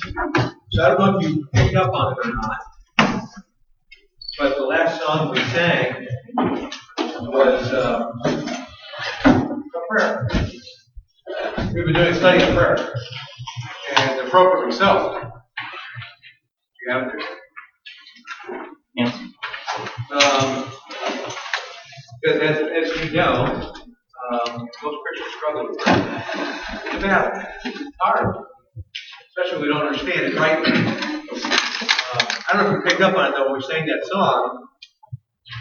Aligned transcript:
So 0.00 0.84
I 0.84 0.88
don't 0.90 0.98
know 1.00 1.18
if 1.18 1.26
you 1.26 1.48
picked 1.52 1.74
up 1.74 1.92
on 1.92 2.12
it 2.12 2.18
or 2.24 2.32
not, 2.34 2.58
but 4.38 4.56
the 4.56 4.62
last 4.62 5.00
song 5.00 5.32
we 5.32 5.40
sang 5.40 6.06
was 7.20 7.72
uh, 7.72 8.12
a 9.24 9.80
prayer. 9.88 10.28
We've 11.74 11.84
been 11.84 11.94
doing 11.94 12.08
a 12.08 12.14
study 12.14 12.44
of 12.44 12.54
prayer, 12.54 12.94
and 13.96 14.20
appropriately 14.20 14.76
so. 14.76 15.20
You 16.86 16.92
have 16.92 17.08
it? 17.08 17.24
Yes. 18.94 19.14
Um, 20.12 20.72
because 22.22 22.40
as, 22.40 22.56
as 22.58 23.04
you 23.04 23.16
know, 23.16 23.72
um, 24.32 24.68
most 24.82 24.98
Christians 25.02 25.34
struggle 25.36 25.68
with 25.68 25.78
prayer. 25.78 26.24
It's 26.84 26.94
a 26.94 27.00
battle. 27.00 27.42
It's 27.64 27.96
hard. 28.00 28.36
Especially 29.38 29.68
we 29.68 29.72
don't 29.72 29.86
understand 29.86 30.20
it 30.20 30.34
rightly. 30.34 30.72
Uh, 30.72 32.26
I 32.48 32.52
don't 32.52 32.64
know 32.64 32.70
if 32.70 32.84
you 32.84 32.90
picked 32.90 33.00
up 33.02 33.16
on 33.16 33.30
it 33.30 33.36
though 33.36 33.52
when 33.52 33.60
we 33.60 33.62
sang 33.62 33.86
that 33.86 34.04
song. 34.08 34.66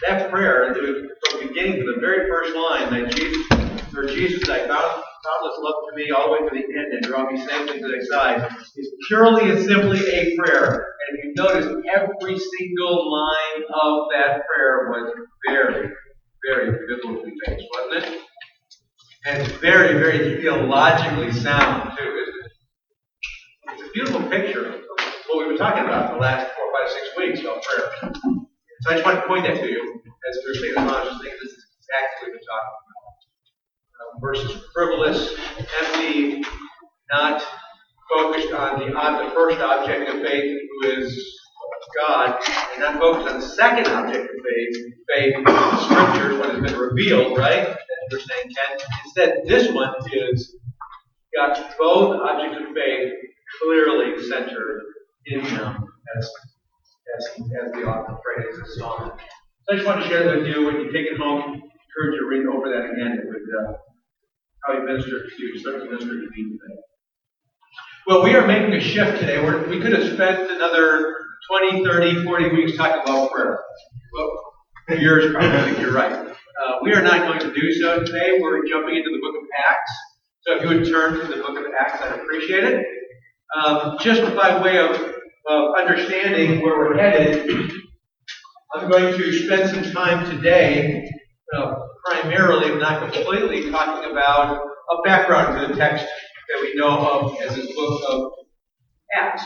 That 0.08 0.32
prayer, 0.32 0.74
from 0.74 1.40
the 1.40 1.48
beginning 1.48 1.76
to 1.76 1.94
the 1.94 2.00
very 2.02 2.28
first 2.28 2.56
line, 2.56 2.92
that 2.92 3.16
Jesus, 3.16 3.96
or 3.96 4.06
Jesus, 4.08 4.48
found 4.48 4.68
boundless 4.68 5.58
love 5.60 5.76
to 5.90 5.96
me 5.96 6.10
all 6.10 6.26
the 6.26 6.32
way 6.34 6.50
to 6.50 6.56
the 6.56 6.80
end 6.80 6.94
and 6.94 7.04
draw 7.04 7.30
me 7.30 7.38
safely 7.38 7.80
to 7.80 7.88
thy 7.88 8.04
side, 8.04 8.52
is 8.76 8.92
purely 9.08 9.52
and 9.52 9.64
simply 9.64 10.00
a 10.10 10.36
prayer. 10.38 10.94
And 11.10 11.20
if 11.20 11.26
you 11.26 11.34
notice, 11.36 11.66
every 11.96 12.40
single 12.40 13.12
line 13.12 13.64
of 13.70 14.08
that 14.12 14.42
prayer 14.48 14.90
was 14.90 15.14
very, 15.48 15.90
very 16.46 16.72
biblically 16.88 17.34
based, 17.46 17.66
wasn't 17.72 18.06
it? 18.06 18.22
And 19.26 19.48
very, 19.60 20.00
very 20.00 20.42
theologically 20.42 21.32
sound, 21.32 21.92
too? 21.98 22.27
It's 23.78 23.90
a 23.90 23.92
beautiful 23.94 24.28
picture 24.28 24.74
of 24.74 24.82
what 25.28 25.38
we've 25.38 25.50
been 25.50 25.58
talking 25.58 25.84
about 25.86 26.12
the 26.12 26.20
last 26.20 26.50
four, 26.56 26.66
five, 26.74 26.90
six 26.90 27.16
weeks 27.16 27.42
about 27.42 27.62
prayer. 27.62 28.12
So 28.82 28.90
I 28.90 28.94
just 28.94 29.06
want 29.06 29.22
to 29.22 29.28
point 29.28 29.46
that 29.46 29.62
to 29.62 29.70
you 29.70 30.02
as 30.02 30.40
we're 30.44 30.56
saying 30.56 30.74
the 30.74 30.82
just 30.82 31.22
think 31.22 31.36
this 31.38 31.52
is 31.52 31.66
exactly 31.78 32.18
what 32.18 32.26
we've 32.26 32.34
been 32.34 32.48
talking 32.50 32.74
about. 32.90 33.14
Uh, 34.02 34.20
versus 34.20 34.64
frivolous, 34.74 35.36
empty, 35.84 36.44
not 37.12 37.46
focused 38.18 38.52
on 38.52 38.80
the, 38.80 38.98
on 38.98 39.26
the 39.26 39.32
first 39.36 39.60
object 39.60 40.10
of 40.10 40.24
faith, 40.24 40.60
who 40.82 40.90
is 40.90 41.40
God, 42.02 42.42
and 42.74 42.80
not 42.82 43.00
focused 43.00 43.32
on 43.32 43.40
the 43.40 43.46
second 43.46 43.88
object 43.90 44.26
of 44.26 44.38
faith, 44.44 44.94
faith, 45.14 45.36
scriptures, 45.84 46.40
what 46.40 46.50
has 46.50 46.62
been 46.62 46.80
revealed, 46.80 47.38
right? 47.38 47.68
As 47.68 47.78
we're 48.12 48.20
saying, 48.22 48.56
Instead, 49.06 49.42
this 49.46 49.72
one 49.72 49.94
is 50.12 50.56
got 51.36 51.78
both 51.78 52.20
objects 52.22 52.58
of 52.68 52.74
faith 52.74 53.14
clearly 53.62 54.22
centered 54.28 54.84
in 55.26 55.44
them 55.44 55.86
as 56.18 56.32
as, 57.18 57.26
as 57.40 57.72
the 57.72 57.84
author 57.84 58.18
prays 58.24 58.60
this 58.60 58.78
song. 58.78 59.12
So 59.18 59.74
I 59.74 59.76
just 59.76 59.88
want 59.88 60.02
to 60.04 60.08
share 60.08 60.24
that 60.26 60.38
with 60.38 60.48
you. 60.48 60.66
When 60.66 60.76
you 60.76 60.92
take 60.92 61.08
it 61.08 61.18
home, 61.18 61.42
I 61.42 61.46
encourage 61.46 62.16
you 62.16 62.20
to 62.20 62.28
read 62.28 62.46
over 62.48 62.70
that 62.70 62.92
again. 62.92 63.20
It 63.20 63.26
would 63.28 63.48
uh, 63.66 63.74
how 64.66 64.74
he 64.74 64.86
ministered 64.86 65.30
to 65.30 65.44
you, 65.44 65.60
certainly 65.60 65.88
ministered 65.90 66.22
to 66.22 66.30
me 66.30 66.58
today. 66.58 66.82
Well, 68.06 68.24
we 68.24 68.36
are 68.36 68.48
making 68.48 68.74
a 68.74 68.80
shift 68.80 69.20
today. 69.20 69.42
We're, 69.42 69.68
we 69.68 69.82
could 69.82 69.94
have 69.94 70.14
spent 70.14 70.50
another 70.50 71.16
20, 71.72 71.84
30, 71.84 72.24
40 72.24 72.50
weeks 72.56 72.78
talking 72.78 73.02
about 73.02 73.32
prayer. 73.32 73.60
Well, 74.14 74.54
yours 75.00 75.32
probably, 75.34 75.82
you're 75.82 75.94
right. 75.94 76.14
Uh, 76.14 76.74
we 76.82 76.94
are 76.94 77.02
not 77.02 77.28
going 77.28 77.40
to 77.40 77.54
do 77.54 77.74
so 77.74 78.04
today. 78.04 78.40
We're 78.42 78.66
jumping 78.66 78.96
into 78.96 79.12
the 79.12 79.20
book 79.22 79.36
of 79.36 79.48
Acts. 79.70 79.92
So 80.42 80.56
if 80.56 80.64
you 80.64 80.68
would 80.70 80.90
turn 80.90 81.20
to 81.20 81.28
the 81.28 81.42
book 81.42 81.58
of 81.60 81.66
Acts, 81.80 82.02
I'd 82.02 82.20
appreciate 82.20 82.64
it. 82.64 82.86
Um, 83.56 83.98
just 84.02 84.22
by 84.36 84.62
way 84.62 84.78
of 84.80 85.14
of 85.50 85.76
understanding 85.78 86.62
where 86.62 86.78
we're 86.78 86.98
headed, 86.98 87.50
I'm 88.74 88.90
going 88.90 89.18
to 89.18 89.32
spend 89.46 89.70
some 89.70 89.94
time 89.94 90.30
today, 90.30 91.10
uh, 91.56 91.76
primarily, 92.06 92.78
not 92.78 93.12
completely, 93.12 93.72
talking 93.72 94.12
about 94.12 94.58
a 94.62 95.02
background 95.06 95.60
to 95.62 95.74
the 95.74 95.80
text 95.80 96.06
that 96.06 96.62
we 96.62 96.76
know 96.76 96.98
of 97.00 97.42
as 97.42 97.56
this 97.56 97.74
book 97.74 98.02
of 98.10 98.32
Acts. 99.18 99.44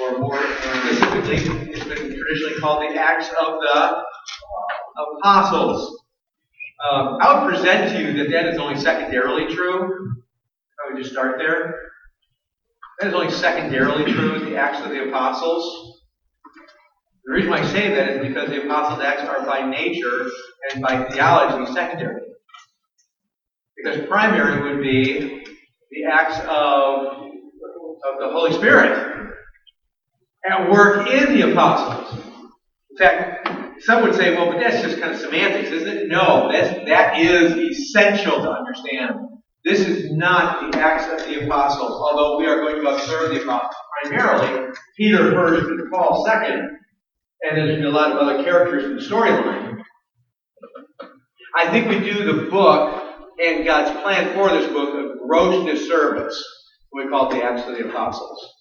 Or 0.00 0.18
more 0.18 0.40
specifically, 0.40 1.36
it's 1.70 1.84
been 1.84 2.16
traditionally 2.16 2.60
called 2.60 2.82
the 2.82 2.98
Acts 2.98 3.28
of 3.28 3.60
the 3.60 4.02
Apostles. 5.18 6.02
Um, 6.88 7.18
I 7.20 7.44
would 7.44 7.52
present 7.52 7.92
to 7.92 8.00
you 8.00 8.16
that 8.18 8.30
that 8.30 8.46
is 8.46 8.58
only 8.58 8.80
secondarily 8.80 9.54
true. 9.54 10.16
I 10.80 10.92
would 10.92 11.02
just 11.02 11.12
start 11.12 11.36
there. 11.38 11.91
That 13.02 13.08
is 13.08 13.14
only 13.14 13.32
secondarily 13.32 14.12
true 14.12 14.36
in 14.36 14.44
the 14.44 14.56
Acts 14.56 14.80
of 14.86 14.90
the 14.90 15.08
Apostles. 15.08 16.02
The 17.24 17.32
reason 17.32 17.50
why 17.50 17.58
I 17.58 17.66
say 17.66 17.88
that 17.88 18.10
is 18.10 18.28
because 18.28 18.48
the 18.48 18.62
Apostles' 18.62 19.02
Acts 19.02 19.22
are 19.22 19.44
by 19.44 19.68
nature 19.68 20.28
and 20.72 20.80
by 20.80 21.10
theology 21.10 21.72
secondary. 21.72 22.22
Because 23.76 24.06
primary 24.06 24.62
would 24.62 24.84
be 24.84 25.42
the 25.90 26.04
acts 26.12 26.38
of, 26.42 27.24
of 27.24 28.20
the 28.20 28.28
Holy 28.30 28.52
Spirit 28.52 29.34
at 30.48 30.70
work 30.70 31.10
in 31.10 31.34
the 31.34 31.50
apostles. 31.50 32.20
In 32.92 32.96
fact, 32.98 33.48
some 33.80 34.04
would 34.04 34.14
say, 34.14 34.36
well, 34.36 34.46
but 34.52 34.60
that's 34.60 34.80
just 34.80 35.00
kind 35.00 35.12
of 35.12 35.18
semantics, 35.18 35.70
isn't 35.70 35.88
it? 35.88 36.06
No, 36.06 36.52
that's, 36.52 36.88
that 36.88 37.18
is 37.18 37.52
essential 37.56 38.42
to 38.42 38.48
understand 38.48 39.16
this 39.64 39.80
is 39.80 40.12
not 40.12 40.72
the 40.72 40.78
Acts 40.78 41.06
of 41.06 41.28
the 41.28 41.44
Apostles, 41.44 41.90
although 41.90 42.38
we 42.38 42.46
are 42.46 42.56
going 42.56 42.82
to 42.82 42.88
observe 42.90 43.34
the 43.34 43.42
Apostles 43.42 43.74
primarily. 44.02 44.72
Peter 44.96 45.32
first 45.32 45.66
and 45.66 45.90
Paul 45.90 46.24
second, 46.26 46.78
and 47.42 47.56
there's 47.56 47.84
a 47.84 47.88
lot 47.88 48.12
of 48.12 48.18
other 48.18 48.42
characters 48.42 48.84
in 48.84 48.96
the 48.96 49.02
storyline. 49.02 49.78
I 51.54 51.70
think 51.70 51.88
we 51.88 52.00
do 52.00 52.24
the 52.24 52.50
book 52.50 53.02
and 53.42 53.64
God's 53.64 54.00
plan 54.02 54.34
for 54.34 54.48
this 54.48 54.70
book 54.72 54.94
a 54.94 55.26
gross 55.26 55.66
disservice 55.66 56.42
we 56.92 57.08
call 57.08 57.30
it 57.30 57.36
the 57.36 57.42
Acts 57.42 57.66
of 57.66 57.76
the 57.76 57.88
Apostles. 57.88 58.54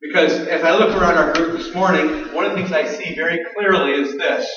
Because 0.00 0.32
as 0.48 0.62
I 0.62 0.76
look 0.76 0.96
around 0.96 1.16
our 1.16 1.32
group 1.32 1.58
this 1.58 1.74
morning, 1.74 2.34
one 2.34 2.44
of 2.44 2.52
the 2.52 2.58
things 2.58 2.72
I 2.72 2.86
see 2.86 3.14
very 3.14 3.44
clearly 3.54 3.92
is 3.92 4.16
this. 4.16 4.50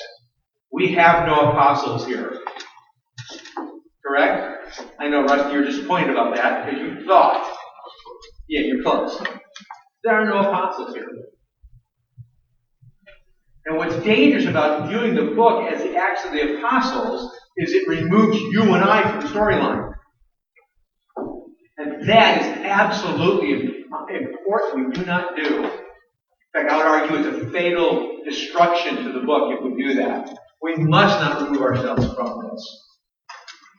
We 0.72 0.92
have 0.94 1.26
no 1.26 1.50
apostles 1.50 2.06
here. 2.06 2.38
Correct? 4.06 4.82
I 4.98 5.08
know, 5.08 5.24
Rusty, 5.24 5.52
you're 5.52 5.64
disappointed 5.64 6.10
about 6.10 6.34
that 6.36 6.66
because 6.66 6.80
you 6.80 7.06
thought, 7.06 7.56
yeah, 8.48 8.60
you're 8.62 8.82
close. 8.82 9.20
There 10.04 10.14
are 10.14 10.24
no 10.24 10.38
apostles 10.38 10.94
here. 10.94 11.08
And 13.66 13.76
what's 13.76 13.96
dangerous 13.96 14.46
about 14.46 14.88
viewing 14.88 15.14
the 15.14 15.34
book 15.34 15.70
as 15.70 15.82
the 15.82 15.94
Acts 15.96 16.24
of 16.24 16.32
the 16.32 16.56
Apostles 16.58 17.30
is 17.58 17.72
it 17.72 17.86
removes 17.86 18.40
you 18.40 18.62
and 18.74 18.82
I 18.82 19.02
from 19.10 19.20
the 19.20 19.26
storyline. 19.26 19.92
And 21.76 22.08
that 22.08 22.40
is 22.40 22.66
absolutely 22.66 23.84
important 24.08 24.88
we 24.88 24.92
do 24.92 25.04
not 25.04 25.36
do. 25.36 25.64
In 25.64 25.70
fact, 26.54 26.70
I 26.70 26.76
would 26.76 26.86
argue 26.86 27.16
it's 27.18 27.46
a 27.46 27.50
fatal 27.50 28.18
destruction 28.24 29.04
to 29.04 29.12
the 29.12 29.20
book 29.20 29.52
if 29.56 29.62
we 29.62 29.82
do 29.82 29.94
that. 29.94 30.34
We 30.62 30.76
must 30.76 31.20
not 31.20 31.42
remove 31.42 31.62
ourselves 31.62 32.12
from 32.14 32.48
this. 32.50 32.89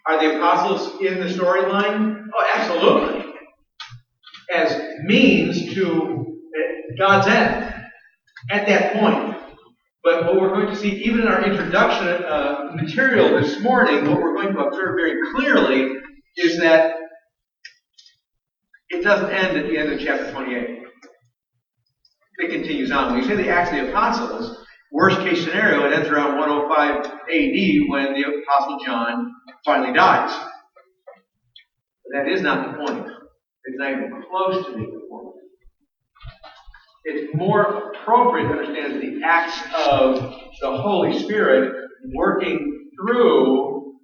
Are 0.08 0.20
the 0.20 0.38
apostles 0.38 1.02
in 1.02 1.20
the 1.20 1.28
storyline? 1.28 2.26
Oh, 2.34 2.52
absolutely. 2.56 3.34
As 4.54 4.82
means 5.04 5.74
to 5.76 6.40
God's 6.98 7.28
end 7.28 7.74
at 8.52 8.68
that 8.68 8.94
point. 8.94 9.38
But 10.04 10.26
what 10.26 10.42
we're 10.42 10.50
going 10.50 10.68
to 10.68 10.76
see, 10.76 11.04
even 11.04 11.22
in 11.22 11.28
our 11.28 11.44
introduction 11.44 12.08
uh, 12.08 12.72
material 12.74 13.40
this 13.40 13.60
morning, 13.60 14.10
what 14.10 14.20
we're 14.20 14.34
going 14.34 14.54
to 14.54 14.60
observe 14.60 14.96
very 14.96 15.16
clearly 15.36 15.96
is 16.38 16.60
that 16.60 16.96
it 18.90 19.04
doesn't 19.04 19.30
end 19.30 19.58
at 19.58 19.68
the 19.68 19.78
end 19.78 19.94
of 19.94 20.00
chapter 20.00 20.32
28. 20.32 20.80
It 22.40 22.52
continues 22.52 22.92
on. 22.92 23.14
When 23.14 23.22
you 23.22 23.28
say 23.28 23.36
the 23.36 23.50
Acts 23.50 23.70
of 23.72 23.78
the 23.78 23.90
Apostles, 23.90 24.61
worst 24.92 25.20
case 25.20 25.44
scenario, 25.44 25.86
it 25.86 25.94
ends 25.94 26.10
around 26.10 26.38
105 26.38 27.06
AD 27.06 27.90
when 27.90 28.14
the 28.14 28.24
Apostle 28.44 28.80
John 28.86 29.32
finally 29.66 29.94
dies. 29.94 30.32
But 32.04 32.14
that 32.14 32.28
is 32.28 32.42
not 32.42 32.72
the 32.72 32.78
point. 32.86 33.08
It's 33.66 33.78
not 33.78 33.92
even 33.92 34.24
close 34.30 34.66
to 34.66 34.74
being 34.74 34.92
the 34.94 35.08
point. 35.10 35.36
It's 37.06 37.34
more 37.36 37.94
appropriate 37.94 38.48
to 38.48 38.54
understand 38.60 38.94
as 38.96 39.02
the 39.02 39.22
acts 39.24 39.60
of 39.88 40.16
the 40.62 40.78
Holy 40.78 41.18
Spirit 41.20 41.74
working 42.14 42.90
through 43.00 43.96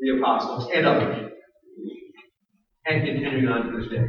the 0.00 0.18
apostles 0.18 0.70
and 0.74 0.86
others 0.86 1.30
and 2.86 3.04
continuing 3.04 3.48
on 3.48 3.70
to 3.70 3.80
this 3.80 3.90
day. 3.90 4.06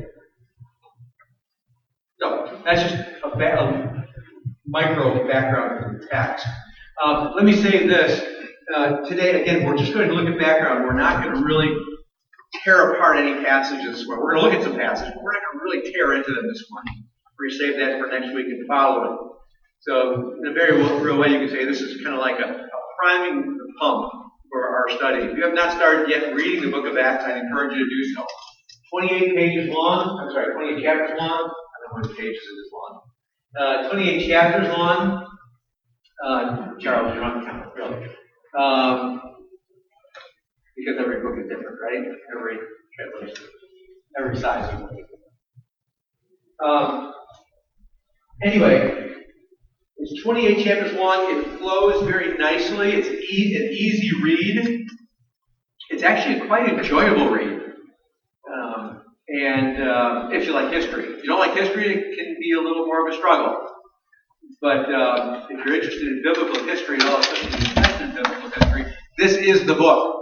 So 2.20 2.62
that's 2.64 2.82
just 2.82 2.96
a, 3.24 3.30
ba- 3.38 3.91
micro 4.72 5.28
background 5.28 5.96
of 5.96 6.02
the 6.02 6.08
text. 6.08 6.48
Um, 7.04 7.34
let 7.36 7.44
me 7.44 7.54
say 7.54 7.86
this 7.88 8.24
uh, 8.74 9.02
today, 9.02 9.42
again, 9.42 9.66
we're 9.66 9.78
just 9.78 9.94
going 9.94 10.08
to 10.08 10.14
look 10.14 10.28
at 10.28 10.40
background. 10.40 10.86
We're 10.86 10.94
not 10.94 11.24
going 11.24 11.36
to 11.36 11.44
really 11.44 11.76
tear 12.64 12.94
apart 12.94 13.18
any 13.18 13.44
passages. 13.44 14.08
We're 14.08 14.18
going 14.18 14.36
to 14.36 14.42
look 14.42 14.54
at 14.54 14.64
some 14.64 14.78
passages, 14.78 15.14
we're 15.22 15.34
not 15.34 15.42
going 15.52 15.60
to 15.60 15.64
really 15.64 15.92
tear 15.92 16.14
into 16.14 16.34
them 16.34 16.48
this 16.48 16.64
morning. 16.72 17.04
We're 17.38 17.50
going 17.50 17.60
to 17.60 17.66
save 17.66 17.76
that 17.80 18.00
for 18.00 18.08
next 18.08 18.34
week 18.34 18.48
and 18.48 18.66
following. 18.68 19.18
So, 19.82 20.38
in 20.40 20.48
a 20.48 20.54
very 20.54 20.78
real 20.78 21.18
way, 21.18 21.30
you 21.30 21.40
can 21.40 21.50
say 21.50 21.66
this 21.66 21.82
is 21.82 22.02
kind 22.04 22.16
of 22.16 22.22
like 22.22 22.40
a, 22.40 22.48
a 22.48 22.80
priming 23.00 23.58
the 23.58 23.74
pump 23.80 24.12
for 24.52 24.62
our 24.62 24.96
study. 24.96 25.26
If 25.26 25.36
you 25.36 25.44
have 25.44 25.56
not 25.56 25.76
started 25.76 26.08
yet 26.08 26.36
reading 26.36 26.62
the 26.62 26.70
book 26.70 26.86
of 26.86 26.98
Acts, 26.98 27.26
I 27.26 27.40
encourage 27.40 27.74
you 27.76 27.84
to 27.84 27.90
do 27.90 28.14
so. 28.14 28.26
28 28.94 29.36
pages 29.36 29.74
long. 29.74 30.22
I'm 30.22 30.32
sorry, 30.32 30.54
28 30.54 30.84
chapters 30.84 31.18
long. 31.18 31.30
I 31.30 31.40
don't 31.40 31.48
know 31.50 31.90
how 31.96 32.02
many 32.04 32.14
pages 32.14 32.44
it 32.46 32.58
is 32.62 32.70
long. 32.72 33.02
Uh, 33.60 33.90
28 33.90 34.28
chapters 34.28 34.68
long. 34.70 35.28
Uh, 36.26 36.74
Charles, 36.80 37.14
you're 37.16 37.24
on 37.24 37.46
count, 37.46 37.74
really. 37.76 38.08
Um, 38.58 39.22
because 40.76 41.00
every 41.00 41.22
book 41.22 41.34
is 41.38 41.48
different, 41.50 41.78
right? 41.82 42.06
Every 42.38 42.58
translation, 42.98 43.46
every 44.20 44.38
size. 44.38 44.74
Um, 46.64 47.14
anyway, 48.44 49.10
it's 49.98 50.24
28 50.24 50.64
chapters 50.64 50.94
long. 50.94 51.38
It 51.38 51.58
flows 51.60 52.02
very 52.08 52.38
nicely. 52.38 52.94
It's 52.94 53.08
e- 53.08 53.56
an 53.56 53.72
easy 53.74 54.12
read. 54.22 54.86
It's 55.90 56.04
actually 56.04 56.48
quite 56.48 56.68
enjoyable 56.70 57.30
read. 57.30 57.51
And 59.32 59.82
uh, 59.82 60.30
if 60.32 60.46
you 60.46 60.54
like 60.54 60.74
history, 60.74 61.06
if 61.06 61.24
you 61.24 61.30
don't 61.30 61.40
like 61.40 61.58
history, 61.58 61.88
it 61.88 62.18
can 62.18 62.36
be 62.40 62.52
a 62.52 62.60
little 62.60 62.86
more 62.86 63.08
of 63.08 63.14
a 63.14 63.18
struggle. 63.18 63.66
But 64.60 64.94
uh, 64.94 65.48
if 65.50 65.66
you're 65.66 65.76
interested 65.76 66.02
in 66.02 66.22
biblical 66.22 66.66
history 66.66 66.96
and 66.96 67.04
all, 67.06 67.20
especially 67.20 67.60
New 67.60 67.74
Testament 67.74 68.16
biblical 68.16 68.50
history, 68.50 68.86
this 69.18 69.38
is 69.38 69.66
the 69.66 69.74
book. 69.74 70.18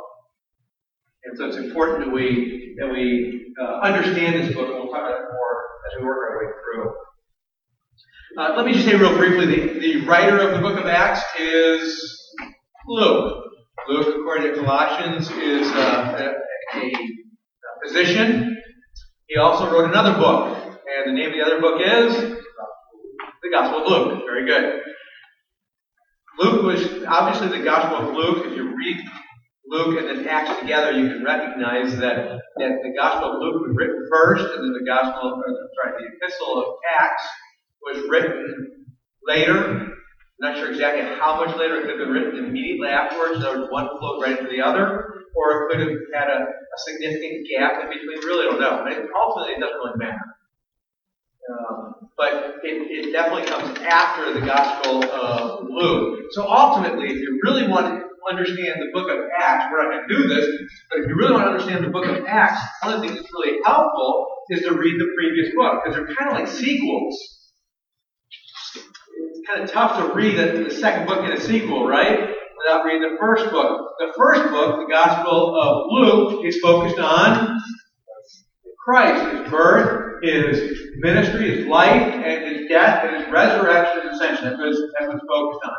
And 1.23 1.37
so 1.37 1.45
it's 1.45 1.57
important 1.57 2.05
that 2.05 2.13
we 2.13 2.75
that 2.79 2.91
we 2.91 3.53
uh, 3.59 3.79
understand 3.81 4.35
this 4.35 4.53
book, 4.53 4.67
and 4.67 4.75
we'll 4.75 4.87
talk 4.87 4.99
about 4.99 5.11
it 5.11 5.25
more 5.31 5.55
as 5.87 5.99
we 5.99 6.05
work 6.05 6.29
our 6.29 6.37
way 6.37 6.51
through. 6.63 6.93
Uh, 8.37 8.55
let 8.55 8.65
me 8.65 8.73
just 8.73 8.85
say 8.85 8.95
real 8.95 9.17
briefly: 9.17 9.47
the, 9.47 9.79
the 9.79 10.05
writer 10.05 10.39
of 10.39 10.53
the 10.53 10.61
book 10.61 10.79
of 10.79 10.85
Acts 10.85 11.21
is 11.39 12.15
Luke. 12.87 13.43
Luke, 13.87 14.15
according 14.19 14.53
to 14.53 14.61
Colossians, 14.61 15.29
is 15.31 15.67
uh, 15.71 16.35
a, 16.75 16.79
a 16.79 16.91
physician. 17.83 18.58
He 19.29 19.37
also 19.37 19.71
wrote 19.71 19.91
another 19.91 20.17
book, 20.17 20.57
and 20.57 21.05
the 21.05 21.13
name 21.13 21.29
of 21.29 21.35
the 21.35 21.45
other 21.45 21.61
book 21.61 21.79
is 21.79 22.17
the 22.17 23.49
Gospel 23.51 23.85
of 23.85 23.87
Luke. 23.87 24.23
Very 24.25 24.47
good. 24.47 24.81
Luke 26.39 26.63
was 26.63 27.03
obviously 27.07 27.55
the 27.55 27.63
Gospel 27.63 28.09
of 28.09 28.15
Luke. 28.15 28.47
If 28.47 28.57
you 28.57 28.75
read 28.75 28.97
Luke 29.67 29.99
and 29.99 30.07
then 30.07 30.27
Acts 30.27 30.59
together, 30.59 30.93
you 30.93 31.09
can 31.09 31.23
recognize 31.23 31.95
that, 31.99 32.41
that 32.57 32.79
the 32.81 32.93
Gospel 32.97 33.33
of 33.33 33.39
Luke 33.39 33.67
was 33.67 33.75
written 33.77 34.07
first, 34.11 34.45
and 34.45 34.63
then 34.63 34.73
the 34.73 34.83
Gospel, 34.89 35.43
or 35.45 35.53
sorry, 35.77 36.01
the 36.01 36.09
Epistle 36.25 36.63
of 36.63 36.65
Acts 36.99 37.23
was 37.83 38.09
written 38.09 38.87
later. 39.27 39.63
I'm 39.63 39.93
not 40.39 40.57
sure 40.57 40.71
exactly 40.71 41.03
how 41.19 41.45
much 41.45 41.55
later. 41.55 41.75
It 41.75 41.81
could 41.81 41.99
have 41.99 41.99
been 41.99 42.09
written 42.09 42.45
immediately 42.45 42.87
afterwards. 42.87 43.35
In 43.35 43.43
other 43.43 43.59
words, 43.59 43.71
one 43.71 43.89
flowed 43.99 44.23
right 44.23 44.39
into 44.39 44.49
the 44.49 44.61
other, 44.63 45.08
or 45.35 45.51
it 45.51 45.69
could 45.69 45.79
have 45.81 45.97
had 46.13 46.27
a, 46.29 46.39
a 46.43 46.77
significant 46.85 47.47
gap 47.49 47.83
in 47.83 47.89
between. 47.89 48.19
We 48.19 48.25
really 48.25 48.45
don't 48.45 48.59
know. 48.59 48.83
But 48.83 49.09
ultimately, 49.15 49.53
it 49.55 49.59
doesn't 49.59 49.77
really 49.77 49.97
matter. 49.97 50.27
Um, 51.49 52.09
but 52.15 52.61
it, 52.63 52.75
it 52.91 53.11
definitely 53.11 53.49
comes 53.49 53.77
after 53.79 54.33
the 54.33 54.45
Gospel 54.45 55.03
of 55.03 55.65
Luke. 55.69 56.25
So 56.31 56.47
ultimately, 56.47 57.07
if 57.07 57.17
you 57.17 57.39
really 57.43 57.67
want 57.67 57.87
to 57.87 58.05
understand 58.29 58.81
the 58.81 58.91
book 58.93 59.09
of 59.09 59.17
Acts, 59.35 59.65
we're 59.71 59.81
not 59.81 60.07
going 60.07 60.09
to 60.09 60.15
do 60.15 60.27
this, 60.27 60.45
but 60.91 60.99
if 60.99 61.07
you 61.07 61.15
really 61.15 61.31
want 61.31 61.45
to 61.45 61.49
understand 61.49 61.83
the 61.83 61.89
book 61.89 62.05
of 62.05 62.25
Acts, 62.27 62.61
one 62.83 62.93
of 62.93 63.01
the 63.01 63.07
things 63.07 63.19
that's 63.19 63.33
really 63.33 63.59
helpful 63.65 64.27
is 64.49 64.61
to 64.61 64.73
read 64.73 64.99
the 64.99 65.07
previous 65.15 65.55
book, 65.55 65.81
because 65.83 65.95
they're 65.97 66.15
kind 66.15 66.29
of 66.29 66.37
like 66.37 66.47
sequels. 66.47 67.17
It's 69.15 69.47
kind 69.47 69.63
of 69.63 69.71
tough 69.71 69.97
to 69.97 70.13
read 70.13 70.37
the 70.37 70.69
second 70.69 71.07
book 71.07 71.25
in 71.25 71.31
a 71.31 71.39
sequel, 71.39 71.87
right? 71.87 72.35
Without 72.59 72.83
reading 72.83 73.09
the 73.11 73.17
first 73.19 73.51
book. 73.51 73.93
The 73.99 74.13
first 74.17 74.49
book, 74.51 74.85
the 74.85 74.91
Gospel 74.91 75.55
of 75.59 75.85
Luke, 75.89 76.45
is 76.45 76.59
focused 76.59 76.99
on 76.99 77.57
Christ, 78.83 79.37
his 79.37 79.49
birth, 79.49 80.23
his 80.23 80.79
ministry, 80.97 81.57
his 81.57 81.67
life, 81.67 82.01
and 82.01 82.55
his 82.55 82.67
death, 82.67 83.05
and 83.05 83.23
his 83.23 83.31
resurrection 83.31 84.01
and 84.01 84.09
ascension. 84.09 84.45
That's 84.45 84.57
what 84.59 85.15
it's 85.15 85.25
focused 85.27 85.61
on. 85.63 85.77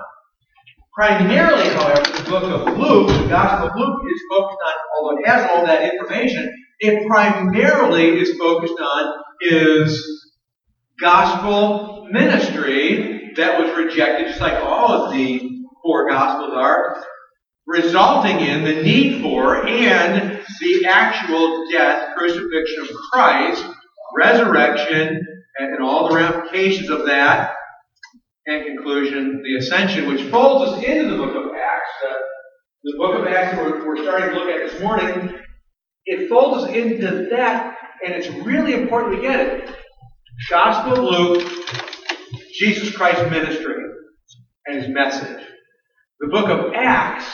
Primarily, 0.94 1.68
however, 1.70 2.02
the 2.02 2.30
book 2.30 2.44
of 2.44 2.78
Luke, 2.78 3.08
the 3.08 3.28
Gospel 3.28 3.68
of 3.68 3.76
Luke, 3.76 4.02
is 4.12 4.22
focused 4.30 4.58
on, 4.64 4.72
although 4.96 5.18
it 5.18 5.26
has 5.26 5.50
all 5.50 5.66
that 5.66 5.92
information, 5.92 6.50
it 6.78 7.06
primarily 7.08 8.18
is 8.20 8.38
focused 8.38 8.78
on 8.80 9.22
is 9.42 10.30
gospel 11.00 12.06
ministry 12.10 13.32
that 13.36 13.58
was 13.58 13.76
rejected, 13.76 14.28
just 14.28 14.40
like 14.40 14.54
all 14.62 15.04
of 15.04 15.12
the 15.12 15.49
four 15.82 16.08
Gospels 16.08 16.52
are, 16.54 17.04
resulting 17.66 18.40
in 18.40 18.64
the 18.64 18.82
need 18.82 19.22
for 19.22 19.66
and 19.66 20.40
the 20.60 20.86
actual 20.86 21.66
death, 21.70 22.16
crucifixion 22.16 22.82
of 22.82 22.88
Christ, 23.12 23.64
resurrection, 24.16 25.26
and, 25.58 25.82
all 25.82 26.08
the 26.08 26.16
ramifications 26.16 26.90
of 26.90 27.06
that, 27.06 27.52
and 28.46 28.66
conclusion, 28.66 29.42
the 29.42 29.56
ascension, 29.56 30.08
which 30.08 30.22
folds 30.30 30.72
us 30.72 30.82
into 30.82 31.10
the 31.10 31.16
book 31.16 31.34
of 31.34 31.52
Acts. 31.54 31.90
Uh, 32.08 32.14
the 32.82 32.94
book 32.96 33.18
of 33.18 33.26
Acts 33.26 33.56
we're, 33.56 33.86
we're 33.86 34.02
starting 34.02 34.30
to 34.30 34.36
look 34.36 34.48
at 34.48 34.70
this 34.70 34.80
morning, 34.80 35.38
it 36.06 36.28
folds 36.28 36.64
us 36.64 36.70
into 36.70 37.28
that, 37.30 37.76
and 38.04 38.14
it's 38.14 38.28
really 38.44 38.74
important 38.74 39.16
to 39.16 39.22
get 39.22 39.40
it. 39.40 39.76
Gospel 40.48 40.92
of 40.92 41.04
Luke, 41.04 41.52
Jesus 42.54 42.94
Christ's 42.96 43.30
ministry, 43.30 43.74
and 44.66 44.82
his 44.82 44.88
message. 44.88 45.46
The 46.20 46.26
book 46.26 46.50
of 46.50 46.74
Acts 46.74 47.24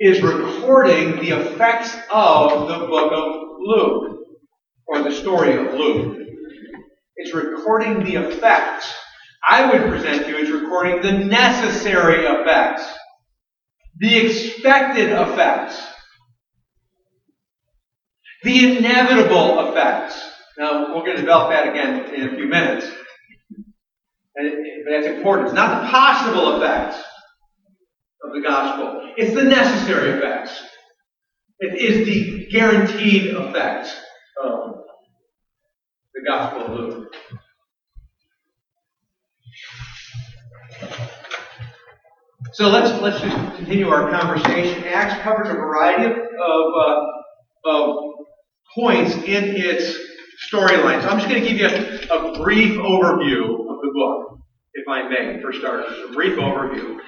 is 0.00 0.20
recording 0.22 1.20
the 1.20 1.40
effects 1.40 1.94
of 2.10 2.66
the 2.66 2.86
book 2.88 3.12
of 3.12 3.50
Luke, 3.60 4.18
or 4.88 5.04
the 5.04 5.12
story 5.12 5.54
of 5.54 5.74
Luke. 5.74 6.18
It's 7.14 7.32
recording 7.32 8.02
the 8.02 8.16
effects 8.16 8.92
I 9.48 9.70
would 9.70 9.88
present 9.88 10.24
to 10.24 10.30
you 10.30 10.38
as 10.38 10.50
recording 10.50 11.00
the 11.00 11.12
necessary 11.12 12.26
effects, 12.26 12.84
the 13.98 14.26
expected 14.26 15.10
effects, 15.10 15.80
the 18.42 18.78
inevitable 18.78 19.68
effects. 19.68 20.20
Now, 20.58 20.92
we're 20.92 21.04
going 21.04 21.14
to 21.14 21.22
develop 21.22 21.50
that 21.50 21.68
again 21.68 22.12
in 22.12 22.30
a 22.30 22.36
few 22.36 22.48
minutes. 22.48 22.90
but 24.34 24.44
that's 24.90 25.06
important. 25.06 25.50
It's 25.50 25.54
not 25.54 25.84
the 25.84 25.88
possible 25.88 26.56
effects 26.56 27.00
of 28.24 28.32
the 28.32 28.40
gospel, 28.40 29.12
it's 29.16 29.34
the 29.34 29.44
necessary 29.44 30.18
effects. 30.18 30.62
It 31.60 31.80
is 31.80 32.06
the 32.06 32.46
guaranteed 32.50 33.34
effects 33.34 33.94
of 34.42 34.82
the 36.14 36.22
gospel 36.26 36.62
of 36.62 36.70
Luke. 36.70 37.14
So 42.54 42.68
let's 42.68 43.00
let's 43.00 43.20
just 43.20 43.56
continue 43.56 43.88
our 43.88 44.10
conversation. 44.10 44.84
Acts 44.84 45.22
covers 45.22 45.48
a 45.48 45.54
variety 45.54 46.04
of 46.04 46.12
of, 46.12 46.74
uh, 46.76 47.70
of 47.70 47.96
points 48.74 49.14
in 49.14 49.56
its 49.56 49.96
storyline. 50.50 51.02
So 51.02 51.08
I'm 51.08 51.18
just 51.18 51.28
going 51.28 51.42
to 51.42 51.48
give 51.48 51.58
you 51.58 51.66
a, 51.66 52.30
a, 52.32 52.42
brief 52.42 52.78
overview 52.78 53.44
of 53.70 53.80
the 53.80 53.90
book, 53.94 54.38
if 54.74 54.88
I 54.88 55.08
may, 55.08 55.40
for 55.40 55.52
starters. 55.52 56.10
A 56.10 56.12
brief 56.12 56.38
overview, 56.38 56.98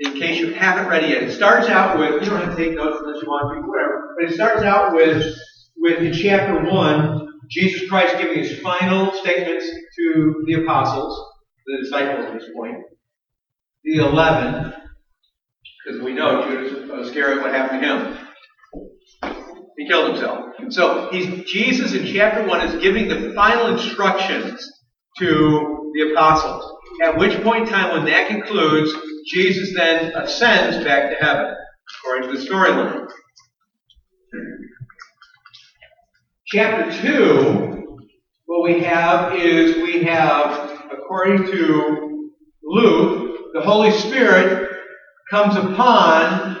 in 0.00 0.14
case 0.14 0.40
you 0.40 0.54
haven't 0.54 0.88
read 0.88 1.04
it 1.04 1.10
yet. 1.10 1.22
It 1.22 1.32
starts 1.32 1.68
out 1.68 1.98
with 1.98 2.22
you 2.22 2.30
don't 2.30 2.40
have 2.40 2.56
to 2.56 2.62
take 2.62 2.74
notes 2.74 2.98
unless 3.04 3.22
you 3.22 3.28
want 3.28 3.54
to, 3.54 3.68
whatever. 3.68 4.16
But 4.18 4.30
it 4.30 4.34
starts 4.34 4.62
out 4.62 4.94
with 4.94 5.36
with 5.76 5.98
in 6.00 6.12
chapter 6.12 6.70
one, 6.70 7.28
Jesus 7.50 7.88
Christ 7.88 8.16
giving 8.18 8.38
his 8.38 8.58
final 8.60 9.12
statements 9.12 9.66
to 9.66 10.44
the 10.46 10.62
apostles, 10.64 11.18
the 11.66 11.78
disciples 11.82 12.26
at 12.26 12.34
this 12.34 12.48
point. 12.54 12.76
The 13.84 13.96
eleven, 13.96 14.72
because 15.84 16.02
we 16.02 16.12
know 16.12 16.48
Judas 16.48 17.08
Iscariot, 17.08 17.42
what 17.42 17.54
happened 17.54 17.82
to 17.82 17.88
him? 17.88 18.18
He 19.76 19.88
killed 19.88 20.10
himself. 20.10 20.46
So 20.70 21.08
he's, 21.10 21.50
Jesus 21.50 21.94
in 21.94 22.06
chapter 22.06 22.46
1 22.46 22.60
is 22.68 22.82
giving 22.82 23.08
the 23.08 23.32
final 23.34 23.68
instructions 23.68 24.70
to 25.18 25.90
the 25.94 26.12
apostles. 26.12 26.70
At 27.02 27.16
which 27.16 27.42
point 27.42 27.62
in 27.62 27.68
time, 27.70 27.96
when 27.96 28.04
that 28.04 28.28
concludes, 28.28 28.92
Jesus 29.26 29.74
then 29.76 30.12
ascends 30.14 30.84
back 30.84 31.10
to 31.10 31.24
heaven, 31.24 31.54
according 32.04 32.30
to 32.30 32.38
the 32.38 32.46
storyline. 32.46 33.08
Chapter 36.46 37.02
2, 37.02 37.98
what 38.46 38.64
we 38.64 38.82
have 38.82 39.34
is 39.36 39.76
we 39.76 40.02
have, 40.04 40.80
according 40.92 41.46
to 41.46 42.30
Luke, 42.64 43.52
the 43.54 43.60
Holy 43.60 43.92
Spirit 43.92 44.70
comes 45.30 45.56
upon 45.56 46.60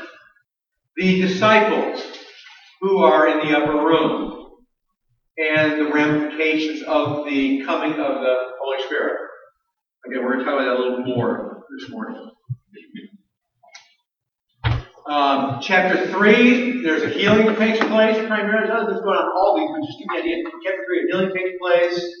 the 0.96 1.20
disciples. 1.22 2.02
who 2.80 2.98
are 2.98 3.28
in 3.28 3.48
the 3.48 3.56
upper 3.56 3.74
room 3.74 4.34
and 5.38 5.72
the 5.80 5.92
ramifications 5.92 6.82
of 6.82 7.26
the 7.26 7.62
coming 7.64 7.92
of 7.92 8.20
the 8.20 8.34
Holy 8.62 8.84
Spirit. 8.86 9.16
Again, 10.06 10.24
we're 10.24 10.34
going 10.34 10.38
to 10.40 10.44
talk 10.44 10.54
about 10.54 10.64
that 10.64 10.76
a 10.76 10.82
little 10.82 11.04
more 11.04 11.62
this 11.78 11.90
morning. 11.90 12.30
Um, 15.06 15.58
chapter 15.60 16.06
3, 16.12 16.82
there's 16.82 17.02
a 17.02 17.08
healing 17.08 17.46
that 17.46 17.58
takes 17.58 17.84
place 17.86 18.16
primarily. 18.28 18.68
Nothing's 18.68 19.00
going 19.00 19.18
on 19.18 19.28
all 19.34 19.56
these, 19.56 19.68
but 19.72 19.84
just 19.84 19.98
give 19.98 20.06
me 20.08 20.18
an 20.18 20.22
idea. 20.22 20.44
Chapter 20.64 20.84
3, 20.86 21.00
a 21.00 21.06
healing 21.10 21.34
takes 21.34 21.58
place. 21.60 22.14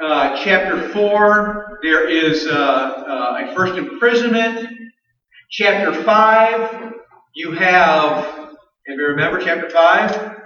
Uh, 0.00 0.44
chapter 0.44 0.88
4, 0.88 1.78
there 1.82 2.08
is 2.08 2.46
uh, 2.46 2.50
uh, 2.52 3.44
a 3.44 3.54
first 3.54 3.78
imprisonment. 3.78 4.68
Chapter 5.50 6.02
5, 6.02 6.94
you 7.36 7.52
have, 7.52 8.56
if 8.86 8.98
you 8.98 9.06
remember 9.06 9.40
chapter 9.40 9.70
5? 9.70 10.36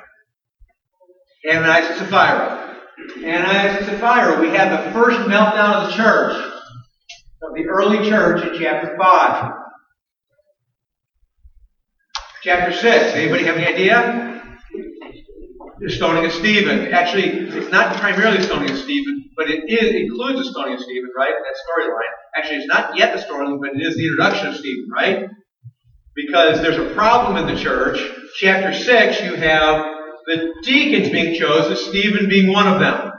Ananias 1.51 1.87
and 1.87 1.99
Sapphira. 1.99 2.77
Ananias 3.17 3.77
and 3.79 3.87
Sapphira, 3.87 4.41
we 4.41 4.51
have 4.51 4.85
the 4.85 4.93
first 4.93 5.19
meltdown 5.21 5.83
of 5.83 5.91
the 5.91 5.97
church, 5.97 6.52
of 7.43 7.55
the 7.55 7.67
early 7.67 8.09
church 8.09 8.47
in 8.47 8.59
chapter 8.61 8.97
5. 8.97 9.53
Chapter 12.43 12.73
6, 12.73 13.15
anybody 13.15 13.45
have 13.45 13.57
any 13.57 13.67
idea? 13.67 14.43
The 15.81 15.91
stoning 15.91 16.25
of 16.25 16.33
Stephen. 16.33 16.93
Actually, 16.93 17.49
it's 17.49 17.73
not 17.73 17.97
primarily 17.97 18.39
the 18.39 18.45
stoning 18.45 18.71
of 18.71 18.79
Stephen, 18.79 19.31
but 19.37 19.51
it 19.51 19.69
is, 19.69 19.95
includes 19.95 20.39
the 20.39 20.51
stoning 20.51 20.75
of 20.75 20.81
Stephen, 20.81 21.11
right? 21.17 21.33
That 21.33 21.57
storyline. 21.57 22.13
Actually, 22.37 22.59
it's 22.59 22.69
not 22.69 22.97
yet 22.97 23.17
the 23.17 23.23
storyline, 23.23 23.59
but 23.61 23.71
it 23.75 23.83
is 23.83 23.97
the 23.97 24.05
introduction 24.05 24.49
of 24.49 24.57
Stephen, 24.57 24.89
right? 24.95 25.27
Because 26.15 26.61
there's 26.61 26.79
a 26.79 26.95
problem 26.95 27.37
in 27.37 27.53
the 27.53 27.61
church. 27.61 28.01
Chapter 28.39 28.73
6, 28.73 29.23
you 29.23 29.35
have 29.35 29.85
the 30.27 30.55
deacons 30.63 31.11
being 31.11 31.39
chosen, 31.39 31.77
Stephen 31.77 32.29
being 32.29 32.53
one 32.53 32.69
of 32.69 32.79
them. 32.79 33.12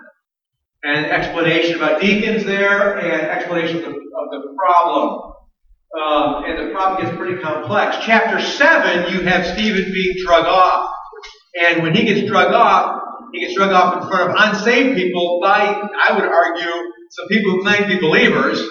And 0.83 1.05
explanation 1.05 1.77
about 1.77 2.01
deacons 2.01 2.43
there, 2.43 2.97
and 2.97 3.21
explanation 3.21 3.77
of 3.77 3.83
the, 3.83 3.89
of 3.89 4.31
the 4.31 4.55
problem. 4.57 5.33
Um, 5.97 6.43
and 6.45 6.69
the 6.69 6.73
problem 6.73 7.03
gets 7.05 7.15
pretty 7.15 7.41
complex. 7.41 7.97
Chapter 8.01 8.41
7, 8.41 9.13
you 9.13 9.21
have 9.21 9.45
Stephen 9.45 9.91
being 9.93 10.15
drug 10.25 10.45
off. 10.45 10.89
And 11.55 11.83
when 11.83 11.93
he 11.93 12.03
gets 12.03 12.27
drug 12.27 12.51
off, 12.53 12.99
he 13.31 13.41
gets 13.41 13.55
drug 13.55 13.71
off 13.71 14.01
in 14.01 14.09
front 14.09 14.29
of 14.29 14.35
unsaved 14.37 14.97
people 14.97 15.39
by, 15.41 15.59
I 15.61 16.13
would 16.13 16.25
argue, 16.25 16.91
some 17.11 17.27
people 17.27 17.51
who 17.51 17.63
claim 17.63 17.83
to 17.83 17.87
be 17.87 17.99
believers, 17.99 18.61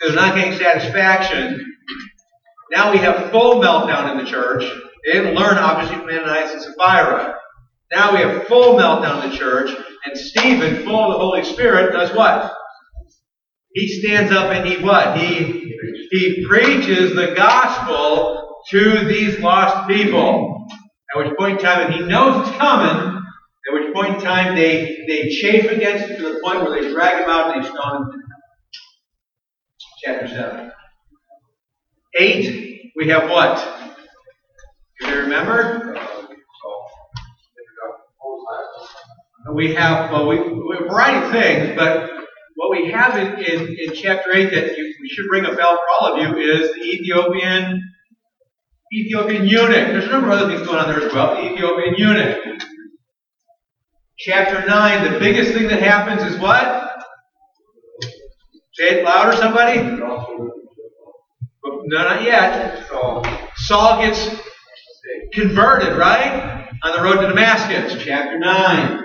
they're 0.00 0.14
not 0.14 0.36
getting 0.36 0.58
satisfaction. 0.58 1.76
Now 2.70 2.92
we 2.92 2.98
have 2.98 3.30
full 3.30 3.60
meltdown 3.60 4.12
in 4.12 4.24
the 4.24 4.30
church. 4.30 4.64
They 5.04 5.12
didn't 5.12 5.34
learn, 5.34 5.58
obviously, 5.58 5.96
from 5.96 6.08
Ananias 6.08 6.52
and 6.52 6.62
Sapphira. 6.62 7.36
Now 7.92 8.12
we 8.12 8.18
have 8.20 8.46
full 8.46 8.76
meltdown 8.76 9.24
in 9.24 9.30
the 9.30 9.36
church, 9.36 9.70
and 10.04 10.16
Stephen, 10.16 10.84
full 10.84 11.12
of 11.12 11.12
the 11.12 11.18
Holy 11.18 11.44
Spirit, 11.44 11.92
does 11.92 12.14
what? 12.14 12.52
He 13.72 14.00
stands 14.00 14.30
up 14.30 14.52
and 14.52 14.66
he 14.66 14.82
what? 14.82 15.18
He 15.18 15.64
he 16.10 16.46
preaches 16.46 17.14
the 17.14 17.34
gospel 17.34 18.62
to 18.70 19.04
these 19.04 19.38
lost 19.40 19.88
people. 19.88 20.66
At 21.14 21.18
which 21.18 21.36
point 21.36 21.58
in 21.58 21.64
time, 21.64 21.86
and 21.86 21.94
he 21.94 22.02
knows 22.02 22.46
it's 22.46 22.56
coming, 22.56 23.16
at 23.66 23.74
which 23.74 23.94
point 23.94 24.14
in 24.16 24.20
time 24.20 24.54
they, 24.54 25.04
they 25.08 25.28
chafe 25.28 25.70
against 25.70 26.10
it 26.10 26.16
to 26.18 26.22
the 26.22 26.40
point 26.42 26.62
where 26.62 26.82
they 26.82 26.92
drag 26.92 27.22
him 27.22 27.30
out 27.30 27.54
and 27.54 27.64
they 27.64 27.68
stone 27.68 28.12
him. 28.12 28.22
Chapter 30.04 30.28
7. 30.28 30.72
8, 32.16 32.92
we 32.96 33.08
have 33.08 33.30
what? 33.30 33.96
Do 35.00 35.08
you 35.08 35.16
remember? 35.22 35.98
We 39.52 39.74
have, 39.74 40.10
well, 40.10 40.26
we, 40.26 40.38
a 40.38 40.88
variety 40.88 41.26
of 41.26 41.32
things, 41.32 41.76
but 41.76 42.10
what 42.54 42.70
we 42.70 42.90
have 42.90 43.16
in, 43.18 43.44
in, 43.44 43.76
in 43.78 43.94
chapter 43.94 44.32
8 44.32 44.50
that 44.52 44.76
you, 44.76 44.94
we 45.00 45.08
should 45.08 45.26
ring 45.30 45.44
a 45.44 45.54
bell 45.54 45.76
for 45.76 45.82
all 46.00 46.14
of 46.14 46.22
you 46.22 46.38
is 46.38 46.72
the 46.72 46.80
Ethiopian 46.80 47.90
Ethiopian 48.92 49.46
eunuch. 49.46 49.68
There's 49.68 50.04
a 50.04 50.08
number 50.08 50.30
of 50.30 50.38
other 50.38 50.54
things 50.54 50.66
going 50.66 50.78
on 50.78 50.88
there 50.88 51.02
as 51.02 51.12
well. 51.12 51.34
The 51.34 51.52
Ethiopian 51.52 51.94
eunuch. 51.96 52.62
Chapter 54.18 54.66
9, 54.66 55.12
the 55.12 55.18
biggest 55.18 55.52
thing 55.52 55.68
that 55.68 55.82
happens 55.82 56.22
is 56.22 56.38
what? 56.40 56.92
Say 58.74 59.00
it 59.00 59.04
louder, 59.04 59.36
somebody. 59.36 59.82
No, 59.82 60.54
not 61.84 62.22
yet. 62.22 62.86
Saul 63.56 64.00
gets 64.00 64.30
converted, 65.32 65.98
right? 65.98 66.68
On 66.84 66.96
the 66.96 67.02
road 67.02 67.20
to 67.20 67.28
Damascus. 67.28 68.02
Chapter 68.04 68.38
9. 68.38 69.04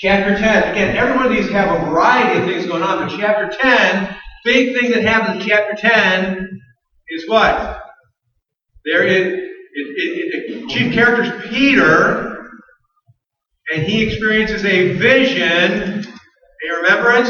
Chapter 0.00 0.34
10. 0.34 0.72
Again, 0.72 0.96
every 0.96 1.14
one 1.14 1.26
of 1.26 1.32
these 1.32 1.50
have 1.50 1.78
a 1.78 1.84
variety 1.90 2.40
of 2.40 2.46
things 2.46 2.64
going 2.64 2.82
on, 2.82 3.06
but 3.06 3.14
chapter 3.18 3.54
10, 3.54 4.16
big 4.46 4.74
thing 4.74 4.92
that 4.92 5.02
happens 5.02 5.42
in 5.42 5.48
chapter 5.48 5.76
10 5.76 6.60
is 7.10 7.28
what? 7.28 7.82
There 8.86 9.06
is, 9.06 9.50
it, 9.74 10.68
chief 10.70 10.94
character 10.94 11.24
is 11.24 11.50
Peter, 11.50 12.48
and 13.74 13.82
he 13.82 14.02
experiences 14.06 14.64
a 14.64 14.94
vision, 14.94 16.06
a 16.06 16.76
remembrance? 16.76 17.28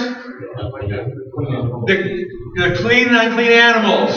The, 1.86 2.24
the 2.54 2.76
clean 2.76 3.08
and 3.08 3.16
unclean 3.16 3.50
animals. 3.50 4.16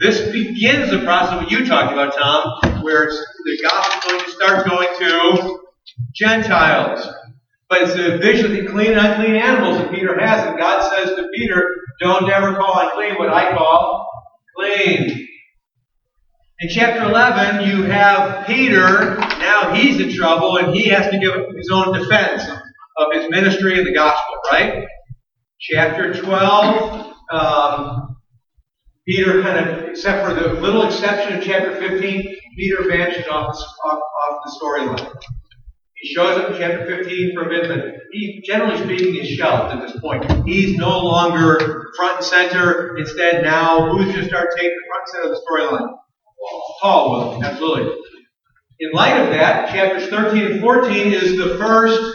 This 0.00 0.32
begins 0.32 0.90
the 0.90 1.04
process 1.04 1.40
what 1.40 1.48
you 1.48 1.64
talked 1.64 1.92
about, 1.92 2.16
Tom, 2.18 2.82
where 2.82 3.06
the 3.06 3.68
gospel 3.70 4.10
is 4.10 4.10
going 4.10 4.24
to 4.24 4.30
start 4.32 4.68
going 4.68 4.88
to 4.98 5.60
Gentiles. 6.12 7.08
But 7.68 7.82
it's 7.82 7.92
of 8.44 8.50
the 8.50 8.66
clean 8.66 8.92
and 8.92 8.98
unclean 8.98 9.36
animals 9.36 9.78
that 9.78 9.92
Peter 9.92 10.18
has. 10.18 10.46
And 10.46 10.58
God 10.58 10.82
says 10.96 11.16
to 11.16 11.28
Peter, 11.34 11.74
don't 12.00 12.30
ever 12.30 12.54
call 12.56 12.78
unclean 12.78 13.14
what 13.14 13.32
I 13.32 13.56
call 13.56 14.06
clean. 14.56 15.28
In 16.60 16.68
chapter 16.68 17.08
11, 17.08 17.68
you 17.68 17.82
have 17.84 18.46
Peter. 18.46 19.16
Now 19.16 19.74
he's 19.74 20.00
in 20.00 20.14
trouble 20.14 20.56
and 20.58 20.74
he 20.74 20.88
has 20.88 21.10
to 21.10 21.18
give 21.18 21.34
his 21.56 21.70
own 21.72 21.92
defense 21.98 22.42
of 22.96 23.12
his 23.12 23.28
ministry 23.30 23.78
and 23.78 23.86
the 23.86 23.92
gospel, 23.92 24.34
right? 24.52 24.84
Chapter 25.60 26.14
12, 26.14 27.14
um, 27.32 28.16
Peter 29.06 29.42
kind 29.42 29.68
of, 29.68 29.88
except 29.88 30.26
for 30.26 30.34
the 30.34 30.60
little 30.60 30.86
exception 30.86 31.38
in 31.38 31.42
chapter 31.42 31.74
15, 31.76 32.36
Peter 32.56 32.88
vanishes 32.88 33.26
off 33.28 33.56
off, 33.84 34.00
off 34.00 34.38
the 34.44 34.58
storyline. 34.60 35.14
He 36.04 36.12
shows 36.12 36.36
up 36.36 36.50
in 36.50 36.58
chapter 36.58 36.84
15 36.84 37.32
for 37.32 37.44
a 37.44 37.48
bit, 37.48 37.66
but 37.66 38.02
he, 38.12 38.42
generally 38.44 38.76
speaking, 38.76 39.16
is 39.24 39.26
shelved 39.26 39.74
at 39.74 39.80
this 39.80 39.98
point. 40.02 40.46
He's 40.46 40.76
no 40.76 40.98
longer 40.98 41.86
front 41.96 42.16
and 42.18 42.24
center. 42.26 42.94
Instead, 42.98 43.42
now, 43.42 43.90
who's 43.90 44.12
going 44.12 44.20
to 44.20 44.28
start 44.28 44.50
taking 44.54 44.68
the 44.68 44.84
front 44.86 45.02
and 45.02 45.08
center 45.08 45.24
of 45.24 45.30
the 45.30 45.80
storyline? 45.80 45.96
Paul 46.82 47.10
will, 47.10 47.42
absolutely. 47.42 47.90
In 48.80 48.92
light 48.92 49.18
of 49.18 49.30
that, 49.30 49.70
chapters 49.70 50.10
13 50.10 50.52
and 50.52 50.60
14 50.60 51.12
is 51.14 51.38
the 51.38 51.56
first 51.56 52.14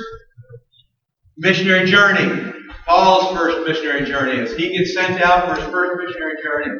missionary 1.37 1.89
journey. 1.89 2.53
Paul's 2.85 3.35
first 3.35 3.67
missionary 3.67 4.05
journey 4.05 4.39
as 4.39 4.55
he 4.55 4.77
gets 4.77 4.93
sent 4.93 5.19
out 5.19 5.47
for 5.47 5.59
his 5.59 5.71
first 5.71 5.99
missionary 5.99 6.35
journey. 6.43 6.79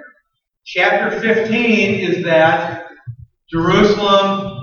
Chapter 0.64 1.20
15 1.20 2.02
is 2.02 2.24
that 2.26 2.88
Jerusalem 3.52 4.59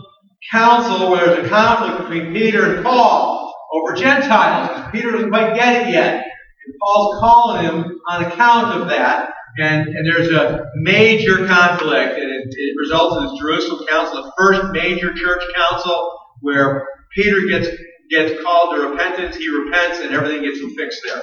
council 0.51 1.11
where 1.11 1.27
there's 1.27 1.47
a 1.47 1.49
conflict 1.49 2.09
between 2.09 2.33
Peter 2.33 2.77
and 2.77 2.85
Paul 2.85 3.53
over 3.73 3.95
Gentiles 3.95 4.91
Peter 4.93 5.11
doesn't 5.11 5.31
quite 5.31 5.55
get 5.55 5.87
it 5.87 5.93
yet. 5.93 6.15
And 6.15 6.75
Paul's 6.81 7.21
calling 7.21 7.65
him 7.65 8.01
on 8.09 8.25
account 8.25 8.81
of 8.81 8.89
that. 8.89 9.31
And, 9.59 9.89
and 9.89 10.07
there's 10.07 10.31
a 10.33 10.67
major 10.75 11.47
conflict, 11.47 12.19
and 12.19 12.31
it, 12.31 12.49
it 12.51 12.75
results 12.79 13.17
in 13.17 13.27
this 13.29 13.39
Jerusalem 13.41 13.87
Council, 13.89 14.25
the 14.25 14.33
first 14.37 14.73
major 14.73 15.15
church 15.15 15.43
council, 15.55 16.13
where 16.41 16.87
Peter 17.15 17.41
gets 17.47 17.69
gets 18.11 18.43
called 18.43 18.77
to 18.77 18.89
repentance, 18.89 19.35
he 19.37 19.49
repents, 19.49 20.01
and 20.01 20.15
everything 20.15 20.43
gets 20.43 20.61
fixed 20.77 21.01
there. 21.05 21.23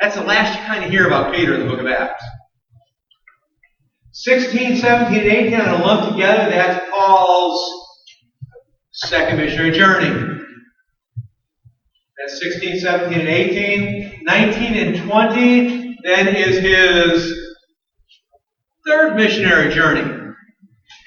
That's 0.00 0.16
the 0.16 0.24
last 0.24 0.58
you 0.58 0.64
kind 0.64 0.82
of 0.82 0.90
hear 0.90 1.06
about 1.06 1.34
Peter 1.34 1.54
in 1.54 1.60
the 1.60 1.66
book 1.66 1.80
of 1.80 1.86
Acts. 1.86 2.24
16, 4.12 4.78
17, 4.78 5.18
and 5.18 5.28
18 5.28 5.54
I'm 5.54 5.66
going 5.66 5.78
to 5.78 5.86
lump 5.86 6.12
together. 6.12 6.50
That's 6.50 6.90
Paul's 6.90 7.77
second 9.06 9.36
missionary 9.36 9.70
journey. 9.70 10.44
That's 12.18 12.40
16, 12.42 12.80
17, 12.80 13.20
and 13.20 13.28
18. 13.28 14.20
19 14.24 14.74
and 14.74 15.08
20 15.08 15.98
then 16.04 16.28
is 16.28 16.58
his 16.58 17.34
third 18.86 19.16
missionary 19.16 19.72
journey. 19.72 20.34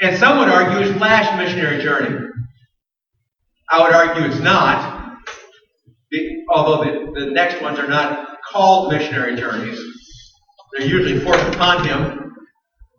And 0.01 0.17
some 0.17 0.39
would 0.39 0.49
argue 0.49 0.87
his 0.87 0.99
last 0.99 1.37
missionary 1.37 1.81
journey. 1.81 2.27
I 3.69 3.83
would 3.83 3.93
argue 3.93 4.25
it's 4.25 4.39
not, 4.39 5.17
although 6.49 6.83
the, 6.83 7.19
the 7.19 7.31
next 7.31 7.61
ones 7.61 7.79
are 7.79 7.87
not 7.87 8.37
called 8.51 8.91
missionary 8.91 9.35
journeys. 9.35 9.79
They're 10.73 10.87
usually 10.87 11.19
forced 11.19 11.53
upon 11.53 11.85
him, 11.85 12.33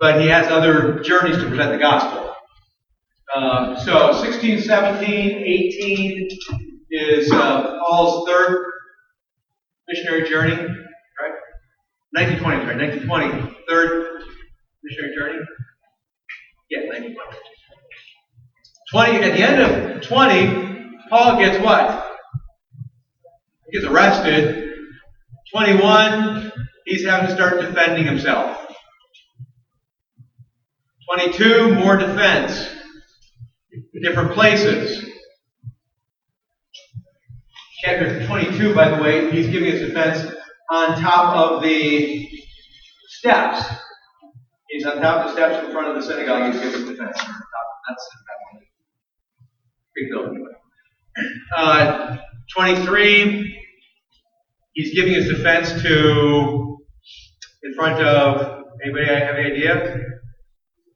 but 0.00 0.20
he 0.20 0.28
has 0.28 0.48
other 0.48 1.00
journeys 1.00 1.36
to 1.36 1.48
present 1.48 1.72
the 1.72 1.78
gospel. 1.78 2.31
Um, 3.34 3.78
so 3.78 4.12
16, 4.22 4.60
17, 4.60 5.08
18 5.08 6.28
is 6.90 7.32
uh, 7.32 7.78
Paul's 7.78 8.28
third 8.28 8.58
missionary 9.88 10.28
journey, 10.28 10.56
right? 10.56 11.32
1920, 12.12 12.64
sorry, 12.64 12.76
1920, 12.76 13.56
third 13.68 14.22
missionary 14.82 15.14
journey. 15.16 15.38
Yeah, 16.70 16.80
1920. 16.80 17.38
20, 18.92 19.16
at 19.24 19.34
the 19.34 19.42
end 19.42 19.62
of 19.62 20.02
20, 20.02 20.98
Paul 21.08 21.38
gets 21.38 21.58
what? 21.64 22.18
He 23.66 23.78
gets 23.78 23.90
arrested. 23.90 24.74
21, 25.54 26.52
he's 26.84 27.06
having 27.06 27.28
to 27.28 27.34
start 27.34 27.62
defending 27.62 28.04
himself. 28.04 28.58
22, 31.08 31.74
more 31.74 31.96
defense. 31.96 32.68
Different 34.02 34.32
places. 34.32 35.08
Chapter 37.84 38.26
22, 38.26 38.74
by 38.74 38.88
the 38.88 39.02
way, 39.02 39.30
he's 39.30 39.48
giving 39.48 39.70
his 39.70 39.80
defense 39.80 40.32
on 40.70 41.00
top 41.00 41.36
of 41.36 41.62
the 41.62 42.28
steps. 43.08 43.64
He's 44.70 44.86
on 44.86 45.00
top 45.00 45.26
of 45.26 45.26
the 45.26 45.32
steps 45.34 45.64
in 45.64 45.72
front 45.72 45.88
of 45.88 45.94
the 45.94 46.02
synagogue. 46.02 46.52
He's 46.52 46.62
giving 46.62 46.80
his 46.80 46.90
defense. 46.90 47.16
That's 47.16 48.10
big 49.94 50.08
deal. 50.08 50.34
Uh, 51.56 52.16
23, 52.56 53.58
he's 54.72 54.94
giving 54.94 55.12
his 55.12 55.28
defense 55.28 55.82
to 55.82 56.78
in 57.62 57.74
front 57.74 58.02
of 58.02 58.64
anybody 58.82 59.06
have 59.06 59.36
any 59.36 59.52
idea? 59.52 59.96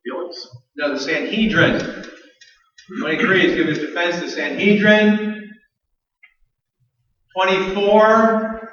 Felix. 0.05 0.49
No, 0.77 0.95
the 0.95 1.01
Sanhedrin. 1.01 2.07
23 2.89 3.47
is 3.47 3.55
giving 3.55 3.75
his 3.75 3.79
defense 3.79 4.21
to 4.21 4.31
Sanhedrin. 4.31 5.51
24, 7.37 8.71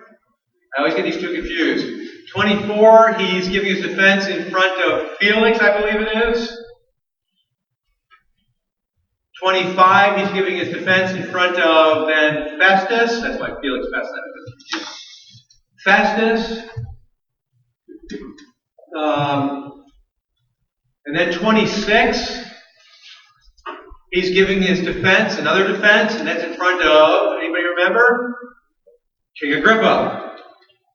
I 0.75 0.79
always 0.79 0.93
get 0.93 1.03
these 1.03 1.17
two 1.19 1.33
confused. 1.33 2.11
24, 2.31 3.13
he's 3.13 3.47
giving 3.47 3.75
his 3.75 3.85
defense 3.85 4.27
in 4.27 4.49
front 4.49 4.81
of 4.81 5.17
Felix, 5.19 5.59
I 5.59 5.79
believe 5.79 5.99
it 5.99 6.35
is. 6.35 6.57
25, 9.43 10.19
he's 10.19 10.33
giving 10.33 10.57
his 10.57 10.69
defense 10.69 11.11
in 11.11 11.23
front 11.31 11.57
of 11.57 12.07
then 12.07 12.59
Festus. 12.59 13.19
That's 13.21 13.39
why 13.39 13.49
Felix 13.61 13.87
Festus. 13.93 14.23
Festus. 15.83 16.63
Um, 18.95 19.83
and 21.05 21.15
then 21.15 21.33
26, 21.33 22.42
he's 24.13 24.29
giving 24.29 24.61
his 24.61 24.79
defense, 24.81 25.39
another 25.39 25.67
defense, 25.67 26.13
and 26.13 26.27
that's 26.27 26.43
in 26.43 26.53
front 26.53 26.81
of, 26.83 27.39
anybody 27.39 27.63
remember? 27.63 28.35
King 29.41 29.53
Agrippa. 29.53 30.37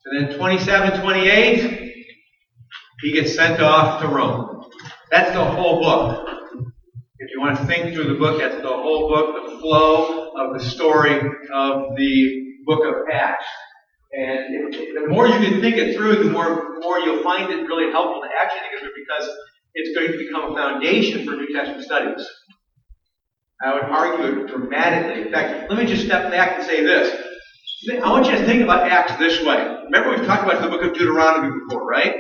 And 0.07 0.31
then 0.31 0.39
27, 0.39 1.01
28, 1.01 1.95
he 3.03 3.13
gets 3.13 3.35
sent 3.35 3.61
off 3.61 4.01
to 4.01 4.09
Rome. 4.09 4.65
That's 5.11 5.33
the 5.33 5.45
whole 5.45 5.81
book. 5.81 6.29
If 7.19 7.31
you 7.33 7.41
want 7.41 7.59
to 7.59 7.67
think 7.67 7.93
through 7.93 8.13
the 8.13 8.19
book, 8.19 8.39
that's 8.39 8.63
the 8.63 8.69
whole 8.69 9.09
book, 9.09 9.51
the 9.51 9.59
flow 9.59 10.31
of 10.37 10.59
the 10.59 10.65
story 10.65 11.17
of 11.53 11.97
the 11.97 12.45
book 12.65 12.87
of 12.87 12.95
Acts. 13.13 13.45
And 14.13 14.73
the 14.73 15.09
more 15.09 15.27
you 15.27 15.35
can 15.35 15.61
think 15.61 15.77
it 15.77 15.97
through, 15.97 16.25
the 16.25 16.31
more, 16.31 16.79
more 16.79 17.01
you'll 17.01 17.23
find 17.23 17.51
it 17.53 17.67
really 17.67 17.91
helpful 17.91 18.23
to 18.23 18.29
action 18.41 18.61
together 18.71 18.93
because 18.95 19.29
it's 19.75 19.95
going 19.99 20.13
to 20.13 20.19
become 20.19 20.53
a 20.53 20.55
foundation 20.55 21.27
for 21.27 21.33
New 21.33 21.53
Testament 21.53 21.85
studies. 21.85 22.27
I 23.61 23.75
would 23.75 23.85
argue 23.85 24.43
it 24.43 24.47
dramatically. 24.49 25.23
In 25.23 25.33
fact, 25.33 25.71
let 25.71 25.79
me 25.79 25.87
just 25.87 26.05
step 26.05 26.31
back 26.31 26.59
and 26.59 26.66
say 26.66 26.85
this. 26.85 27.25
I 28.03 28.11
want 28.11 28.27
you 28.27 28.33
to 28.33 28.44
think 28.44 28.62
about 28.62 28.90
Acts 28.90 29.16
this 29.18 29.42
way. 29.42 29.57
Remember 29.85 30.11
we've 30.11 30.27
talked 30.27 30.44
about 30.44 30.62
the 30.62 30.68
book 30.68 30.83
of 30.83 30.94
Deuteronomy 30.94 31.51
before, 31.61 31.87
right? 31.87 32.14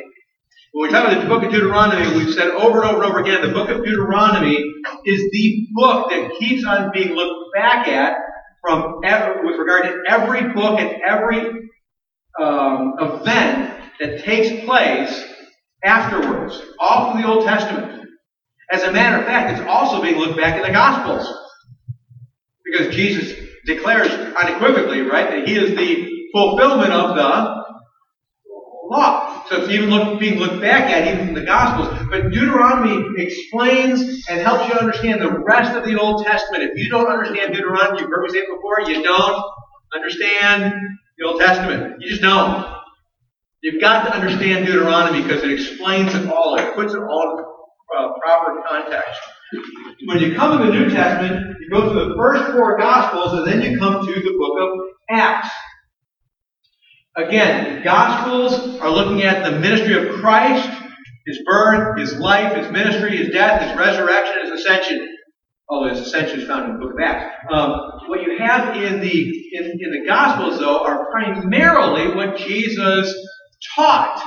When 0.72 0.88
we 0.88 0.92
talk 0.92 1.10
about 1.10 1.22
the 1.22 1.28
book 1.28 1.42
of 1.42 1.50
Deuteronomy, 1.50 2.16
we've 2.16 2.34
said 2.34 2.50
over 2.50 2.82
and 2.82 2.90
over 2.90 3.02
and 3.02 3.10
over 3.10 3.20
again, 3.20 3.42
the 3.42 3.52
book 3.52 3.68
of 3.68 3.84
Deuteronomy 3.84 4.56
is 5.04 5.30
the 5.32 5.66
book 5.72 6.10
that 6.10 6.32
keeps 6.38 6.64
on 6.64 6.90
being 6.92 7.14
looked 7.14 7.54
back 7.54 7.88
at 7.88 8.16
from 8.60 9.00
every, 9.04 9.46
with 9.46 9.58
regard 9.58 9.84
to 9.84 9.96
every 10.08 10.52
book 10.52 10.80
and 10.80 11.00
every 11.06 11.70
um, 12.40 12.94
event 13.00 13.80
that 14.00 14.24
takes 14.24 14.64
place 14.64 15.24
afterwards, 15.82 16.60
all 16.78 17.12
from 17.12 17.22
the 17.22 17.28
Old 17.28 17.44
Testament. 17.44 17.97
As 18.70 18.82
a 18.82 18.92
matter 18.92 19.18
of 19.18 19.24
fact, 19.24 19.58
it's 19.58 19.68
also 19.68 20.02
being 20.02 20.16
looked 20.16 20.36
back 20.36 20.56
in 20.56 20.62
the 20.62 20.70
Gospels. 20.70 21.26
Because 22.64 22.94
Jesus 22.94 23.34
declares 23.64 24.08
unequivocally, 24.10 25.00
right, 25.02 25.30
that 25.30 25.48
he 25.48 25.56
is 25.56 25.76
the 25.76 26.08
fulfillment 26.32 26.92
of 26.92 27.16
the 27.16 27.64
law. 28.90 29.44
So 29.48 29.62
it's 29.62 29.70
even 29.70 29.88
look, 29.88 30.20
being 30.20 30.38
looked 30.38 30.60
back 30.60 30.90
at 30.90 31.14
even 31.14 31.28
in 31.28 31.34
the 31.34 31.44
Gospels. 31.44 32.06
But 32.10 32.30
Deuteronomy 32.30 33.22
explains 33.22 34.28
and 34.28 34.40
helps 34.40 34.68
you 34.68 34.78
understand 34.78 35.22
the 35.22 35.30
rest 35.30 35.74
of 35.74 35.84
the 35.84 35.98
Old 35.98 36.26
Testament. 36.26 36.64
If 36.64 36.76
you 36.76 36.90
don't 36.90 37.06
understand 37.06 37.54
Deuteronomy, 37.54 38.00
you've 38.00 38.10
heard 38.10 38.24
me 38.24 38.30
say 38.30 38.40
it 38.40 38.48
before, 38.54 38.82
you 38.90 39.02
don't 39.02 39.44
understand 39.94 40.74
the 41.16 41.26
Old 41.26 41.40
Testament. 41.40 41.96
You 42.00 42.10
just 42.10 42.20
don't. 42.20 42.66
You've 43.62 43.80
got 43.80 44.06
to 44.06 44.14
understand 44.14 44.66
Deuteronomy 44.66 45.22
because 45.22 45.42
it 45.42 45.50
explains 45.50 46.14
it 46.14 46.28
all. 46.30 46.56
It 46.56 46.74
puts 46.74 46.92
it 46.92 47.00
all 47.00 47.57
uh, 47.96 48.12
proper 48.22 48.62
context. 48.68 49.20
When 50.06 50.18
you 50.20 50.34
come 50.34 50.58
to 50.58 50.66
the 50.66 50.72
New 50.72 50.90
Testament, 50.90 51.56
you 51.60 51.70
go 51.70 51.90
through 51.90 52.10
the 52.10 52.14
first 52.16 52.52
four 52.52 52.76
Gospels, 52.76 53.38
and 53.38 53.46
then 53.46 53.62
you 53.62 53.78
come 53.78 54.04
to 54.06 54.12
the 54.12 54.36
book 54.38 54.60
of 54.60 54.78
Acts. 55.10 55.48
Again, 57.16 57.82
Gospels 57.82 58.78
are 58.80 58.90
looking 58.90 59.22
at 59.22 59.44
the 59.44 59.58
ministry 59.58 59.94
of 59.94 60.20
Christ, 60.20 60.68
His 61.26 61.40
birth, 61.46 61.98
His 61.98 62.18
life, 62.18 62.56
His 62.56 62.70
ministry, 62.70 63.16
His 63.16 63.30
death, 63.30 63.62
His 63.62 63.76
resurrection, 63.76 64.42
His 64.44 64.60
ascension. 64.60 65.16
Although 65.68 65.94
His 65.94 66.06
ascension 66.06 66.40
is 66.40 66.46
found 66.46 66.66
in 66.66 66.72
the 66.74 66.78
book 66.78 66.94
of 66.94 67.00
Acts. 67.00 67.34
Um, 67.50 67.70
what 68.06 68.22
you 68.22 68.38
have 68.38 68.76
in 68.76 69.00
the 69.00 69.48
in, 69.52 69.64
in 69.64 70.02
the 70.02 70.06
Gospels, 70.06 70.58
though, 70.58 70.84
are 70.84 71.10
primarily 71.10 72.14
what 72.14 72.36
Jesus 72.36 73.14
taught. 73.74 74.22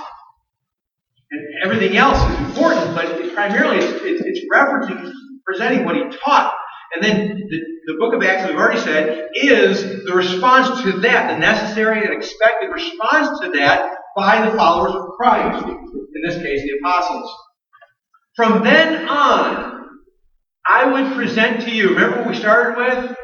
And 1.32 1.41
everything 1.63 1.95
else 1.95 2.17
is 2.30 2.39
important, 2.39 2.93
but 2.93 3.20
primarily 3.34 3.78
it's, 3.78 4.02
it's, 4.04 4.22
it's 4.26 4.41
referencing, 4.54 5.12
presenting 5.46 5.86
what 5.86 5.96
he 5.96 6.04
taught. 6.24 6.56
And 6.94 7.04
then 7.04 7.48
the, 7.50 7.60
the 7.88 7.96
book 8.00 8.13
of 8.13 8.22
Acts, 8.22 8.44
as 8.44 8.50
we've 8.50 8.58
already 8.58 8.80
said, 8.80 9.30
is 9.34 10.06
the 10.06 10.13
response 10.13 10.82
to 10.84 10.91
that, 11.00 11.32
the 11.32 11.39
necessary 11.39 12.04
and 12.04 12.13
expected 12.13 12.70
response 12.72 13.39
to 13.41 13.52
that 13.52 13.91
by 14.15 14.46
the 14.46 14.56
followers 14.58 14.94
of 14.94 15.10
Christ. 15.17 15.65
In 15.65 16.22
this 16.24 16.36
case, 16.36 16.62
the 16.63 16.78
apostles. 16.80 17.34
From 18.36 18.63
then 18.63 19.08
on, 19.08 19.89
I 20.65 20.86
would 20.86 21.15
present 21.15 21.62
to 21.62 21.72
you, 21.72 21.89
remember 21.89 22.17
what 22.17 22.28
we 22.28 22.36
started 22.36 22.78
with? 22.78 23.15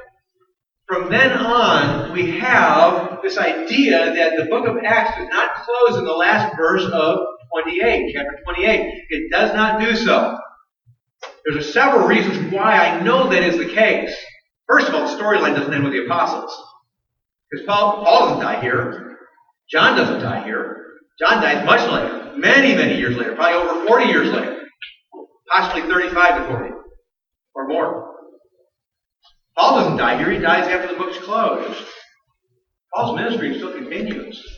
From 0.88 1.10
then 1.10 1.32
on, 1.34 2.14
we 2.14 2.40
have 2.40 3.20
this 3.22 3.38
idea 3.38 4.14
that 4.14 4.38
the 4.38 4.46
book 4.46 4.68
of 4.68 4.78
Acts 4.84 5.18
does 5.18 5.28
not 5.30 5.56
close 5.56 5.98
in 6.00 6.06
the 6.06 6.14
last 6.14 6.56
verse 6.56 6.86
of 6.86 7.20
28, 7.52 8.14
chapter 8.14 8.40
28. 8.44 9.04
It 9.10 9.32
does 9.32 9.54
not 9.54 9.80
do 9.80 9.96
so. 9.96 10.38
There's 11.46 11.74
several 11.74 12.08
reasons 12.08 12.52
why 12.54 12.74
I 12.74 13.02
know 13.02 13.30
that 13.30 13.44
is 13.44 13.58
the 13.58 13.74
case. 13.74 14.14
First 14.68 14.88
of 14.88 14.96
all, 14.96 15.08
the 15.08 15.22
storyline 15.22 15.56
doesn't 15.56 15.74
end 15.74 15.84
with 15.84 15.94
the 15.94 16.06
apostles. 16.06 16.54
Because 17.50 17.66
Paul, 17.66 18.04
Paul 18.04 18.30
doesn't 18.30 18.44
die 18.44 18.62
here. 18.62 19.18
John 19.70 19.98
doesn't 19.98 20.22
die 20.22 20.44
here. 20.44 20.86
John 21.20 21.42
dies 21.42 21.66
much 21.66 21.90
later. 21.90 22.34
Many, 22.38 22.76
many 22.76 22.98
years 22.98 23.16
later. 23.16 23.36
Probably 23.36 23.54
over 23.54 23.88
40 23.88 24.06
years 24.06 24.32
later. 24.32 24.62
Possibly 25.50 25.90
35 25.90 26.42
to 26.42 26.48
40. 26.48 26.72
Or 27.56 27.68
more. 27.68 28.14
Paul 29.58 29.80
doesn't 29.80 29.98
die 29.98 30.18
here. 30.18 30.32
He 30.32 30.38
dies 30.38 30.68
after 30.68 30.94
the 30.94 31.00
book's 31.00 31.18
closed. 31.20 31.84
Paul's 32.94 33.16
ministry 33.16 33.56
still 33.56 33.74
continues. 33.74 34.57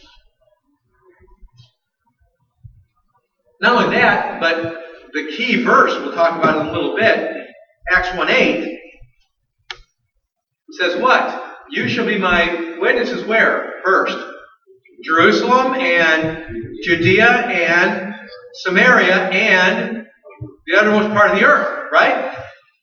Not 3.61 3.83
only 3.83 3.97
that, 3.97 4.39
but 4.39 4.83
the 5.13 5.31
key 5.35 5.63
verse 5.63 5.93
we'll 5.99 6.13
talk 6.13 6.37
about 6.37 6.61
in 6.61 6.67
a 6.67 6.71
little 6.71 6.95
bit, 6.95 7.47
Acts 7.91 8.15
1 8.17 8.29
8, 8.29 8.79
says 10.71 11.01
what? 11.01 11.57
You 11.69 11.87
shall 11.87 12.05
be 12.05 12.17
my 12.17 12.77
witnesses 12.79 13.25
where? 13.25 13.81
First, 13.83 14.17
Jerusalem 15.03 15.73
and 15.75 16.75
Judea 16.83 17.27
and 17.27 18.15
Samaria 18.55 19.29
and 19.29 20.05
the 20.67 20.77
uttermost 20.77 21.09
part 21.09 21.31
of 21.31 21.39
the 21.39 21.45
earth, 21.45 21.89
right? 21.91 22.35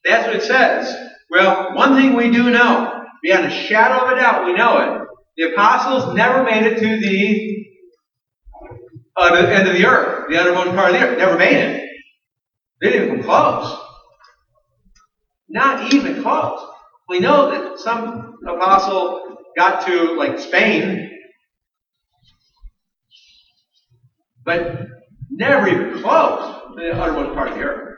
That's 0.04 0.26
what 0.26 0.36
it 0.36 0.42
says. 0.42 0.94
Well, 1.30 1.74
one 1.74 1.96
thing 1.96 2.14
we 2.14 2.30
do 2.30 2.50
know, 2.50 3.04
beyond 3.22 3.46
a 3.46 3.50
shadow 3.50 4.04
of 4.04 4.12
a 4.12 4.20
doubt, 4.20 4.46
we 4.46 4.54
know 4.54 4.78
it. 4.78 5.08
The 5.36 5.52
apostles 5.52 6.14
never 6.14 6.42
made 6.44 6.64
it 6.64 6.78
to 6.78 7.00
the, 7.00 7.55
uh, 9.16 9.30
the 9.42 9.54
end 9.54 9.68
of 9.68 9.74
the 9.74 9.86
earth, 9.86 10.26
the 10.28 10.38
uttermost 10.38 10.70
part 10.76 10.94
of 10.94 11.00
the 11.00 11.06
earth. 11.06 11.18
Never 11.18 11.36
made 11.36 11.56
it. 11.56 11.90
They 12.80 12.90
didn't 12.90 13.08
even 13.10 13.24
close. 13.24 13.76
Not 15.48 15.94
even 15.94 16.22
close. 16.22 16.60
We 17.08 17.20
know 17.20 17.50
that 17.50 17.78
some 17.80 18.34
apostle 18.48 19.36
got 19.56 19.86
to 19.86 20.16
like 20.16 20.38
Spain, 20.38 21.10
but 24.44 24.86
never 25.30 25.68
even 25.68 26.00
close 26.02 26.62
to 26.70 26.74
the 26.76 26.92
uttermost 27.00 27.34
part 27.34 27.48
of 27.48 27.54
the 27.54 27.62
earth. 27.62 27.96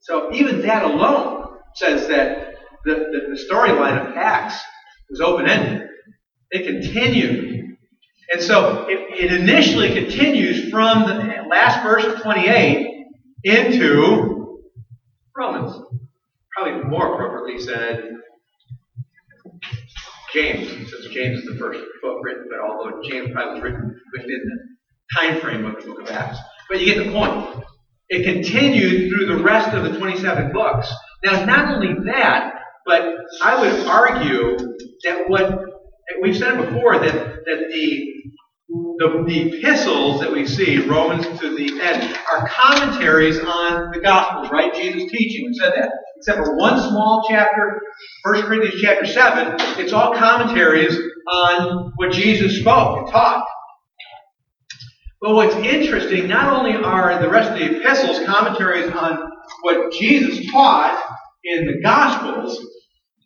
So 0.00 0.32
even 0.34 0.62
that 0.62 0.84
alone 0.84 1.46
says 1.74 2.08
that 2.08 2.56
the, 2.84 2.94
the, 2.94 3.34
the 3.36 3.54
storyline 3.54 4.10
of 4.10 4.16
Acts 4.16 4.60
was 5.10 5.20
open 5.20 5.46
ended. 5.48 5.88
It 6.50 6.66
continued. 6.66 7.51
And 8.32 8.42
so 8.42 8.86
it, 8.88 9.24
it 9.24 9.32
initially 9.40 9.92
continues 9.92 10.70
from 10.70 11.06
the 11.06 11.44
last 11.50 11.82
verse 11.82 12.04
of 12.04 12.22
28 12.22 13.06
into 13.44 14.62
Romans. 15.36 15.76
Probably 16.56 16.84
more 16.88 17.14
appropriately 17.14 17.62
said 17.62 18.16
James, 20.32 20.68
since 20.90 21.06
James 21.08 21.40
is 21.40 21.44
the 21.44 21.56
first 21.56 21.80
book 22.02 22.20
written, 22.22 22.46
but 22.48 22.58
although 22.60 23.02
James 23.02 23.30
probably 23.32 23.54
was 23.54 23.62
written 23.62 24.00
within 24.12 24.40
the 24.44 25.20
time 25.20 25.40
frame 25.40 25.66
of 25.66 25.76
the 25.76 25.88
book 25.88 26.00
of 26.00 26.10
Acts. 26.10 26.38
But 26.70 26.80
you 26.80 26.86
get 26.86 27.04
the 27.04 27.12
point. 27.12 27.64
It 28.08 28.24
continued 28.24 29.10
through 29.10 29.26
the 29.26 29.42
rest 29.42 29.74
of 29.74 29.84
the 29.84 29.98
27 29.98 30.52
books. 30.52 30.90
Now, 31.24 31.44
not 31.44 31.74
only 31.74 32.10
that, 32.10 32.54
but 32.86 33.14
I 33.42 33.60
would 33.60 33.86
argue 33.86 34.56
that 35.04 35.28
what 35.28 35.60
we've 36.20 36.36
said 36.36 36.56
before 36.56 36.98
that, 36.98 37.12
that 37.12 37.68
the, 37.72 38.12
the, 38.98 39.24
the 39.26 39.58
epistles 39.58 40.20
that 40.20 40.32
we 40.32 40.46
see, 40.46 40.78
Romans 40.78 41.26
to 41.40 41.56
the 41.56 41.80
end, 41.80 42.18
are 42.32 42.48
commentaries 42.48 43.38
on 43.38 43.90
the 43.92 44.00
Gospels, 44.00 44.50
right? 44.50 44.74
Jesus' 44.74 45.10
teaching. 45.10 45.46
We 45.46 45.54
said 45.54 45.72
that. 45.76 45.90
Except 46.16 46.38
for 46.38 46.56
one 46.56 46.78
small 46.78 47.26
chapter, 47.28 47.80
1 48.24 48.42
Corinthians 48.42 48.80
chapter 48.80 49.06
7, 49.06 49.56
it's 49.80 49.92
all 49.92 50.14
commentaries 50.14 50.96
on 51.32 51.92
what 51.96 52.12
Jesus 52.12 52.60
spoke 52.60 52.98
and 52.98 53.08
taught. 53.08 53.44
But 55.20 55.34
what's 55.34 55.54
interesting, 55.56 56.28
not 56.28 56.52
only 56.52 56.74
are 56.74 57.20
the 57.20 57.28
rest 57.28 57.52
of 57.52 57.58
the 57.58 57.76
epistles 57.76 58.24
commentaries 58.26 58.90
on 58.92 59.30
what 59.62 59.92
Jesus 59.92 60.50
taught 60.50 61.00
in 61.44 61.66
the 61.66 61.80
Gospels, 61.82 62.64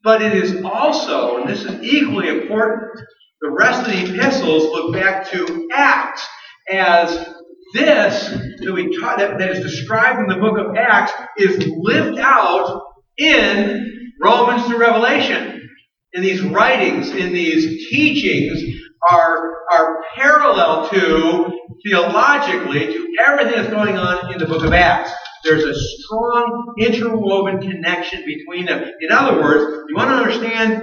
but 0.05 0.23
it 0.23 0.35
is 0.35 0.63
also, 0.63 1.39
and 1.39 1.49
this 1.49 1.65
is 1.65 1.83
equally 1.83 2.29
important, 2.29 3.01
the 3.47 3.53
rest 3.53 3.87
of 3.87 3.87
the 3.87 4.13
epistles 4.13 4.65
look 4.65 4.93
back 4.93 5.31
to 5.31 5.69
Acts 5.73 6.27
as 6.69 7.33
this 7.75 8.29
that, 8.29 8.73
we 8.73 8.97
that, 8.99 9.39
that 9.39 9.51
is 9.51 9.61
described 9.61 10.19
in 10.19 10.27
the 10.27 10.41
book 10.41 10.59
of 10.59 10.77
Acts 10.77 11.13
is 11.39 11.65
lived 11.77 12.19
out 12.19 12.83
in 13.19 14.13
Romans 14.21 14.67
through 14.67 14.79
Revelation. 14.79 15.69
In 16.13 16.23
these 16.23 16.43
writings, 16.43 17.11
in 17.11 17.33
these 17.33 17.89
teachings, 17.89 18.81
are, 19.09 19.53
are 19.71 20.03
parallel 20.17 20.89
to, 20.89 21.53
theologically, 21.87 22.87
to 22.87 23.07
everything 23.25 23.55
that's 23.55 23.69
going 23.69 23.97
on 23.97 24.33
in 24.33 24.39
the 24.39 24.47
book 24.47 24.65
of 24.65 24.73
Acts. 24.73 25.13
There's 25.45 25.63
a 25.63 25.75
strong 25.75 26.75
interwoven 26.81 27.61
connection 27.61 28.25
between 28.27 28.67
them. 28.67 28.91
In 29.01 29.13
other 29.13 29.41
words, 29.41 29.85
you 29.89 29.95
want 29.95 30.11
to 30.11 30.17
understand 30.17 30.83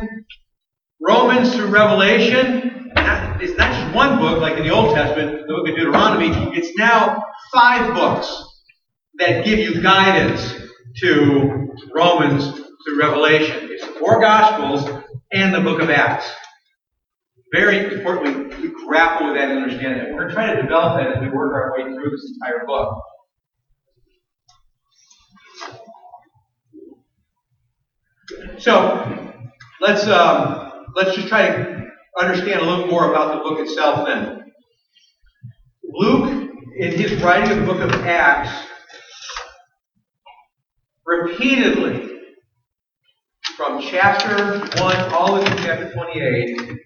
Romans 1.05 1.53
through 1.53 1.67
Revelation? 1.67 2.91
It's 3.41 3.57
not 3.57 3.73
just 3.73 3.93
one 3.93 4.19
book 4.19 4.39
like 4.39 4.57
in 4.57 4.63
the 4.63 4.69
Old 4.69 4.95
Testament, 4.95 5.45
the 5.47 5.53
book 5.53 5.67
of 5.67 5.75
Deuteronomy. 5.75 6.29
It's 6.57 6.77
now 6.77 7.25
five 7.53 7.93
books 7.93 8.33
that 9.19 9.43
give 9.43 9.59
you 9.59 9.81
guidance 9.81 10.55
to 11.01 11.67
Romans 11.93 12.45
through 12.47 12.99
Revelation. 12.99 13.67
It's 13.69 13.85
the 13.85 13.93
four 13.93 14.21
Gospels 14.21 14.89
and 15.33 15.53
the 15.53 15.59
book 15.59 15.81
of 15.81 15.89
Acts. 15.89 16.31
Very 17.51 17.93
importantly, 17.93 18.55
we 18.61 18.69
grapple 18.85 19.27
with 19.27 19.35
that 19.35 19.49
and 19.49 19.59
understand 19.59 19.99
that. 19.99 20.13
We're 20.13 20.31
going 20.33 20.47
to 20.47 20.55
to 20.55 20.61
develop 20.61 20.97
that 20.99 21.17
as 21.17 21.21
we 21.21 21.29
work 21.29 21.53
our 21.53 21.73
way 21.75 21.93
through 21.93 22.11
this 22.11 22.31
entire 22.33 22.65
book. 22.65 23.03
So 28.57 29.33
let's 29.81 30.07
um, 30.07 30.72
let's 30.95 31.15
just 31.15 31.27
try 31.27 31.47
to 31.47 31.87
understand 32.19 32.61
a 32.61 32.65
little 32.65 32.87
more 32.87 33.09
about 33.09 33.33
the 33.33 33.49
book 33.49 33.59
itself. 33.59 34.05
Then 34.07 34.51
Luke, 35.83 36.51
in 36.77 36.91
his 36.91 37.21
writing 37.21 37.51
of 37.51 37.65
the 37.65 37.73
book 37.73 37.81
of 37.81 37.91
Acts, 38.05 38.67
repeatedly 41.05 42.09
from 43.57 43.81
chapter 43.81 44.59
one 44.81 44.97
all 45.13 45.35
the 45.35 45.41
way 45.41 45.49
to 45.49 45.55
chapter 45.57 45.91
twenty-eight, 45.93 46.79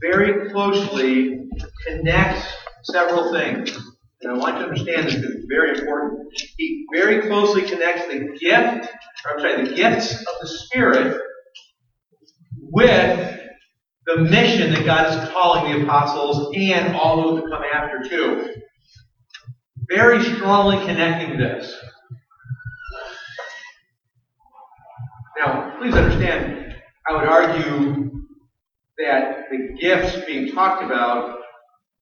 very 0.00 0.50
closely 0.50 1.48
connects 1.86 2.46
several 2.84 3.32
things. 3.32 3.76
And 4.22 4.32
I 4.32 4.38
want 4.38 4.54
you 4.54 4.62
to 4.62 4.68
understand 4.68 5.06
this 5.06 5.14
because 5.14 5.34
it's 5.34 5.46
very 5.48 5.78
important. 5.78 6.32
He 6.56 6.86
very 6.94 7.22
closely 7.22 7.62
connects 7.62 8.06
the 8.06 8.36
gift, 8.40 8.88
or 9.24 9.32
I'm 9.32 9.40
sorry, 9.40 9.64
the 9.68 9.74
gifts 9.74 10.14
of 10.14 10.34
the 10.40 10.48
Spirit 10.48 11.20
with 12.60 13.35
the 14.06 14.18
mission 14.18 14.72
that 14.72 14.84
God 14.84 15.12
is 15.12 15.30
calling 15.30 15.72
the 15.72 15.84
apostles 15.84 16.54
and 16.56 16.94
all 16.94 17.22
those 17.22 17.42
that 17.42 17.50
come 17.50 17.62
after 17.62 18.08
too. 18.08 18.54
Very 19.88 20.22
strongly 20.22 20.78
connecting 20.86 21.38
this. 21.38 21.74
Now, 25.38 25.76
please 25.78 25.94
understand, 25.94 26.74
I 27.08 27.12
would 27.12 27.28
argue 27.28 28.24
that 28.98 29.44
the 29.50 29.76
gifts 29.78 30.24
being 30.24 30.52
talked 30.52 30.82
about 30.82 31.38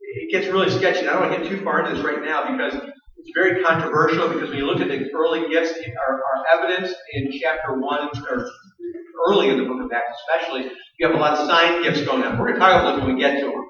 it 0.01 0.31
gets 0.31 0.47
really 0.47 0.71
sketchy. 0.71 1.09
I 1.09 1.14
don't 1.14 1.29
want 1.29 1.33
to 1.33 1.40
get 1.40 1.49
too 1.49 1.64
far 1.64 1.81
into 1.81 1.97
this 1.97 2.05
right 2.05 2.23
now 2.23 2.53
because 2.53 2.75
it's 3.17 3.31
very 3.35 3.62
controversial. 3.64 4.29
Because 4.29 4.51
when 4.51 4.59
you 4.59 4.67
look 4.67 4.81
at 4.81 4.88
the 4.88 5.11
early 5.12 5.49
gifts, 5.49 5.73
are, 5.79 6.21
evidence 6.55 6.95
in 7.14 7.33
chapter 7.40 7.81
one 7.81 8.11
or 8.31 8.49
early 9.29 9.49
in 9.49 9.59
the 9.59 9.64
book 9.64 9.83
of 9.83 9.90
Acts, 9.93 10.17
especially, 10.29 10.71
you 10.98 11.07
have 11.07 11.16
a 11.16 11.18
lot 11.18 11.38
of 11.38 11.46
sign 11.46 11.83
gifts 11.83 12.02
going 12.02 12.22
on. 12.22 12.38
We're 12.38 12.46
going 12.46 12.54
to 12.54 12.61
talk 12.61 12.80
about 12.80 12.96
those 12.96 13.04
when 13.04 13.16
we 13.16 13.20
get 13.20 13.40
to 13.40 13.46
them. 13.46 13.64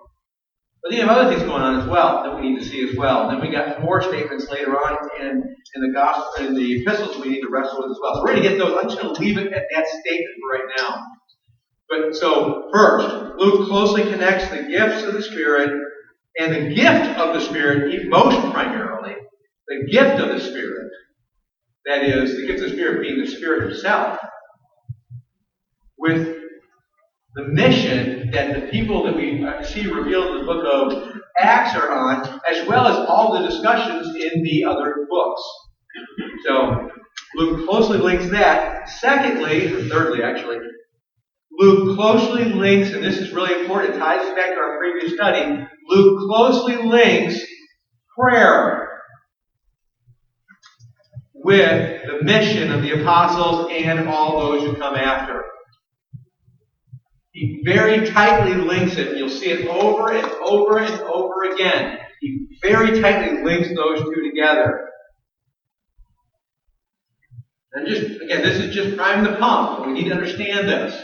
But 0.83 0.91
then 0.91 1.01
you 1.01 1.07
have 1.07 1.17
other 1.17 1.31
things 1.31 1.43
going 1.43 1.63
on 1.63 1.81
as 1.81 1.89
well 1.89 2.23
that 2.25 2.37
we 2.37 2.51
need 2.51 2.59
to 2.59 2.65
see 2.65 2.87
as 2.87 2.95
well. 2.95 3.23
And 3.23 3.33
then 3.33 3.41
we 3.41 3.55
got 3.55 3.83
more 3.83 4.03
statements 4.03 4.49
later 4.51 4.77
on 4.77 4.99
in, 5.19 5.57
in 5.75 5.83
the 5.83 5.93
gospel 5.95 6.47
in 6.47 6.55
the 6.55 6.83
epistles 6.83 7.17
we 7.17 7.31
need 7.31 7.41
to 7.41 7.49
wrestle 7.49 7.81
with 7.81 7.93
as 7.93 7.99
well. 8.03 8.15
So 8.15 8.21
we're 8.21 8.33
going 8.33 8.43
to 8.43 8.49
get 8.51 8.59
those. 8.59 8.77
I'm 8.79 8.89
just 8.89 9.01
going 9.01 9.15
to 9.15 9.21
leave 9.21 9.39
it 9.39 9.51
at 9.51 9.63
that 9.75 9.87
statement 9.87 10.35
for 10.41 10.51
right 10.51 10.69
now. 10.77 11.07
But 11.89 12.17
so 12.17 12.69
first, 12.73 13.09
Luke 13.39 13.67
closely 13.69 14.03
connects 14.03 14.49
the 14.49 14.65
gifts 14.65 15.05
of 15.05 15.15
the 15.15 15.23
Spirit 15.23 15.71
and 16.39 16.55
the 16.55 16.75
gift 16.75 17.19
of 17.19 17.35
the 17.35 17.41
Spirit, 17.41 18.09
most 18.09 18.53
primarily, 18.53 19.15
the 19.69 19.87
gift 19.91 20.21
of 20.21 20.29
the 20.29 20.41
Spirit, 20.41 20.91
that 21.87 22.03
is, 22.03 22.37
the 22.37 22.47
gift 22.47 22.63
of 22.63 22.71
the 22.71 22.75
Spirit 22.75 23.03
being 23.03 23.21
the 23.21 23.31
Spirit 23.31 23.71
Himself, 23.71 24.19
with 25.97 26.34
the 27.35 27.49
mission 27.49 28.31
that 28.31 28.55
the 28.55 28.69
people 28.69 29.05
that 29.05 29.17
we 29.17 29.45
uh, 29.45 29.63
see 29.65 29.91
revealed 29.91 30.37
in 30.37 30.39
the 30.39 30.45
book 30.45 30.65
of 30.65 31.21
Acts 31.39 31.77
are 31.77 31.91
on, 31.91 32.41
as 32.49 32.67
well 32.69 32.87
as 32.87 32.97
all 33.09 33.33
the 33.33 33.49
discussions 33.49 34.15
in 34.15 34.43
the 34.45 34.65
other 34.65 35.07
books. 35.11 35.43
So, 36.47 36.91
Luke 37.35 37.69
closely 37.69 37.99
links 37.99 38.31
that. 38.31 38.89
Secondly, 38.89 39.73
or 39.73 39.89
thirdly 39.89 40.23
actually, 40.23 40.59
Luke 41.59 41.97
closely 41.97 42.45
links, 42.45 42.91
and 42.91 43.03
this 43.03 43.19
is 43.19 43.33
really 43.33 43.63
important, 43.63 43.95
it 43.95 43.99
ties 43.99 44.25
back 44.37 44.51
to 44.51 44.57
our 44.57 44.79
previous 44.79 45.15
study, 45.15 45.67
Luke 45.89 46.29
closely 46.29 46.77
links 46.77 47.41
prayer 48.17 49.03
with 51.35 52.07
the 52.07 52.25
mission 52.25 52.73
of 52.73 52.83
the 52.83 53.01
apostles 53.01 53.71
and 53.73 54.09
all 54.09 54.39
those 54.39 54.63
who 54.63 54.77
come 54.77 54.95
after. 54.95 55.45
He 57.35 57.63
very 57.65 58.09
tightly 58.09 58.55
links 58.55 58.97
it. 58.97 59.09
And 59.09 59.19
you'll 59.19 59.29
see 59.29 59.51
it 59.51 59.67
over 59.67 60.13
and 60.13 60.25
over 60.41 60.79
and 60.79 61.01
over 61.03 61.53
again. 61.53 61.99
He 62.21 62.47
very 62.63 63.01
tightly 63.01 63.43
links 63.43 63.69
those 63.75 64.03
two 64.03 64.31
together. 64.31 64.89
And 67.73 67.89
just, 67.89 68.23
again, 68.23 68.43
this 68.43 68.59
is 68.59 68.73
just 68.73 68.97
prime 68.97 69.25
the 69.25 69.37
pump. 69.37 69.85
We 69.85 69.95
need 69.95 70.09
to 70.11 70.15
understand 70.15 70.69
this. 70.69 70.97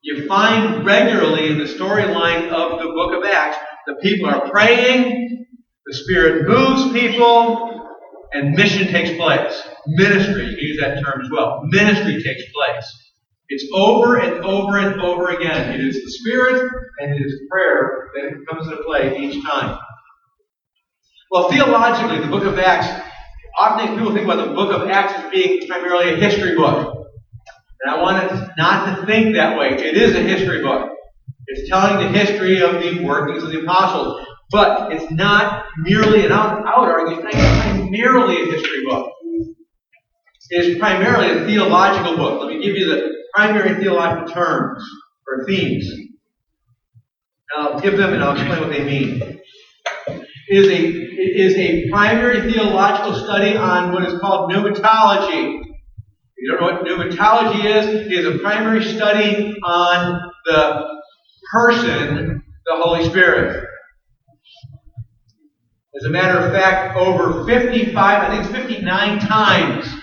You 0.00 0.26
find 0.26 0.86
regularly 0.86 1.48
in 1.48 1.58
the 1.58 1.66
storyline 1.66 2.50
of 2.50 2.80
the 2.80 2.86
book 2.86 3.12
of 3.14 3.30
Acts, 3.30 3.58
the 3.86 3.96
people 3.96 4.30
are 4.30 4.48
praying, 4.50 5.46
the 5.84 5.94
Spirit 5.94 6.48
moves 6.48 6.90
people, 6.92 7.86
and 8.32 8.54
mission 8.54 8.88
takes 8.88 9.14
place. 9.18 9.62
Ministry, 9.86 10.46
you 10.46 10.56
can 10.56 10.58
use 10.58 10.80
that 10.80 11.04
term 11.04 11.20
as 11.22 11.30
well. 11.30 11.60
Ministry 11.64 12.22
takes 12.22 12.42
place. 12.50 13.11
It's 13.52 13.68
over 13.74 14.16
and 14.16 14.42
over 14.46 14.78
and 14.78 14.98
over 15.02 15.28
again. 15.28 15.74
It 15.74 15.80
is 15.80 16.02
the 16.02 16.10
Spirit 16.10 16.72
and 17.00 17.14
it 17.14 17.22
is 17.22 17.38
prayer 17.50 18.08
that 18.14 18.32
comes 18.48 18.66
into 18.66 18.82
play 18.82 19.18
each 19.18 19.44
time. 19.44 19.78
Well, 21.30 21.50
theologically, 21.50 22.20
the 22.20 22.28
book 22.28 22.44
of 22.44 22.58
Acts 22.58 22.88
often 23.60 23.98
people 23.98 24.14
think 24.14 24.24
about 24.24 24.46
the 24.46 24.54
book 24.54 24.72
of 24.72 24.88
Acts 24.88 25.12
as 25.12 25.30
being 25.30 25.68
primarily 25.68 26.14
a 26.14 26.16
history 26.16 26.56
book. 26.56 26.96
And 27.82 27.94
I 27.94 28.00
want 28.00 28.24
us 28.24 28.50
not 28.56 28.86
to 28.86 29.04
think 29.04 29.34
that 29.34 29.58
way. 29.58 29.74
It 29.74 29.98
is 29.98 30.16
a 30.16 30.22
history 30.22 30.62
book. 30.62 30.90
It's 31.48 31.68
telling 31.68 31.98
the 31.98 32.18
history 32.18 32.62
of 32.62 32.82
the 32.82 33.04
workings 33.04 33.42
of 33.42 33.50
the 33.50 33.60
apostles. 33.60 34.26
But 34.50 34.92
it's 34.92 35.10
not 35.10 35.66
merely, 35.76 36.24
and 36.24 36.32
I 36.32 36.54
would 36.56 36.88
argue, 36.88 37.16
it's 37.16 37.24
not 37.24 37.34
primarily 37.34 38.48
a 38.48 38.52
history 38.52 38.82
book. 38.86 39.12
Is 40.54 40.78
primarily 40.78 41.30
a 41.30 41.46
theological 41.46 42.14
book. 42.14 42.42
Let 42.42 42.48
me 42.50 42.62
give 42.62 42.76
you 42.76 42.86
the 42.86 43.24
primary 43.34 43.82
theological 43.82 44.34
terms 44.34 44.84
or 45.26 45.46
themes. 45.46 45.88
And 45.88 47.56
I'll 47.56 47.80
give 47.80 47.96
them 47.96 48.12
and 48.12 48.22
I'll 48.22 48.36
explain 48.36 48.60
what 48.60 48.70
they 48.70 48.84
mean. 48.84 49.40
It 50.48 50.58
is 50.58 50.68
a, 50.68 50.84
it 50.84 51.36
is 51.36 51.54
a 51.54 51.88
primary 51.88 52.52
theological 52.52 53.14
study 53.24 53.56
on 53.56 53.92
what 53.92 54.04
is 54.04 54.20
called 54.20 54.52
pneumatology. 54.52 55.60
If 55.60 56.36
you 56.36 56.50
don't 56.50 56.60
know 56.60 56.66
what 56.66 56.84
pneumatology 56.84 57.64
is, 57.64 57.86
it 57.86 58.12
is 58.12 58.26
a 58.26 58.38
primary 58.40 58.84
study 58.84 59.54
on 59.64 60.30
the 60.44 61.00
person, 61.50 62.42
the 62.66 62.76
Holy 62.76 63.08
Spirit. 63.08 63.66
As 65.94 66.04
a 66.04 66.10
matter 66.10 66.38
of 66.38 66.52
fact, 66.52 66.96
over 66.96 67.46
55, 67.46 67.94
I 67.96 68.28
think 68.28 68.44
it's 68.44 68.52
59 68.52 69.18
times, 69.20 70.01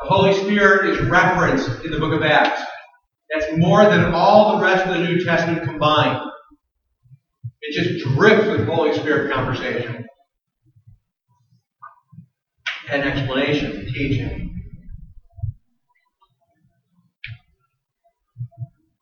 the 0.00 0.08
Holy 0.08 0.32
Spirit 0.32 0.90
is 0.90 1.08
referenced 1.08 1.84
in 1.84 1.90
the 1.90 1.98
book 1.98 2.12
of 2.12 2.22
Acts. 2.22 2.62
That's 3.32 3.56
more 3.56 3.84
than 3.84 4.14
all 4.14 4.56
the 4.56 4.64
rest 4.64 4.86
of 4.86 4.94
the 4.94 5.04
New 5.04 5.24
Testament 5.24 5.64
combined. 5.64 6.22
It 7.60 7.74
just 7.74 8.04
drips 8.06 8.46
with 8.46 8.66
Holy 8.66 8.96
Spirit 8.96 9.32
conversation 9.32 10.06
and 12.90 13.02
explanation, 13.02 13.86
teaching. 13.92 14.54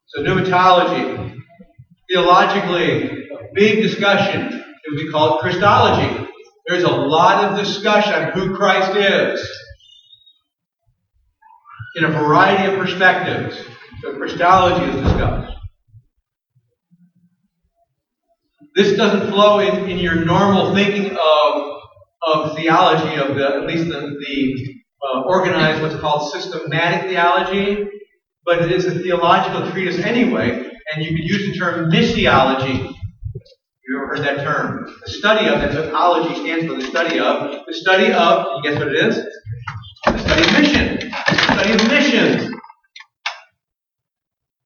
So 0.06 0.22
pneumatology, 0.22 1.36
theologically, 2.08 3.28
a 3.28 3.52
big 3.54 3.82
discussion. 3.82 4.46
It 4.46 4.90
would 4.90 4.98
be 4.98 5.10
called 5.10 5.40
Christology. 5.40 6.26
There's 6.66 6.84
a 6.84 6.90
lot 6.90 7.44
of 7.44 7.58
discussion 7.64 8.14
on 8.14 8.32
who 8.32 8.56
Christ 8.56 8.96
is 8.96 9.55
in 11.96 12.04
a 12.04 12.10
variety 12.10 12.72
of 12.72 12.78
perspectives. 12.78 13.56
So 14.02 14.14
Christology 14.16 14.84
is 14.84 15.02
discussed. 15.02 15.52
This 18.74 18.94
doesn't 18.96 19.30
flow 19.30 19.60
in, 19.60 19.88
in 19.88 19.98
your 19.98 20.26
normal 20.26 20.74
thinking 20.74 21.16
of, 21.16 21.80
of 22.34 22.56
theology, 22.56 23.16
of 23.16 23.34
the, 23.36 23.56
at 23.56 23.66
least 23.66 23.88
the, 23.88 24.00
the 24.00 24.74
uh, 25.02 25.22
organized, 25.22 25.80
what's 25.80 25.96
called 25.96 26.30
systematic 26.30 27.08
theology, 27.08 27.88
but 28.44 28.60
it 28.60 28.70
is 28.70 28.84
a 28.84 28.98
theological 28.98 29.70
treatise 29.70 29.98
anyway, 30.04 30.70
and 30.94 31.04
you 31.04 31.16
could 31.16 31.24
use 31.24 31.50
the 31.50 31.58
term 31.58 31.90
missiology. 31.90 32.92
You 33.88 33.96
ever 33.96 34.08
heard 34.08 34.24
that 34.26 34.44
term? 34.44 34.94
The 35.06 35.12
study 35.12 35.46
of, 35.48 35.60
that's 35.60 35.74
what 35.74 35.94
ology 35.94 36.34
stands 36.34 36.66
for, 36.66 36.74
the 36.74 36.86
study 36.86 37.18
of. 37.18 37.64
The 37.66 37.74
study 37.74 38.12
of, 38.12 38.46
you 38.56 38.70
guess 38.70 38.78
what 38.78 38.88
it 38.88 38.96
is? 38.96 39.24
The 40.04 40.18
study 40.18 40.42
of 40.42 40.52
mission. 40.52 40.95
Study 41.66 41.82
of 41.82 41.90
missions. 41.90 42.42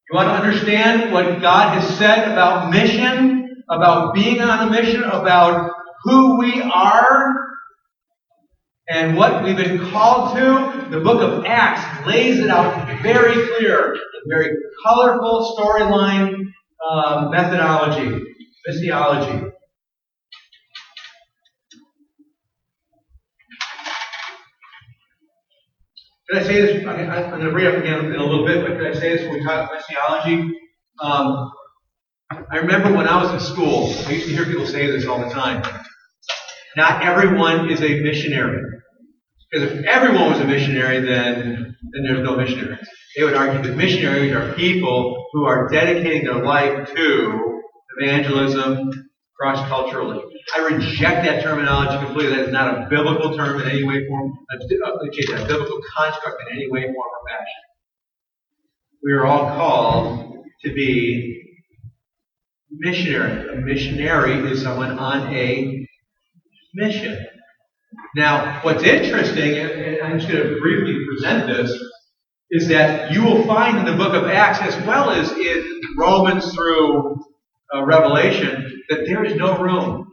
You 0.09 0.15
want 0.15 0.27
to 0.27 0.33
understand 0.33 1.11
what 1.11 1.41
God 1.41 1.79
has 1.79 1.97
said 1.97 2.31
about 2.31 2.71
mission? 2.71 3.41
about 3.71 4.13
being 4.13 4.41
on 4.41 4.67
a 4.67 4.71
mission, 4.71 5.03
about 5.03 5.71
who 6.03 6.37
we 6.37 6.61
are 6.61 7.35
and 8.89 9.15
what 9.15 9.43
we've 9.43 9.55
been 9.55 9.79
called 9.91 10.35
to, 10.35 10.89
the 10.89 10.99
book 10.99 11.21
of 11.21 11.45
Acts 11.45 12.05
lays 12.05 12.39
it 12.39 12.49
out 12.49 13.01
very 13.01 13.33
clear, 13.33 13.93
a 13.93 14.27
very 14.27 14.49
colorful 14.85 15.55
storyline 15.57 16.35
uh, 16.85 17.29
methodology, 17.31 18.25
missiology. 18.67 19.50
Can 26.31 26.43
I 26.43 26.47
say 26.47 26.61
this? 26.61 26.87
I'm 26.87 27.29
going 27.29 27.41
to 27.41 27.51
read 27.51 27.67
up 27.67 27.75
again 27.75 28.05
in 28.05 28.15
a 28.15 28.23
little 28.23 28.45
bit, 28.45 28.65
but 28.65 28.77
can 28.77 28.85
I 28.85 28.93
say 28.93 29.17
this 29.17 29.27
when 29.27 29.39
we 29.39 29.43
talk 29.43 29.69
missiology? 29.69 30.49
Um, 31.01 31.51
I 32.29 32.55
remember 32.55 32.95
when 32.95 33.05
I 33.05 33.21
was 33.21 33.33
in 33.33 33.53
school, 33.53 33.93
I 34.07 34.11
used 34.11 34.27
to 34.27 34.33
hear 34.33 34.45
people 34.45 34.65
say 34.65 34.87
this 34.87 35.05
all 35.05 35.19
the 35.19 35.29
time. 35.29 35.61
Not 36.77 37.03
everyone 37.03 37.69
is 37.69 37.81
a 37.81 37.99
missionary. 37.99 38.63
Because 39.51 39.73
if 39.73 39.85
everyone 39.85 40.31
was 40.31 40.39
a 40.39 40.45
missionary, 40.45 41.01
then, 41.01 41.75
then 41.91 42.03
there's 42.03 42.23
no 42.23 42.37
missionaries. 42.37 42.87
They 43.17 43.25
would 43.25 43.33
argue 43.33 43.61
that 43.63 43.75
missionaries 43.75 44.33
are 44.33 44.53
people 44.53 45.25
who 45.33 45.43
are 45.43 45.67
dedicating 45.67 46.23
their 46.23 46.45
life 46.45 46.93
to 46.95 47.61
evangelism 47.97 49.10
cross 49.41 49.67
culturally. 49.67 50.21
I 50.55 50.59
reject 50.67 51.25
that 51.25 51.41
terminology 51.41 52.05
completely. 52.05 52.35
That 52.35 52.45
is 52.45 52.51
not 52.53 52.77
a 52.77 52.87
biblical 52.89 53.35
term 53.35 53.59
in 53.59 53.67
any 53.67 53.83
way, 53.83 54.07
form, 54.07 54.31
a, 54.51 54.55
a, 54.55 55.43
a 55.43 55.47
biblical 55.47 55.81
construct 55.95 56.43
in 56.47 56.57
any 56.57 56.69
way, 56.69 56.83
form, 56.83 56.95
or 56.95 57.27
fashion. 57.27 57.63
We 59.03 59.13
are 59.13 59.25
all 59.25 59.47
called 59.55 60.45
to 60.63 60.73
be 60.73 61.57
missionary. 62.69 63.57
A 63.57 63.61
missionary 63.61 64.51
is 64.51 64.61
someone 64.61 64.99
on 64.99 65.33
a 65.33 65.87
mission. 66.75 67.25
Now, 68.15 68.59
what's 68.61 68.83
interesting, 68.83 69.57
and 69.57 70.01
I'm 70.03 70.19
just 70.19 70.31
going 70.31 70.43
to 70.43 70.59
briefly 70.59 70.97
present 71.09 71.47
this, 71.47 71.71
is 72.51 72.67
that 72.67 73.11
you 73.11 73.23
will 73.23 73.43
find 73.47 73.79
in 73.79 73.85
the 73.85 73.97
book 73.97 74.13
of 74.13 74.25
Acts, 74.25 74.59
as 74.61 74.85
well 74.85 75.09
as 75.09 75.31
in 75.31 75.81
Romans 75.97 76.53
through 76.53 77.15
uh, 77.73 77.83
Revelation, 77.85 78.80
that 78.91 79.05
there 79.05 79.23
is 79.23 79.35
no 79.37 79.57
room. 79.57 80.11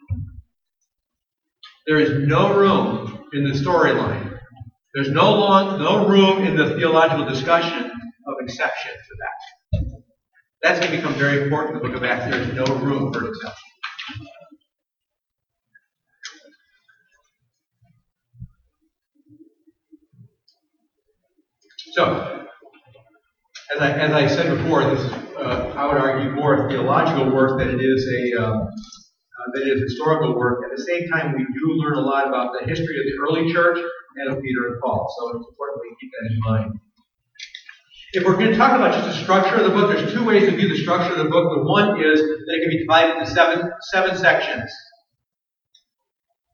There 1.87 1.99
is 1.99 2.29
no 2.29 2.55
room 2.55 3.25
in 3.33 3.43
the 3.43 3.51
storyline. 3.51 4.39
There's 4.95 5.11
no 5.11 5.35
long, 5.35 5.81
no 5.81 6.07
room 6.07 6.45
in 6.45 6.57
the 6.57 6.77
theological 6.77 7.27
discussion 7.27 7.91
of 7.91 8.35
exception 8.41 8.93
to 8.93 9.17
that. 9.19 9.91
That's 10.63 10.79
going 10.81 10.93
to 10.93 10.97
become 10.97 11.15
very 11.15 11.43
important 11.43 11.77
in 11.77 11.83
the 11.83 11.89
book 11.89 11.97
of 11.97 12.05
Acts. 12.05 12.31
There 12.31 12.41
is 12.41 12.55
no 12.55 12.65
room 12.77 13.13
for 13.13 13.29
exception. 13.29 13.55
So, 21.95 22.47
as 23.75 23.83
I, 23.83 23.91
as 23.93 24.13
I 24.13 24.27
said 24.27 24.57
before, 24.57 24.85
this 24.85 25.01
is, 25.01 25.13
uh, 25.13 25.75
I 25.77 25.87
would 25.87 25.97
argue, 26.01 26.31
more 26.33 26.67
a 26.67 26.71
theological 26.71 27.31
work 27.35 27.59
than 27.59 27.69
it 27.69 27.81
is 27.81 28.09
a 28.09 28.43
um, 28.43 28.63
uh, 28.63 29.47
than 29.55 29.69
it 29.69 29.71
is 29.77 29.83
historical 29.83 30.37
work. 30.37 30.65
At 30.65 30.77
the 30.77 30.83
same 30.83 31.09
time, 31.09 31.35
we 31.37 31.45
do 31.45 31.67
learn 31.75 31.95
a 31.95 32.01
lot 32.01 32.27
about 32.29 32.55
the 32.59 32.67
history 32.67 32.97
of 32.99 33.05
the 33.05 33.17
early 33.23 33.53
church 33.53 33.79
and 34.17 34.33
of 34.33 34.43
Peter 34.43 34.67
and 34.69 34.81
Paul. 34.81 35.07
So 35.19 35.37
it's 35.37 35.47
important 35.49 35.81
we 35.83 35.97
keep 36.01 36.11
that 36.11 36.33
in 36.33 36.39
mind. 36.41 36.81
If 38.15 38.25
we're 38.25 38.39
going 38.39 38.51
to 38.51 38.57
talk 38.57 38.73
about 38.75 38.95
just 38.95 39.05
the 39.07 39.23
structure 39.23 39.57
of 39.57 39.65
the 39.65 39.71
book, 39.71 39.95
there's 39.95 40.13
two 40.15 40.25
ways 40.25 40.49
to 40.49 40.57
view 40.57 40.69
the 40.69 40.79
structure 40.79 41.13
of 41.13 41.19
the 41.19 41.31
book. 41.31 41.53
The 41.55 41.71
one 41.71 42.01
is 42.03 42.21
that 42.21 42.55
it 42.57 42.61
can 42.63 42.71
be 42.71 42.79
divided 42.79 43.19
into 43.19 43.31
seven, 43.31 43.71
seven 43.93 44.17
sections. 44.17 44.73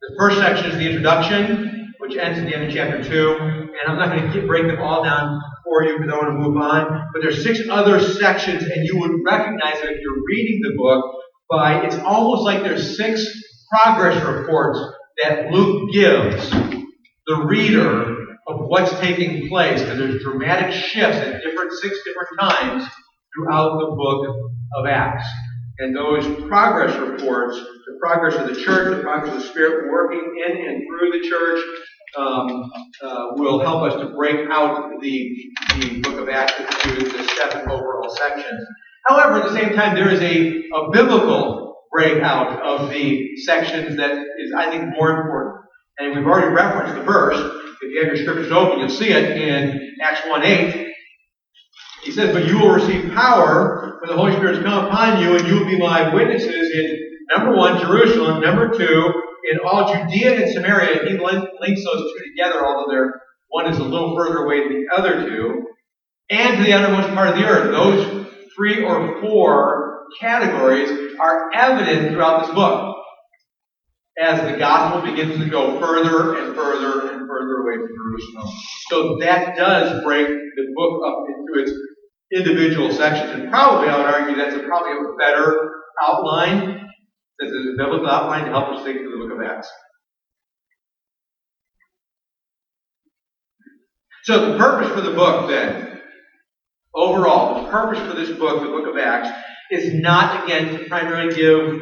The 0.03 0.17
first 0.19 0.39
section 0.39 0.73
is 0.73 0.77
the 0.77 0.87
introduction, 0.87 1.74
which 2.07 2.19
ends 2.19 2.39
at 2.39 2.47
the 2.47 2.55
end 2.55 2.65
of 2.65 2.73
chapter 2.73 3.03
2. 3.03 3.37
And 3.41 3.81
I'm 3.87 3.97
not 3.97 4.17
going 4.17 4.31
to 4.31 4.47
break 4.47 4.67
them 4.67 4.81
all 4.81 5.03
down 5.03 5.41
for 5.65 5.85
you 5.85 5.97
because 5.99 6.13
I 6.13 6.17
want 6.17 6.29
to 6.29 6.39
move 6.39 6.57
on. 6.57 7.09
But 7.13 7.23
there's 7.23 7.43
six 7.43 7.61
other 7.71 7.99
sections, 8.01 8.63
and 8.63 8.85
you 8.85 8.99
would 9.01 9.13
recognize 9.25 9.79
it 9.79 9.91
if 9.91 10.01
you're 10.03 10.23
reading 10.27 10.61
the 10.63 10.75
book 10.77 11.05
by 11.51 11.85
it's 11.85 11.97
almost 11.97 12.43
like 12.43 12.63
there's 12.63 12.97
six 12.97 13.27
progress 13.71 14.23
reports 14.25 14.79
that 15.23 15.51
Luke 15.51 15.93
gives 15.93 16.51
the 17.27 17.45
reader 17.47 18.13
of 18.47 18.67
what's 18.67 18.91
taking 19.01 19.49
place, 19.49 19.81
and 19.81 19.99
there's 19.99 20.23
dramatic 20.23 20.75
shifts 20.75 21.17
at 21.17 21.43
different 21.43 21.73
six 21.73 21.99
different 22.05 22.39
times 22.39 22.87
throughout 23.35 23.79
the 23.79 23.97
book 23.97 24.37
of 24.77 24.87
Acts. 24.87 25.27
And 25.79 25.97
those 25.97 26.25
progress 26.47 26.97
reports, 26.97 27.57
the 27.57 27.99
progress 28.01 28.35
of 28.37 28.55
the 28.55 28.61
church, 28.61 28.97
the 28.97 29.03
progress 29.03 29.35
of 29.35 29.43
the 29.43 29.49
Spirit 29.49 29.91
working 29.91 30.35
in 30.47 30.57
and 30.57 30.85
through 30.87 31.11
the 31.11 31.29
church, 31.29 31.61
um, 32.17 32.71
uh, 33.03 33.27
will 33.33 33.61
help 33.61 33.83
us 33.83 34.01
to 34.01 34.09
break 34.15 34.49
out 34.51 34.91
the, 35.01 35.33
the 35.79 36.01
book 36.01 36.21
of 36.21 36.29
Acts 36.29 36.59
into 36.85 37.05
the 37.05 37.25
seven 37.25 37.71
overall 37.71 38.09
sections. 38.11 38.65
However, 39.07 39.43
at 39.43 39.45
the 39.45 39.55
same 39.55 39.75
time, 39.75 39.95
there 39.95 40.11
is 40.11 40.21
a, 40.21 40.63
a 40.75 40.91
biblical 40.91 41.77
breakout 41.93 42.63
of 42.63 42.91
the 42.91 43.37
sections 43.45 43.97
that 43.97 44.13
is, 44.13 44.53
I 44.57 44.71
think, 44.71 44.95
more 44.97 45.23
important. 45.23 45.57
And 45.99 46.17
we've 46.17 46.27
already 46.27 46.53
referenced 46.53 46.95
the 46.97 47.03
verse, 47.03 47.39
if 47.83 47.93
you 47.93 48.01
have 48.01 48.15
your 48.15 48.17
scriptures 48.17 48.51
open, 48.51 48.81
you'll 48.81 48.89
see 48.89 49.11
it 49.11 49.37
in 49.37 49.93
Acts 50.03 50.27
1 50.27 50.43
8. 50.43 50.89
He 52.03 52.11
says, 52.11 52.35
But 52.35 52.47
you 52.47 52.59
will 52.59 52.71
receive 52.71 53.13
power 53.15 53.99
when 54.01 54.11
the 54.11 54.17
Holy 54.17 54.33
Spirit 54.33 54.57
has 54.57 54.65
come 54.65 54.87
upon 54.87 55.23
you, 55.23 55.37
and 55.37 55.47
you 55.47 55.55
will 55.55 55.67
be 55.67 55.79
my 55.79 56.13
witnesses 56.15 56.71
in 56.75 56.99
number 57.35 57.57
one, 57.57 57.81
Jerusalem, 57.81 58.41
number 58.41 58.77
two, 58.77 59.23
in 59.51 59.59
all 59.65 59.93
Judea 59.93 60.43
and 60.43 60.53
Samaria, 60.53 61.05
he 61.07 61.19
links 61.19 61.85
those 61.85 62.13
two 62.13 62.25
together, 62.31 62.65
although 62.65 62.91
they're, 62.91 63.21
one 63.49 63.71
is 63.71 63.79
a 63.79 63.85
little 63.85 64.17
further 64.17 64.45
away 64.45 64.61
than 64.61 64.85
the 64.85 64.97
other 64.97 65.29
two, 65.29 65.67
and 66.31 66.57
to 66.57 66.63
the 66.63 66.73
uttermost 66.73 67.15
part 67.15 67.29
of 67.29 67.37
the 67.37 67.45
earth. 67.45 67.71
Those 67.71 68.27
three 68.57 68.85
or 68.85 69.21
four 69.21 70.07
categories 70.21 70.91
are 71.21 71.51
evident 71.55 72.13
throughout 72.13 72.47
this 72.47 72.55
book 72.55 72.97
as 74.19 74.41
the 74.51 74.57
gospel 74.59 75.03
begins 75.11 75.39
to 75.43 75.51
go 75.51 75.81
further 75.81 76.39
and 76.39 76.55
further 76.55 77.13
and 77.13 77.29
further 77.29 77.57
away 77.63 77.77
from 77.77 77.89
Jerusalem. 77.89 78.55
So 78.89 79.17
that 79.21 79.57
does 79.57 80.05
break 80.05 80.29
the 80.29 80.73
book 80.75 81.03
up 81.05 81.25
into 81.29 81.63
its 81.63 81.73
individual 82.33 82.93
sections. 82.93 83.31
And 83.33 83.51
probably 83.51 83.89
I 83.89 83.97
would 83.99 84.07
argue 84.07 84.37
that's 84.37 84.55
a, 84.55 84.61
probably 84.61 84.93
a 84.93 85.17
better 85.19 85.71
outline, 86.01 86.84
that 87.39 87.47
there's 87.51 87.67
a 87.67 87.77
biblical 87.77 88.09
outline 88.09 88.45
to 88.45 88.51
help 88.51 88.69
us 88.69 88.85
think 88.85 88.99
through 88.99 89.11
the 89.11 89.27
book 89.27 89.39
of 89.39 89.45
Acts. 89.45 89.69
So 94.25 94.53
the 94.53 94.59
purpose 94.59 94.91
for 94.91 95.03
the 95.03 95.15
book 95.15 95.51
then, 95.51 96.01
overall, 96.95 97.63
the 97.63 97.71
purpose 97.71 97.99
for 97.99 98.15
this 98.15 98.31
book, 98.31 98.63
the 98.63 98.69
book 98.69 98.89
of 98.89 98.97
Acts, 98.97 99.29
is 99.71 99.95
not 99.95 100.45
again 100.45 100.79
to 100.79 100.89
primarily 100.89 101.35
give 101.35 101.81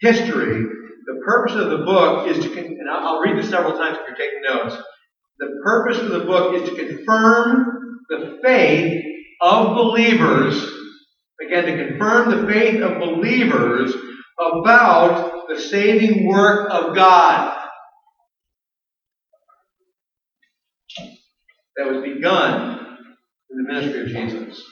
history. 0.00 0.62
The 1.06 1.20
purpose 1.24 1.54
of 1.54 1.70
the 1.70 1.84
book 1.84 2.28
is 2.28 2.44
to, 2.44 2.58
and 2.58 2.90
I'll 2.90 3.20
read 3.20 3.38
this 3.38 3.50
several 3.50 3.72
times 3.72 3.98
if 4.00 4.08
you're 4.08 4.16
taking 4.16 4.42
notes. 4.42 4.76
The 5.38 5.60
purpose 5.62 5.98
of 5.98 6.08
the 6.10 6.20
book 6.20 6.54
is 6.54 6.68
to 6.68 6.74
confirm 6.74 8.00
the 8.08 8.38
faith 8.42 9.04
of 9.40 9.76
believers, 9.76 10.60
again, 11.44 11.64
to 11.66 11.88
confirm 11.88 12.30
the 12.30 12.52
faith 12.52 12.82
of 12.82 12.98
believers 12.98 13.94
about 14.38 15.48
the 15.48 15.58
saving 15.58 16.26
work 16.26 16.70
of 16.70 16.94
God 16.94 17.56
that 21.76 21.86
was 21.86 22.02
begun 22.02 22.98
in 23.50 23.56
the 23.56 23.72
ministry 23.72 24.02
of 24.02 24.08
Jesus. 24.08 24.62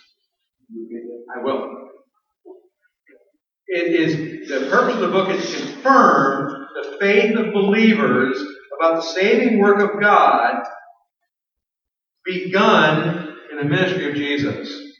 I 1.34 1.42
will. 1.42 1.88
It 3.68 3.94
is 3.94 4.48
the 4.48 4.68
purpose 4.68 4.94
of 4.96 5.00
the 5.00 5.08
book 5.08 5.30
is 5.30 5.50
to 5.50 5.72
confirm 5.72 6.66
the 6.74 6.96
faith 7.00 7.36
of 7.36 7.52
believers 7.52 8.42
about 8.78 8.96
the 8.96 9.02
saving 9.02 9.60
work 9.60 9.80
of 9.80 10.00
God 10.00 10.62
begun 12.24 13.34
in 13.50 13.56
the 13.58 13.64
ministry 13.64 14.10
of 14.10 14.14
Jesus. 14.14 14.91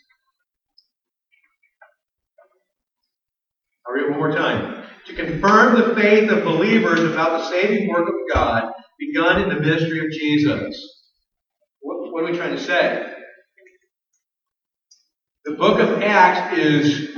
I'll 3.93 3.99
read 3.99 4.07
it 4.07 4.11
one 4.11 4.19
more 4.19 4.33
time. 4.33 4.85
To 5.07 5.15
confirm 5.15 5.75
the 5.75 5.95
faith 5.95 6.31
of 6.31 6.45
believers 6.45 7.01
about 7.01 7.41
the 7.41 7.51
saving 7.51 7.89
work 7.89 8.09
of 8.09 8.15
God 8.33 8.73
begun 8.99 9.43
in 9.43 9.49
the 9.49 9.61
ministry 9.61 9.99
of 9.99 10.11
Jesus. 10.13 10.75
What, 11.81 12.13
what 12.13 12.25
are 12.25 12.31
we 12.31 12.39
trying 12.39 12.57
to 12.57 12.63
say? 12.63 13.07
The 15.45 15.55
book 15.57 15.81
of 15.81 16.03
Acts 16.03 16.59
is 16.59 17.11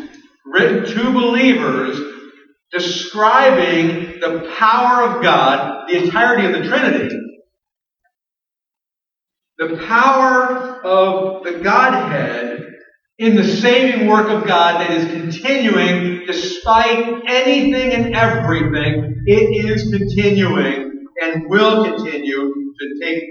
written 0.46 0.84
to 0.84 1.12
believers 1.12 2.00
describing 2.72 4.18
the 4.20 4.52
power 4.58 5.04
of 5.04 5.22
God, 5.22 5.88
the 5.88 6.02
entirety 6.02 6.46
of 6.46 6.52
the 6.54 6.68
Trinity, 6.68 7.14
the 9.58 9.76
power 9.87 10.84
of 10.84 11.44
the 11.44 11.60
Godhead 11.60 12.53
in 13.18 13.37
the 13.37 13.44
saving 13.44 14.09
work 14.09 14.29
of 14.29 14.46
God 14.46 14.81
that 14.81 14.90
is 14.90 15.07
continuing 15.11 16.27
despite 16.27 17.22
anything 17.27 17.92
and 17.92 18.14
everything. 18.14 19.22
It 19.27 19.66
is 19.66 19.90
continuing 19.90 21.07
and 21.22 21.48
will 21.48 21.85
continue 21.85 22.53
to 22.53 23.00
take 23.00 23.24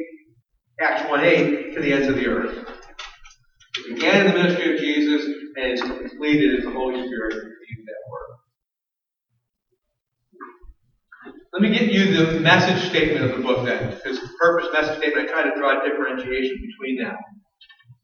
Acts 0.80 1.10
1 1.10 1.24
8 1.24 1.74
to 1.76 1.82
the 1.82 1.94
ends 1.94 2.08
of 2.08 2.16
the 2.16 2.28
earth. 2.28 2.58
It 3.78 3.96
began 3.96 4.26
in 4.26 4.32
the 4.32 4.38
ministry 4.38 4.74
of 4.74 4.80
Jesus 4.80 5.26
and 5.26 5.72
it's 5.72 5.82
completed 5.82 6.60
as 6.60 6.66
the 6.66 6.72
Holy 6.72 7.06
Spirit 7.06 7.34
continues 7.34 7.86
that 7.86 8.12
work. 8.12 8.30
Let 11.54 11.62
me 11.62 11.78
get 11.78 11.92
you 11.92 12.26
the 12.26 12.40
message 12.40 12.90
statement 12.90 13.26
of 13.26 13.38
the 13.38 13.44
book 13.44 13.66
then, 13.66 13.92
because 13.92 14.20
purpose 14.42 14.70
message 14.74 14.98
statement, 14.98 15.30
I 15.30 15.32
try 15.32 15.44
to 15.44 15.56
draw 15.56 15.80
a 15.80 15.88
differentiation 15.88 16.56
between 16.56 17.04
them. 17.04 17.16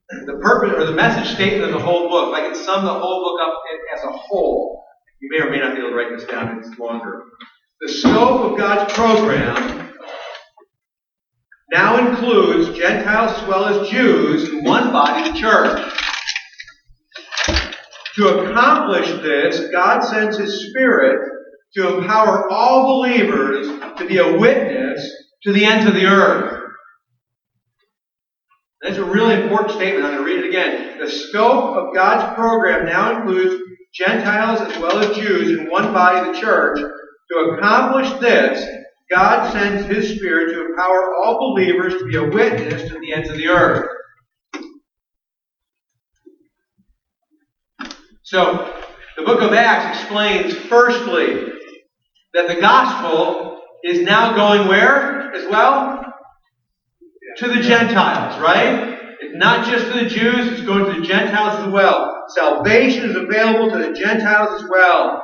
The 0.09 0.39
purpose 0.41 0.73
or 0.75 0.85
the 0.85 0.93
message 0.93 1.35
statement 1.35 1.65
of 1.65 1.71
the 1.71 1.85
whole 1.85 2.09
book, 2.09 2.29
if 2.29 2.33
I 2.33 2.47
can 2.47 2.55
sum 2.55 2.83
the 2.83 2.93
whole 2.93 3.23
book 3.23 3.47
up 3.47 3.61
as 3.95 4.03
a 4.03 4.11
whole, 4.11 4.83
you 5.21 5.29
may 5.31 5.45
or 5.45 5.51
may 5.51 5.59
not 5.59 5.75
be 5.75 5.81
able 5.81 5.91
to 5.91 5.95
write 5.95 6.09
this 6.09 6.25
down, 6.25 6.57
it's 6.57 6.79
longer. 6.79 7.21
The 7.81 7.89
scope 7.89 8.51
of 8.51 8.57
God's 8.57 8.91
program 8.93 9.93
now 11.71 12.07
includes 12.09 12.75
Gentiles 12.75 13.39
as 13.39 13.47
well 13.47 13.65
as 13.65 13.89
Jews 13.89 14.49
in 14.49 14.63
one 14.63 14.91
body, 14.91 15.31
the 15.31 15.37
church. 15.37 15.93
To 18.15 18.39
accomplish 18.39 19.07
this, 19.21 19.69
God 19.71 20.01
sends 20.01 20.37
His 20.37 20.69
Spirit 20.69 21.19
to 21.75 21.99
empower 21.99 22.51
all 22.51 22.97
believers 22.97 23.67
to 23.97 24.07
be 24.07 24.17
a 24.17 24.37
witness 24.37 25.07
to 25.43 25.53
the 25.53 25.65
ends 25.65 25.87
of 25.87 25.93
the 25.93 26.05
earth. 26.05 26.58
That's 28.81 28.97
a 28.97 29.03
really 29.03 29.41
important 29.41 29.71
statement. 29.71 30.05
I'm 30.05 30.15
going 30.15 30.23
to 30.23 30.35
read 30.35 30.45
it 30.45 30.47
again. 30.47 30.99
The 30.99 31.09
scope 31.09 31.75
of 31.75 31.93
God's 31.93 32.33
program 32.35 32.85
now 32.85 33.19
includes 33.19 33.61
Gentiles 33.93 34.61
as 34.61 34.77
well 34.79 34.99
as 34.99 35.17
Jews 35.17 35.57
in 35.57 35.69
one 35.69 35.91
body, 35.93 36.31
the 36.31 36.39
church. 36.39 36.79
To 36.79 37.37
accomplish 37.37 38.11
this, 38.19 38.65
God 39.11 39.51
sends 39.51 39.85
His 39.85 40.17
Spirit 40.17 40.53
to 40.53 40.65
empower 40.65 41.13
all 41.15 41.53
believers 41.53 41.93
to 41.93 42.05
be 42.05 42.15
a 42.15 42.29
witness 42.29 42.89
to 42.89 42.99
the 42.99 43.13
ends 43.13 43.29
of 43.29 43.37
the 43.37 43.47
earth. 43.47 43.89
So, 48.23 48.73
the 49.17 49.23
book 49.23 49.41
of 49.41 49.53
Acts 49.53 49.99
explains, 49.99 50.53
firstly, 50.53 51.51
that 52.33 52.47
the 52.47 52.61
gospel 52.61 53.59
is 53.83 54.01
now 54.01 54.35
going 54.35 54.67
where 54.67 55.33
as 55.33 55.49
well? 55.49 55.99
To 57.37 57.47
the 57.47 57.61
Gentiles, 57.61 58.39
right? 58.41 58.97
It's 59.21 59.35
not 59.35 59.65
just 59.65 59.85
to 59.85 60.03
the 60.03 60.09
Jews, 60.09 60.51
it's 60.51 60.61
going 60.61 60.85
to 60.93 60.99
the 60.99 61.05
Gentiles 61.05 61.65
as 61.65 61.71
well. 61.71 62.23
Salvation 62.29 63.09
is 63.09 63.15
available 63.15 63.71
to 63.71 63.77
the 63.77 63.93
Gentiles 63.93 64.61
as 64.61 64.69
well. 64.69 65.23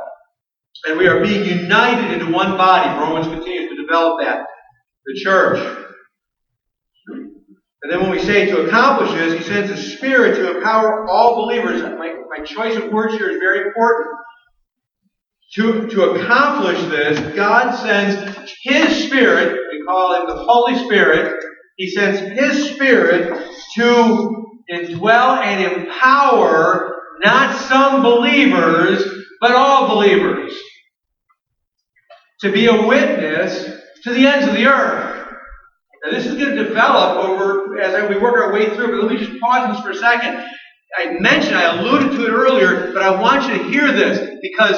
And 0.87 0.97
we 0.97 1.07
are 1.07 1.21
being 1.23 1.45
united 1.45 2.11
into 2.11 2.31
one 2.31 2.57
body. 2.57 2.89
Romans 2.99 3.27
continues 3.27 3.69
to 3.69 3.81
develop 3.81 4.21
that. 4.21 4.45
The 5.05 5.19
church. 5.19 5.85
And 7.85 7.91
then 7.91 8.01
when 8.01 8.11
we 8.11 8.19
say 8.19 8.47
to 8.47 8.65
accomplish 8.65 9.11
this, 9.11 9.37
he 9.37 9.43
sends 9.43 9.69
the 9.69 9.77
Spirit 9.77 10.35
to 10.35 10.57
empower 10.57 11.07
all 11.07 11.35
believers. 11.35 11.81
My, 11.81 12.15
my 12.35 12.43
choice 12.43 12.75
of 12.75 12.91
words 12.91 13.13
here 13.13 13.29
is 13.29 13.37
very 13.37 13.67
important. 13.67 14.07
To, 15.53 15.87
to 15.87 16.11
accomplish 16.11 16.81
this, 16.89 17.19
God 17.35 17.75
sends 17.75 18.51
His 18.63 19.05
Spirit, 19.05 19.57
we 19.71 19.85
call 19.85 20.19
Him 20.19 20.27
the 20.27 20.43
Holy 20.43 20.83
Spirit, 20.83 21.43
He 21.75 21.89
sends 21.89 22.19
His 22.19 22.71
Spirit 22.71 23.47
to 23.75 24.45
indwell 24.71 25.37
and 25.43 25.81
empower 25.81 26.95
not 27.23 27.55
some 27.55 28.01
believers, 28.01 29.03
but 29.41 29.51
all 29.51 29.87
believers. 29.87 30.53
To 32.41 32.51
be 32.51 32.67
a 32.67 32.85
witness 32.85 33.63
to 34.03 34.13
the 34.13 34.27
ends 34.27 34.47
of 34.47 34.53
the 34.53 34.67
earth. 34.67 35.27
Now, 36.03 36.11
this 36.11 36.25
is 36.25 36.35
going 36.35 36.55
to 36.55 36.63
develop 36.63 37.25
over 37.25 37.79
as 37.79 38.09
we 38.09 38.17
work 38.17 38.35
our 38.35 38.53
way 38.53 38.75
through, 38.75 38.91
but 38.91 39.07
let 39.07 39.11
me 39.11 39.25
just 39.25 39.39
pause 39.41 39.75
this 39.75 39.83
for 39.83 39.91
a 39.91 39.95
second. 39.95 40.45
I 40.97 41.17
mentioned, 41.19 41.55
I 41.55 41.77
alluded 41.77 42.11
to 42.11 42.25
it 42.25 42.29
earlier, 42.29 42.93
but 42.93 43.01
I 43.01 43.19
want 43.19 43.47
you 43.47 43.57
to 43.57 43.63
hear 43.69 43.91
this 43.91 44.37
because 44.41 44.77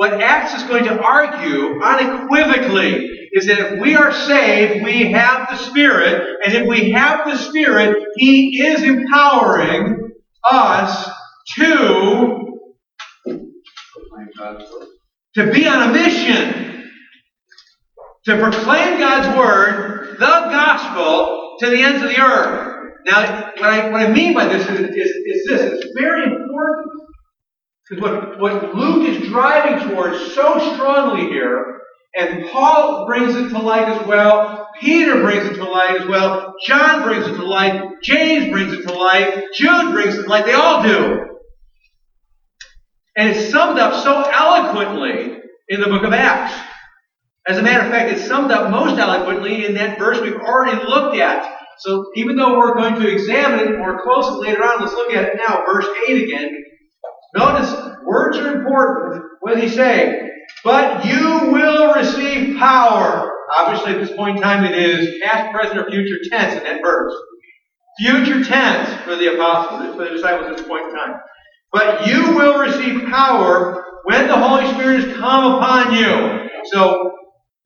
what 0.00 0.14
Acts 0.14 0.54
is 0.54 0.62
going 0.62 0.84
to 0.84 0.98
argue 0.98 1.78
unequivocally 1.82 3.28
is 3.34 3.44
that 3.44 3.58
if 3.58 3.80
we 3.82 3.96
are 3.96 4.10
saved, 4.10 4.82
we 4.82 5.12
have 5.12 5.50
the 5.50 5.56
Spirit, 5.58 6.38
and 6.42 6.54
if 6.54 6.66
we 6.66 6.92
have 6.92 7.26
the 7.26 7.36
Spirit, 7.36 8.02
He 8.16 8.62
is 8.62 8.82
empowering 8.82 10.10
us 10.50 11.06
to, 11.58 12.48
to 15.34 15.52
be 15.52 15.68
on 15.68 15.90
a 15.90 15.92
mission, 15.92 16.88
to 18.24 18.38
proclaim 18.38 19.00
God's 19.00 19.36
Word, 19.36 20.16
the 20.18 20.24
gospel, 20.24 21.56
to 21.60 21.66
the 21.68 21.82
ends 21.82 22.02
of 22.02 22.08
the 22.08 22.18
earth. 22.22 22.94
Now, 23.04 23.50
what 23.58 23.64
I, 23.64 23.90
what 23.90 24.00
I 24.00 24.08
mean 24.10 24.32
by 24.32 24.46
this 24.46 24.66
is, 24.66 24.80
is, 24.80 25.10
is 25.26 25.46
this. 25.46 25.72
It's 25.74 25.92
very 25.94 26.22
important 26.24 27.09
because 27.90 28.02
what, 28.02 28.38
what 28.38 28.74
Luke 28.74 29.08
is 29.08 29.28
driving 29.28 29.88
towards 29.88 30.32
so 30.32 30.74
strongly 30.74 31.28
here, 31.28 31.80
and 32.16 32.48
Paul 32.50 33.06
brings 33.06 33.34
it 33.34 33.48
to 33.48 33.58
light 33.58 33.88
as 33.88 34.06
well, 34.06 34.68
Peter 34.80 35.20
brings 35.22 35.44
it 35.46 35.54
to 35.54 35.64
light 35.64 36.00
as 36.00 36.06
well, 36.06 36.54
John 36.64 37.02
brings 37.02 37.26
it 37.26 37.34
to 37.34 37.44
light, 37.44 37.82
James 38.02 38.50
brings 38.50 38.72
it 38.72 38.86
to 38.86 38.92
light, 38.92 39.44
Jude 39.54 39.92
brings 39.92 40.14
it 40.14 40.22
to 40.22 40.28
light, 40.28 40.46
they 40.46 40.52
all 40.52 40.82
do. 40.82 41.26
And 43.16 43.30
it's 43.30 43.50
summed 43.50 43.78
up 43.78 43.92
so 44.04 44.22
eloquently 44.22 45.38
in 45.68 45.80
the 45.80 45.88
book 45.88 46.04
of 46.04 46.12
Acts. 46.12 46.54
As 47.48 47.58
a 47.58 47.62
matter 47.62 47.84
of 47.84 47.90
fact, 47.90 48.12
it's 48.12 48.26
summed 48.26 48.52
up 48.52 48.70
most 48.70 48.98
eloquently 48.98 49.66
in 49.66 49.74
that 49.74 49.98
verse 49.98 50.20
we've 50.20 50.34
already 50.34 50.80
looked 50.84 51.16
at. 51.16 51.58
So 51.78 52.04
even 52.14 52.36
though 52.36 52.58
we're 52.58 52.74
going 52.74 52.94
to 52.96 53.08
examine 53.08 53.60
it 53.60 53.78
more 53.78 54.00
closely 54.02 54.48
later 54.48 54.62
on, 54.62 54.80
let's 54.80 54.92
look 54.92 55.12
at 55.12 55.24
it 55.24 55.36
now, 55.36 55.64
verse 55.66 55.88
8 56.06 56.22
again. 56.22 56.50
Notice, 57.34 57.72
words 58.04 58.36
are 58.38 58.56
important. 58.56 59.22
Does 59.46 59.62
he 59.62 59.68
say? 59.68 60.28
But 60.64 61.04
you 61.04 61.50
will 61.52 61.94
receive 61.94 62.58
power. 62.58 63.32
Obviously, 63.58 63.92
at 63.92 64.00
this 64.00 64.16
point 64.16 64.36
in 64.36 64.42
time, 64.42 64.64
it 64.64 64.74
is 64.74 65.20
past, 65.22 65.52
present, 65.52 65.78
or 65.78 65.90
future 65.90 66.18
tense 66.30 66.54
in 66.54 66.62
that 66.64 66.80
verse. 66.82 67.12
Future 67.98 68.44
tense 68.44 68.92
for 69.02 69.16
the 69.16 69.34
apostles, 69.34 69.94
for 69.96 70.04
the 70.04 70.10
disciples 70.10 70.50
at 70.50 70.56
this 70.56 70.66
point 70.66 70.86
in 70.86 70.94
time. 70.94 71.14
But 71.72 72.06
you 72.06 72.34
will 72.34 72.60
receive 72.60 73.08
power 73.08 73.84
when 74.04 74.26
the 74.26 74.36
Holy 74.36 74.66
Spirit 74.72 75.04
has 75.04 75.16
come 75.16 75.54
upon 75.54 75.94
you. 75.94 76.48
So, 76.72 77.12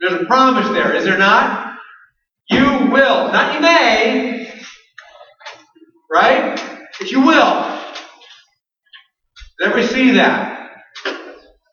there's 0.00 0.20
a 0.20 0.24
promise 0.26 0.68
there, 0.68 0.94
is 0.94 1.04
there 1.04 1.18
not? 1.18 1.74
You 2.50 2.90
will. 2.90 3.32
Not 3.32 3.54
you 3.54 3.60
may. 3.60 4.52
Right? 6.10 6.62
But 6.98 7.10
you 7.10 7.20
will. 7.20 7.73
Let 9.60 9.76
me 9.76 9.82
see 9.82 10.12
that. 10.12 10.70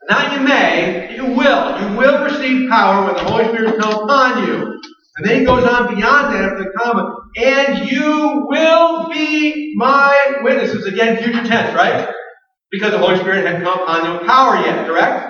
Not 0.09 0.33
you 0.33 0.39
may, 0.41 1.15
you 1.15 1.25
will. 1.25 1.79
You 1.79 1.97
will 1.97 2.23
receive 2.23 2.69
power 2.69 3.05
when 3.05 3.15
the 3.15 3.23
Holy 3.23 3.45
Spirit 3.45 3.79
comes 3.79 3.95
upon 3.95 4.47
you. 4.47 4.79
And 5.17 5.27
then 5.27 5.39
he 5.39 5.45
goes 5.45 5.63
on 5.63 5.95
beyond 5.95 6.33
that 6.33 6.43
after 6.43 6.63
the 6.63 6.71
comma. 6.77 7.15
And 7.37 7.89
you 7.89 8.45
will 8.47 9.09
be 9.09 9.73
my 9.75 10.39
witnesses. 10.41 10.85
Again, 10.85 11.21
future 11.21 11.43
tense, 11.43 11.75
right? 11.75 12.09
Because 12.71 12.91
the 12.91 12.97
Holy 12.97 13.17
Spirit 13.17 13.45
hadn't 13.45 13.63
come 13.63 13.79
upon 13.79 14.17
with 14.17 14.27
power 14.27 14.55
yet, 14.65 14.87
correct? 14.87 15.27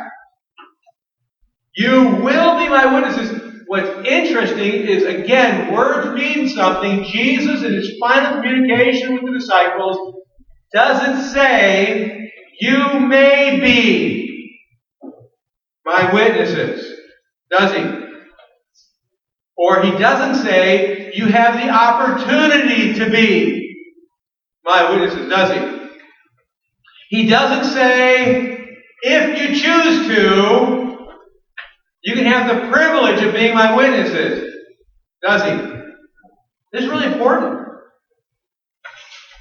You 1.75 2.17
will 2.23 2.57
be 2.57 2.69
my 2.69 2.93
witnesses. 2.93 3.39
What's 3.67 4.07
interesting 4.07 4.73
is, 4.73 5.03
again, 5.03 5.73
words 5.73 6.13
mean 6.13 6.49
something. 6.49 7.05
Jesus, 7.05 7.63
in 7.63 7.73
his 7.73 7.97
final 7.99 8.41
communication 8.41 9.13
with 9.13 9.25
the 9.25 9.31
disciples, 9.31 10.23
doesn't 10.73 11.31
say, 11.31 12.30
you 12.61 12.99
may 12.99 13.59
be 13.59 14.59
my 15.83 16.13
witnesses. 16.13 16.93
Does 17.49 17.73
he? 17.73 17.83
Or 19.57 19.81
he 19.81 19.91
doesn't 19.97 20.43
say, 20.43 21.11
you 21.15 21.25
have 21.25 21.55
the 21.55 21.69
opportunity 21.69 22.93
to 22.93 23.09
be 23.09 23.75
my 24.63 24.91
witnesses, 24.91 25.27
does 25.27 25.51
he? 25.51 25.87
He 27.09 27.27
doesn't 27.27 27.73
say, 27.73 28.67
if 29.01 29.41
you 29.41 29.47
choose 29.59 30.07
to, 30.07 31.07
you 32.03 32.13
can 32.13 32.25
have 32.25 32.47
the 32.47 32.69
privilege 32.69 33.23
of 33.23 33.33
being 33.33 33.55
my 33.55 33.75
witnesses. 33.75 34.53
Does 35.23 35.41
he? 35.41 35.49
This 36.71 36.83
is 36.83 36.89
really 36.89 37.11
important. 37.11 37.59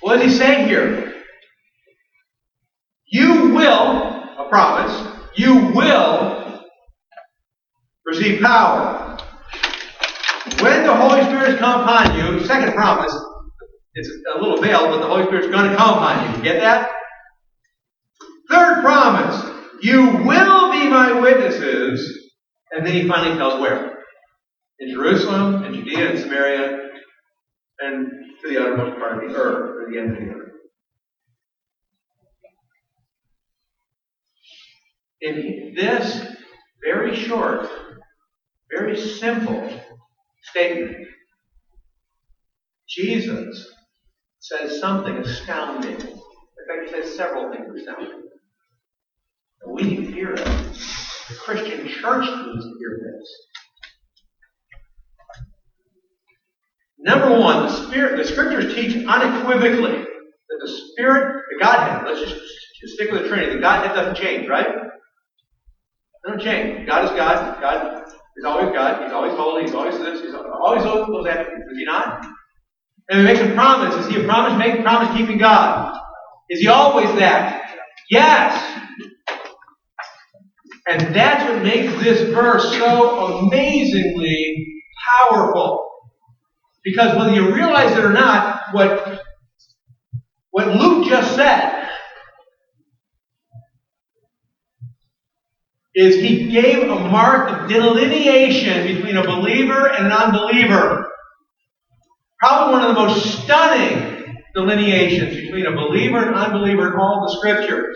What 0.00 0.16
is 0.22 0.32
he 0.32 0.38
saying 0.38 0.68
here? 0.68 1.19
You 3.10 3.54
will, 3.54 3.64
a 4.38 4.46
promise, 4.48 5.18
you 5.36 5.72
will 5.74 6.64
receive 8.06 8.40
power. 8.40 9.18
When 10.60 10.84
the 10.84 10.94
Holy 10.94 11.22
Spirit 11.22 11.50
has 11.50 11.58
come 11.58 11.82
upon 11.82 12.16
you, 12.16 12.44
second 12.46 12.74
promise, 12.74 13.12
it's 13.94 14.08
a 14.34 14.40
little 14.40 14.60
veiled, 14.62 14.90
but 14.90 15.00
the 15.00 15.06
Holy 15.06 15.24
Spirit's 15.26 15.48
going 15.48 15.70
to 15.70 15.76
come 15.76 15.98
upon 15.98 16.36
you. 16.36 16.42
Get 16.42 16.60
that? 16.60 16.90
Third 18.48 18.82
promise, 18.82 19.42
you 19.82 20.06
will 20.24 20.72
be 20.72 20.88
my 20.88 21.20
witnesses 21.20 22.20
and 22.72 22.86
then 22.86 22.94
he 22.94 23.08
finally 23.08 23.36
tells 23.36 23.60
where? 23.60 23.98
In 24.78 24.94
Jerusalem, 24.94 25.64
in 25.64 25.74
Judea, 25.74 26.10
and 26.10 26.18
Samaria, 26.18 26.88
and 27.80 28.10
to 28.42 28.48
the 28.48 28.60
uttermost 28.60 28.98
part 28.98 29.22
of 29.22 29.30
the 29.30 29.36
earth, 29.36 29.76
or 29.76 29.90
the 29.90 29.98
end 29.98 30.12
of 30.12 30.18
the 30.18 30.30
earth. 30.30 30.49
In 35.22 35.74
this 35.76 36.26
very 36.82 37.14
short, 37.14 37.68
very 38.70 38.98
simple 38.98 39.70
statement, 40.42 40.96
Jesus 42.88 43.68
says 44.38 44.80
something 44.80 45.16
astounding. 45.18 45.92
In 45.92 45.98
fact, 45.98 46.86
he 46.86 46.90
says 46.90 47.16
several 47.16 47.52
things 47.52 47.68
astounding. 47.76 48.22
We 49.66 49.82
need 49.82 50.06
to 50.06 50.12
hear 50.12 50.32
it. 50.32 50.44
The 50.44 51.34
Christian 51.38 51.86
church 51.86 52.24
needs 52.24 52.64
to 52.64 52.74
hear 52.78 52.98
this. 53.02 53.28
Number 56.98 57.38
one, 57.38 57.66
the 57.66 57.86
Spirit, 57.86 58.16
the 58.16 58.24
Scriptures 58.24 58.74
teach 58.74 59.06
unequivocally 59.06 59.98
that 59.98 60.58
the 60.60 60.68
Spirit, 60.92 61.42
the 61.50 61.64
Godhead, 61.64 62.06
let's 62.06 62.20
just, 62.20 62.40
just 62.80 62.94
stick 62.94 63.10
with 63.10 63.22
the 63.22 63.28
Trinity, 63.28 63.54
the 63.54 63.60
Godhead 63.60 63.94
doesn't 63.94 64.22
change, 64.22 64.48
right? 64.48 64.66
It 66.24 66.28
doesn't 66.28 66.42
change. 66.42 66.86
God 66.86 67.04
is 67.04 67.10
God. 67.10 67.60
God 67.60 68.04
is 68.36 68.44
always 68.44 68.72
God. 68.74 69.02
He's 69.02 69.12
always 69.12 69.32
holy. 69.32 69.62
He's 69.62 69.74
always 69.74 69.98
this. 69.98 70.20
He's 70.20 70.34
always 70.34 70.82
those 70.82 71.26
attributes. 71.26 71.70
Is 71.72 71.78
he 71.78 71.84
not? 71.84 72.26
And 73.08 73.20
he 73.20 73.24
makes 73.24 73.40
a 73.40 73.54
promise. 73.54 73.94
Is 74.04 74.12
he 74.12 74.20
a 74.20 74.24
promise 74.24 74.58
making, 74.58 74.82
promise 74.82 75.16
keeping 75.16 75.38
God? 75.38 75.98
Is 76.50 76.60
he 76.60 76.68
always 76.68 77.08
that? 77.18 77.78
Yes. 78.10 78.80
And 80.88 81.14
that's 81.14 81.44
what 81.44 81.62
makes 81.62 81.92
this 82.02 82.22
verse 82.34 82.76
so 82.76 83.38
amazingly 83.38 84.82
powerful. 85.08 85.88
Because 86.84 87.16
whether 87.16 87.32
you 87.32 87.54
realize 87.54 87.96
it 87.96 88.04
or 88.04 88.12
not, 88.12 88.72
what, 88.72 89.20
what 90.50 90.68
Luke 90.68 91.06
just 91.08 91.34
said 91.34 91.79
is 96.00 96.14
he 96.14 96.46
gave 96.46 96.88
a 96.88 97.08
mark 97.10 97.50
of 97.50 97.68
delineation 97.68 98.86
between 98.86 99.18
a 99.18 99.22
believer 99.22 99.86
and 99.86 100.06
an 100.06 100.12
unbeliever. 100.12 101.06
Probably 102.38 102.72
one 102.72 102.82
of 102.82 102.96
the 102.96 103.02
most 103.02 103.42
stunning 103.42 104.34
delineations 104.54 105.36
between 105.36 105.66
a 105.66 105.72
believer 105.72 106.24
and 106.24 106.34
unbeliever 106.34 106.94
in 106.94 106.98
all 106.98 107.26
the 107.28 107.36
scriptures. 107.36 107.94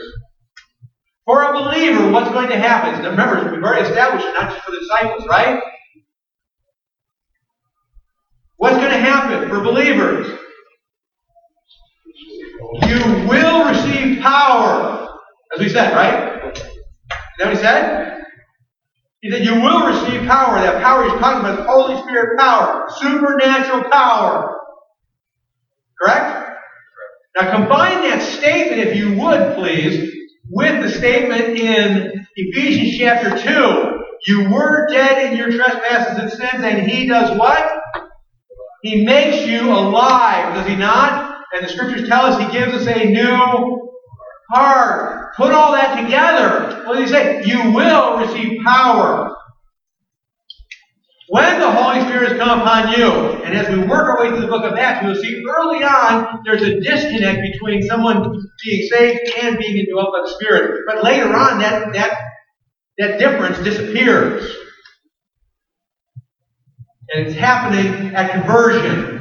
For 1.24 1.44
a 1.44 1.54
believer, 1.54 2.10
what's 2.10 2.30
going 2.30 2.50
to 2.50 2.58
happen? 2.58 3.02
Remember, 3.02 3.50
we've 3.50 3.64
already 3.64 3.88
established 3.88 4.26
it, 4.26 4.34
not 4.34 4.50
just 4.50 4.62
for 4.62 4.72
the 4.72 4.80
disciples, 4.80 5.26
right? 5.26 5.62
What's 8.56 8.76
going 8.76 8.90
to 8.90 8.98
happen 8.98 9.48
for 9.48 9.62
believers? 9.62 10.38
You 12.82 13.26
will 13.26 13.64
receive 13.66 14.20
power. 14.20 15.08
As 15.54 15.60
we 15.60 15.70
said, 15.70 15.94
right? 15.94 16.73
Is 17.34 17.38
that 17.38 17.46
what 17.46 17.56
he 17.56 17.62
said? 17.62 18.24
He 19.22 19.30
said, 19.30 19.44
You 19.44 19.60
will 19.60 19.86
receive 19.86 20.28
power. 20.28 20.60
That 20.60 20.82
power 20.82 21.04
he's 21.04 21.18
talking 21.20 21.40
about 21.40 21.60
is 21.60 21.66
Holy 21.66 22.00
Spirit 22.02 22.38
power, 22.38 22.86
supernatural 22.98 23.90
power. 23.90 24.56
Correct? 26.00 26.50
Now 27.40 27.50
combine 27.50 28.02
that 28.02 28.22
statement, 28.22 28.80
if 28.80 28.96
you 28.96 29.18
would, 29.20 29.56
please, 29.56 30.12
with 30.50 30.82
the 30.82 30.90
statement 30.90 31.58
in 31.58 32.26
Ephesians 32.36 32.98
chapter 32.98 33.36
2. 33.42 34.00
You 34.26 34.50
were 34.50 34.86
dead 34.90 35.32
in 35.32 35.36
your 35.36 35.50
trespasses 35.50 36.18
and 36.18 36.30
sins, 36.30 36.64
and 36.64 36.88
he 36.88 37.06
does 37.08 37.36
what? 37.38 37.80
He 38.82 39.04
makes 39.04 39.46
you 39.46 39.70
alive, 39.70 40.54
does 40.54 40.66
he 40.66 40.76
not? 40.76 41.38
And 41.54 41.66
the 41.66 41.70
scriptures 41.70 42.08
tell 42.08 42.26
us 42.26 42.38
he 42.38 42.58
gives 42.58 42.74
us 42.74 42.86
a 42.86 43.04
new 43.04 43.90
heart. 44.50 45.13
Put 45.36 45.52
all 45.52 45.72
that 45.72 46.00
together. 46.00 46.84
What 46.86 46.96
does 46.96 47.08
he 47.08 47.14
say? 47.14 47.44
You 47.44 47.72
will 47.72 48.18
receive 48.18 48.62
power. 48.64 49.36
When 51.28 51.58
the 51.58 51.70
Holy 51.70 52.00
Spirit 52.02 52.28
has 52.28 52.38
come 52.38 52.60
upon 52.60 52.92
you, 52.92 53.06
and 53.42 53.56
as 53.56 53.68
we 53.68 53.78
work 53.78 54.08
our 54.08 54.20
way 54.20 54.28
through 54.28 54.42
the 54.42 54.46
book 54.46 54.64
of 54.64 54.78
Acts, 54.78 55.04
we'll 55.04 55.20
see 55.20 55.42
early 55.48 55.82
on 55.82 56.42
there's 56.44 56.62
a 56.62 56.80
disconnect 56.80 57.40
between 57.52 57.82
someone 57.82 58.22
being 58.62 58.88
saved 58.88 59.32
and 59.40 59.58
being 59.58 59.78
indwelt 59.78 60.12
by 60.12 60.20
the 60.20 60.34
Spirit. 60.34 60.82
But 60.86 61.02
later 61.02 61.34
on, 61.34 61.58
that, 61.60 61.92
that, 61.94 62.18
that 62.98 63.18
difference 63.18 63.58
disappears. 63.58 64.54
And 67.12 67.26
it's 67.26 67.36
happening 67.36 68.14
at 68.14 68.30
conversion. 68.30 69.13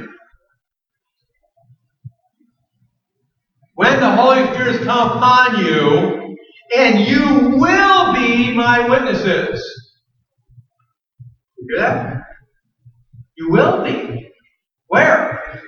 When 3.75 3.99
the 3.99 4.11
Holy 4.15 4.43
Spirit 4.53 4.75
has 4.75 4.85
come 4.85 5.17
upon 5.17 5.65
you, 5.65 6.37
and 6.75 6.99
you 7.07 7.57
will 7.57 8.13
be 8.13 8.53
my 8.53 8.87
witnesses. 8.87 9.61
You 11.57 11.67
hear 11.69 11.79
that? 11.79 12.23
You 13.35 13.49
will 13.49 13.83
be. 13.83 14.29
Where? 14.87 15.61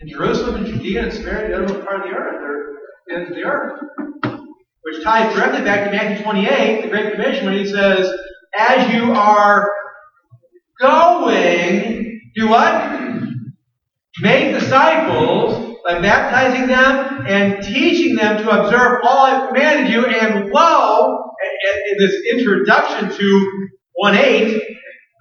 In 0.00 0.08
Jerusalem, 0.08 0.64
in 0.64 0.72
Judea, 0.72 1.04
and 1.04 1.12
Samaria, 1.12 1.48
the 1.48 1.64
other 1.64 1.84
part 1.84 2.02
of 2.02 2.10
the 2.10 2.16
earth, 2.16 2.42
or 2.42 3.16
ends 3.16 3.30
the 3.30 3.44
earth. 3.44 3.80
Which 4.82 5.02
ties 5.02 5.34
directly 5.34 5.64
back 5.64 5.84
to 5.84 5.90
Matthew 5.90 6.22
28, 6.22 6.82
the 6.82 6.88
Great 6.88 7.12
Commission, 7.14 7.46
when 7.46 7.54
he 7.54 7.66
says, 7.66 8.12
as 8.58 8.94
you 8.94 9.12
are 9.12 9.72
going, 10.80 12.20
do 12.34 12.48
what? 12.48 12.92
Make 14.20 14.58
disciples 14.58 15.65
by 15.86 16.00
baptizing 16.00 16.66
them 16.66 17.26
and 17.28 17.62
teaching 17.62 18.16
them 18.16 18.38
to 18.38 18.50
observe 18.50 19.00
all 19.04 19.24
I've 19.24 19.48
commanded 19.48 19.92
you. 19.92 20.04
And 20.04 20.50
lo, 20.50 21.30
in 21.90 21.98
this 21.98 22.14
introduction 22.32 23.16
to 23.16 23.68
1 23.92 24.16
8, 24.16 24.62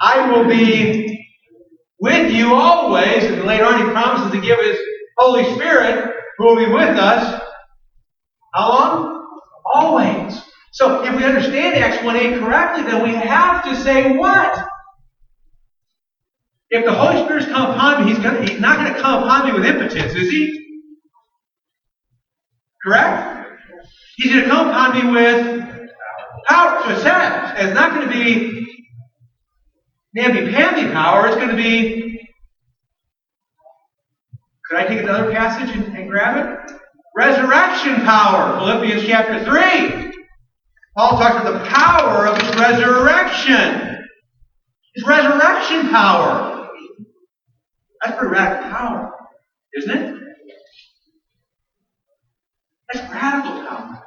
I 0.02 0.32
will 0.32 0.48
be 0.48 1.30
with 2.00 2.32
you 2.34 2.56
always. 2.56 3.24
And 3.26 3.46
later 3.46 3.66
on, 3.66 3.86
he 3.86 3.92
promises 3.92 4.32
to 4.32 4.42
give 4.42 4.60
his 4.60 4.80
Holy 5.20 5.44
Spirit 5.54 6.14
who 6.38 6.46
will 6.46 6.56
be 6.56 6.72
with 6.72 6.98
us. 6.98 7.42
How 8.56 8.70
long? 8.70 9.28
Always. 9.74 10.42
So 10.72 11.04
if 11.04 11.16
we 11.16 11.24
understand 11.24 11.76
Acts 11.76 12.04
1 12.04 12.16
8 12.16 12.40
correctly, 12.40 12.84
then 12.84 13.04
we 13.04 13.14
have 13.14 13.64
to 13.66 13.76
say 13.76 14.18
what? 14.18 14.68
If 16.70 16.86
the 16.86 16.94
Holy 16.94 17.24
Spirit's 17.24 17.48
come 17.48 17.72
upon 17.72 18.06
me, 18.06 18.12
he's, 18.12 18.24
gonna, 18.24 18.42
he's 18.42 18.60
not 18.60 18.78
going 18.78 18.94
to 18.94 19.00
come 19.00 19.24
upon 19.24 19.46
me 19.46 19.54
with 19.54 19.66
impotence, 19.66 20.14
is 20.14 20.30
he? 20.30 20.62
Correct? 22.84 23.48
He's 24.18 24.32
going 24.32 24.44
to 24.44 24.50
come 24.50 24.70
upon 24.70 24.96
me 24.96 25.12
with 25.12 25.86
power. 26.48 26.92
It 26.92 27.02
says, 27.02 27.54
it's 27.58 27.74
not 27.74 27.94
going 27.94 28.08
to 28.08 28.14
be 28.14 28.68
namby-pamby 30.14 30.92
power. 30.92 31.28
It's 31.28 31.36
going 31.36 31.50
to 31.50 31.56
be. 31.56 32.20
Could 34.70 34.80
I 34.80 34.88
take 34.88 35.00
another 35.00 35.32
passage 35.32 35.76
and, 35.76 35.96
and 35.96 36.10
grab 36.10 36.38
it? 36.38 36.72
Resurrection 37.16 37.96
power. 38.02 38.58
Philippians 38.60 39.06
chapter 39.06 39.44
3. 39.46 40.12
Paul 40.98 41.20
talks 41.20 41.42
about 41.42 41.64
the 41.64 41.70
power 41.70 42.28
of 42.28 42.42
his 42.42 42.56
resurrection. 42.56 44.06
His 44.96 45.06
resurrection 45.06 45.90
power. 45.90 46.55
That's 48.06 48.22
radical 48.24 48.70
power, 48.70 49.12
isn't 49.76 49.98
it? 49.98 50.16
That's 52.94 53.12
radical 53.12 53.66
power. 53.66 54.04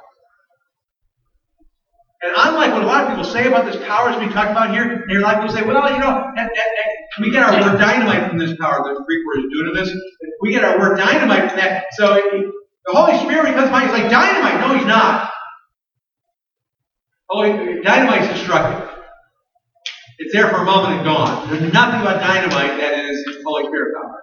And 2.21 2.33
unlike 2.35 2.73
what 2.73 2.83
a 2.83 2.85
lot 2.85 3.03
of 3.03 3.09
people 3.09 3.23
say 3.25 3.47
about 3.47 3.65
this 3.65 3.81
power 3.85 4.09
as 4.09 4.19
we 4.19 4.31
talk 4.33 4.49
about 4.49 4.71
here, 4.71 5.05
lot 5.19 5.35
of 5.35 5.41
people 5.41 5.55
say, 5.55 5.65
well, 5.65 5.91
you 5.91 5.99
know, 5.99 6.31
we 7.19 7.31
get 7.31 7.43
our 7.43 7.61
word 7.61 7.77
dynamite 7.77 8.29
from 8.29 8.37
this 8.37 8.55
power. 8.57 8.83
The 8.83 9.03
Greek 9.05 9.25
word 9.25 9.45
is 9.45 9.89
dunamis. 9.91 9.99
We 10.41 10.51
get 10.51 10.63
our 10.63 10.79
word 10.79 10.97
dynamite 10.97 11.49
from 11.49 11.59
that. 11.59 11.85
So 11.93 12.15
the 12.15 12.91
Holy 12.93 13.17
Spirit, 13.19 13.43
when 13.43 13.53
he 13.53 13.59
comes 13.59 13.71
by, 13.71 13.83
he's 13.83 13.91
like 13.91 14.09
dynamite. 14.09 14.59
No, 14.61 14.77
he's 14.77 14.85
not. 14.85 15.31
Holy, 17.29 17.81
dynamite's 17.81 18.27
destructive. 18.33 18.88
It's 20.29 20.35
there 20.35 20.49
for 20.51 20.57
a 20.57 20.63
moment 20.63 20.93
and 20.93 21.03
gone. 21.05 21.49
There's 21.49 21.73
nothing 21.73 22.01
about 22.01 22.21
dynamite 22.21 22.79
that 22.79 22.99
is 22.99 23.25
Holy 23.43 23.63
Spirit 23.63 23.95
power. 23.95 24.21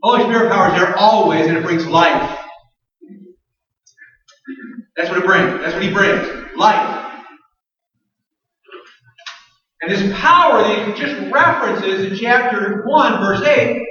Holy 0.00 0.22
Spirit 0.22 0.52
power 0.52 0.68
is 0.68 0.80
there 0.80 0.96
always, 0.96 1.48
and 1.48 1.56
it 1.56 1.64
brings 1.64 1.84
life. 1.84 2.38
That's 4.96 5.08
what 5.08 5.18
it 5.18 5.24
brings. 5.24 5.60
That's 5.60 5.74
what 5.74 5.82
He 5.82 5.92
brings. 5.92 6.56
Life. 6.56 7.24
And 9.80 9.90
this 9.90 10.16
power 10.16 10.62
that 10.62 10.86
He 10.86 11.02
just 11.02 11.32
references 11.32 12.12
in 12.12 12.16
chapter 12.16 12.84
1, 12.86 13.20
verse 13.20 13.44
8, 13.44 13.82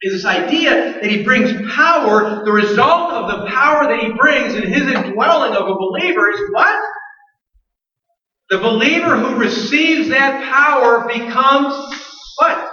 is 0.00 0.14
this 0.14 0.24
idea 0.24 0.94
that 0.94 1.10
He 1.10 1.22
brings 1.24 1.52
power. 1.74 2.42
The 2.42 2.52
result 2.52 3.12
of 3.12 3.38
the 3.38 3.50
power 3.50 3.86
that 3.86 4.00
He 4.00 4.14
brings 4.14 4.54
in 4.54 4.62
His 4.62 4.90
indwelling 4.90 5.52
of 5.52 5.68
a 5.68 5.74
believer 5.74 6.30
is 6.30 6.40
what? 6.52 6.82
The 8.48 8.58
believer 8.58 9.16
who 9.16 9.36
receives 9.36 10.08
that 10.08 10.44
power 10.44 11.08
becomes 11.08 11.74
what? 12.38 12.70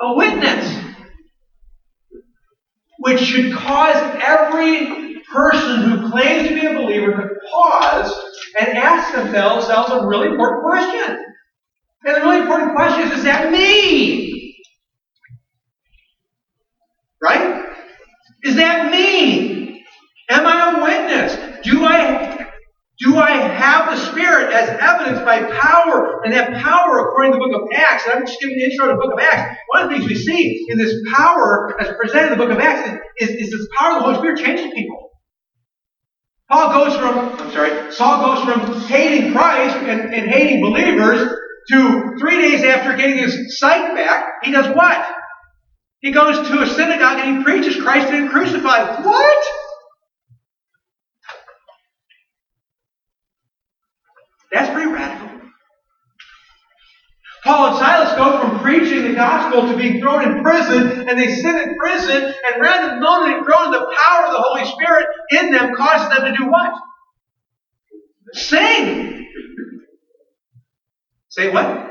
A 0.00 0.14
witness. 0.14 0.84
Which 3.00 3.20
should 3.20 3.52
cause 3.52 3.96
every 4.22 5.22
person 5.30 5.82
who 5.82 6.10
claims 6.10 6.48
to 6.48 6.54
be 6.54 6.66
a 6.66 6.74
believer 6.74 7.12
to 7.12 7.28
pause 7.52 8.12
and 8.58 8.78
ask 8.78 9.14
themselves 9.14 9.68
a 9.90 10.06
really 10.06 10.28
important 10.28 10.62
question. 10.62 11.24
And 12.06 12.16
the 12.16 12.20
really 12.20 12.40
important 12.40 12.74
question 12.74 13.08
is, 13.08 13.18
is 13.18 13.24
that 13.24 13.50
me? 13.50 14.56
Right? 17.20 17.64
Is 18.44 18.56
that 18.56 18.90
me? 18.90 19.84
Am 20.30 20.46
I 20.46 20.70
a 20.70 20.82
witness? 20.82 21.64
Do 21.64 21.84
I 21.84 22.35
do 22.98 23.16
I 23.16 23.30
have 23.30 23.90
the 23.90 23.96
Spirit 24.10 24.52
as 24.52 24.68
evidenced 24.68 25.24
by 25.24 25.42
power? 25.42 26.22
And 26.24 26.32
that 26.32 26.62
power, 26.62 27.08
according 27.08 27.32
to 27.32 27.38
the 27.38 27.44
book 27.44 27.62
of 27.62 27.68
Acts, 27.74 28.04
and 28.06 28.14
I'm 28.14 28.26
just 28.26 28.40
giving 28.40 28.56
an 28.56 28.70
intro 28.70 28.86
to 28.86 28.92
the 28.92 29.00
book 29.00 29.12
of 29.12 29.20
Acts. 29.20 29.58
One 29.68 29.82
of 29.82 29.90
the 29.90 29.96
things 29.96 30.08
we 30.08 30.16
see 30.16 30.66
in 30.68 30.78
this 30.78 30.94
power 31.14 31.76
as 31.80 31.94
presented 32.00 32.32
in 32.32 32.38
the 32.38 32.44
book 32.44 32.52
of 32.52 32.60
Acts 32.60 32.88
is, 33.20 33.28
is, 33.28 33.36
is 33.36 33.50
this 33.50 33.68
power 33.78 33.96
of 33.96 33.98
the 33.98 34.04
Holy 34.04 34.18
Spirit 34.18 34.38
changing 34.38 34.72
people. 34.72 35.10
Paul 36.48 36.72
goes 36.72 36.96
from, 36.96 37.18
I'm 37.18 37.52
sorry, 37.52 37.92
Saul 37.92 38.34
goes 38.34 38.44
from 38.44 38.80
hating 38.82 39.32
Christ 39.32 39.76
and, 39.76 40.14
and 40.14 40.30
hating 40.30 40.62
believers 40.62 41.36
to 41.70 42.14
three 42.18 42.40
days 42.40 42.62
after 42.62 42.96
getting 42.96 43.18
his 43.18 43.58
sight 43.58 43.94
back, 43.94 44.24
he 44.44 44.52
does 44.52 44.74
what? 44.74 45.06
He 46.00 46.12
goes 46.12 46.46
to 46.48 46.62
a 46.62 46.66
synagogue 46.66 47.18
and 47.18 47.38
he 47.38 47.44
preaches 47.44 47.82
Christ 47.82 48.12
and 48.12 48.30
crucified. 48.30 49.04
What? 49.04 49.46
That's 54.56 54.72
pretty 54.72 54.90
radical. 54.90 55.28
Paul 57.44 57.68
and 57.68 57.76
Silas 57.76 58.16
go 58.16 58.40
from 58.40 58.60
preaching 58.60 59.02
the 59.02 59.12
gospel 59.12 59.68
to 59.70 59.76
being 59.76 60.00
thrown 60.00 60.24
in 60.24 60.42
prison, 60.42 61.06
and 61.06 61.18
they 61.18 61.34
sit 61.34 61.54
in 61.54 61.76
prison, 61.76 62.24
and 62.24 62.62
rather 62.62 62.88
than 62.88 63.00
knowing 63.00 63.34
and 63.34 63.44
growing, 63.44 63.70
the 63.70 63.94
power 64.00 64.26
of 64.26 64.32
the 64.32 64.40
Holy 64.40 64.64
Spirit 64.64 65.06
in 65.30 65.50
them 65.50 65.74
causes 65.76 66.08
them 66.08 66.24
to 66.24 66.36
do 66.38 66.50
what? 66.50 66.72
Sing. 68.32 69.26
Say 71.28 71.50
what? 71.50 71.90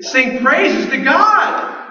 Sing 0.00 0.44
praises 0.44 0.90
to 0.90 0.98
God. 0.98 1.86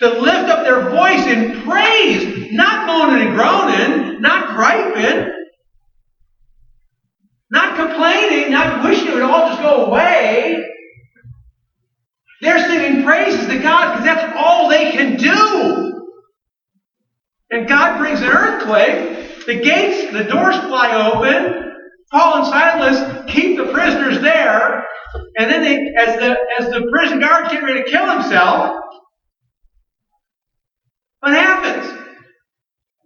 To 0.00 0.20
lift 0.20 0.48
up 0.48 0.64
their 0.64 0.90
voice 0.90 1.26
in 1.26 1.62
praise, 1.62 2.52
not 2.52 2.88
moaning 2.88 3.28
and 3.28 3.36
groaning, 3.36 4.20
not 4.20 4.56
griping, 4.56 5.37
not 7.50 7.76
complaining, 7.76 8.52
not 8.52 8.84
wishing 8.84 9.08
it 9.08 9.14
would 9.14 9.22
all 9.22 9.48
just 9.48 9.62
go 9.62 9.86
away. 9.86 10.64
They're 12.40 12.58
singing 12.58 13.04
praises 13.04 13.46
to 13.46 13.58
God 13.58 13.92
because 13.92 14.04
that's 14.04 14.32
all 14.36 14.68
they 14.68 14.92
can 14.92 15.16
do. 15.16 16.08
And 17.50 17.66
God 17.66 17.98
brings 17.98 18.20
an 18.20 18.28
earthquake. 18.28 19.46
The 19.46 19.60
gates, 19.60 20.12
the 20.12 20.24
doors 20.24 20.56
fly 20.56 21.10
open. 21.10 21.64
Paul 22.12 22.38
and 22.38 22.46
Silas 22.46 23.30
keep 23.32 23.56
the 23.56 23.72
prisoners 23.72 24.20
there. 24.20 24.84
And 25.38 25.50
then 25.50 25.62
they, 25.62 25.94
as 25.98 26.18
the, 26.18 26.36
as 26.60 26.70
the 26.70 26.86
prison 26.92 27.20
guard 27.20 27.50
getting 27.50 27.64
ready 27.64 27.82
to 27.82 27.90
kill 27.90 28.08
himself, 28.10 28.76
what 31.20 31.32
happens? 31.32 31.98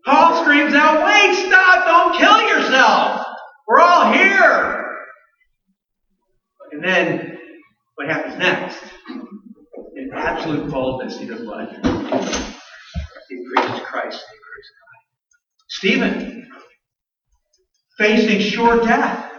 Paul 0.04 0.42
screams 0.42 0.74
out, 0.74 1.04
wait, 1.04 1.46
stop, 1.46 1.84
don't 1.84 2.18
kill 2.18 2.42
yourself. 2.48 3.24
We're 3.68 3.80
all 3.80 4.12
here. 4.12 4.82
And 6.82 6.90
then 6.90 7.38
what 7.94 8.08
happens 8.08 8.38
next? 8.38 8.78
In 9.94 10.10
absolute 10.16 10.68
boldness, 10.68 11.16
he 11.16 11.26
does 11.26 11.46
what? 11.46 11.70
He 13.28 13.46
preaches 13.54 13.80
Christ. 13.84 14.20
Stephen, 15.68 16.48
facing 17.98 18.40
sure 18.40 18.80
death. 18.80 19.30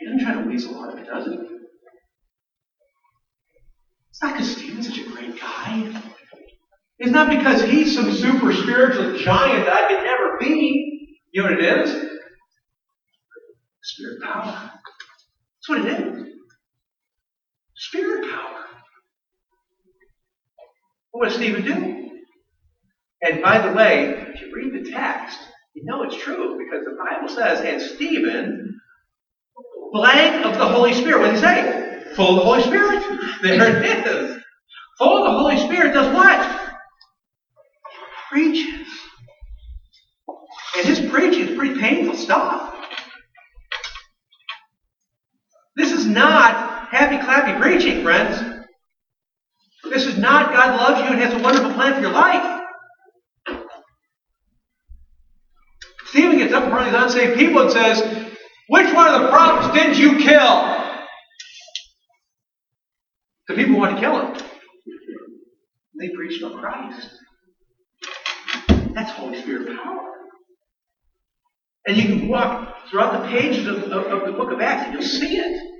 He 0.00 0.06
doesn't 0.06 0.24
try 0.24 0.42
to 0.42 0.48
weasel 0.48 0.82
out 0.82 0.94
of 0.94 0.98
it, 0.98 1.06
does 1.06 1.26
he? 1.26 1.38
It's 4.10 4.20
not 4.20 4.32
because 4.32 4.50
Stephen's 4.56 4.88
such 4.88 4.98
a 4.98 5.08
great 5.08 5.40
guy. 5.40 6.02
It's 6.98 7.12
not 7.12 7.30
because 7.30 7.62
he's 7.62 7.94
some 7.94 8.10
super 8.10 8.52
spiritual 8.52 9.16
giant 9.16 9.64
that 9.64 9.74
I 9.74 9.88
could 9.88 10.02
never 10.02 10.38
be. 10.40 11.18
You 11.30 11.42
know 11.42 11.50
what 11.50 11.60
it 11.60 11.64
is? 11.64 12.08
Spirit 13.94 14.22
power. 14.22 14.70
That's 15.68 15.68
what 15.68 15.78
it 15.80 16.00
is. 16.00 16.28
Spirit 17.76 18.30
power. 18.30 18.64
What 21.12 21.28
does 21.28 21.36
Stephen 21.36 21.64
do? 21.64 22.10
And 23.22 23.42
by 23.42 23.58
the 23.58 23.72
way, 23.72 24.14
if 24.34 24.40
you 24.40 24.52
read 24.54 24.84
the 24.84 24.90
text, 24.90 25.38
you 25.74 25.84
know 25.84 26.02
it's 26.04 26.16
true 26.16 26.58
because 26.58 26.84
the 26.84 26.96
Bible 26.98 27.28
says, 27.28 27.60
and 27.60 27.80
Stephen, 27.80 28.74
blank 29.92 30.44
of 30.44 30.58
the 30.58 30.66
Holy 30.66 30.92
Spirit. 30.92 31.20
What 31.20 31.30
does 31.30 31.40
he 31.40 31.46
say? 31.46 32.12
Full 32.14 32.30
of 32.30 32.36
the 32.36 32.42
Holy 32.42 32.62
Spirit. 32.62 33.02
There 33.42 33.76
it 33.82 34.06
is. 34.06 34.36
Full 34.98 35.18
of 35.18 35.24
the 35.24 35.38
Holy 35.38 35.58
Spirit 35.58 35.92
does 35.92 36.12
what? 36.12 36.70
Preaches. 38.30 38.88
And 40.76 40.86
his 40.86 41.00
preaching 41.10 41.48
is 41.48 41.56
pretty 41.56 41.78
painful 41.78 42.14
stuff. 42.14 42.61
not 46.12 46.88
happy 46.90 47.16
clappy 47.16 47.58
preaching, 47.60 48.02
friends. 48.02 48.62
This 49.84 50.06
is 50.06 50.18
not 50.18 50.52
God 50.52 50.76
loves 50.76 51.00
you 51.00 51.06
and 51.06 51.18
has 51.20 51.34
a 51.34 51.42
wonderful 51.42 51.72
plan 51.72 51.94
for 51.94 52.00
your 52.00 52.12
life. 52.12 52.62
Stephen 56.06 56.38
gets 56.38 56.52
up 56.52 56.64
in 56.64 56.70
front 56.70 56.86
of 56.86 56.92
these 56.92 57.02
unsaved 57.02 57.38
people 57.38 57.62
and 57.62 57.72
says, 57.72 58.00
Which 58.68 58.92
one 58.92 59.14
of 59.14 59.22
the 59.22 59.28
prophets 59.28 59.74
did 59.74 59.98
you 59.98 60.18
kill? 60.18 60.78
The 63.48 63.54
people 63.54 63.78
want 63.78 63.96
to 63.96 64.00
kill 64.00 64.20
him. 64.20 64.42
They 65.98 66.10
preached 66.10 66.42
on 66.42 66.58
Christ. 66.58 67.08
That's 68.94 69.10
Holy 69.12 69.40
Spirit 69.40 69.76
power. 69.82 70.10
And 71.86 71.96
you 71.96 72.04
can 72.04 72.28
walk 72.28 72.88
throughout 72.90 73.22
the 73.22 73.28
pages 73.28 73.66
of, 73.66 73.84
of, 73.84 74.06
of 74.06 74.26
the 74.26 74.32
book 74.32 74.52
of 74.52 74.60
Acts 74.60 74.84
and 74.84 74.94
you'll 74.94 75.02
see 75.02 75.38
it 75.38 75.71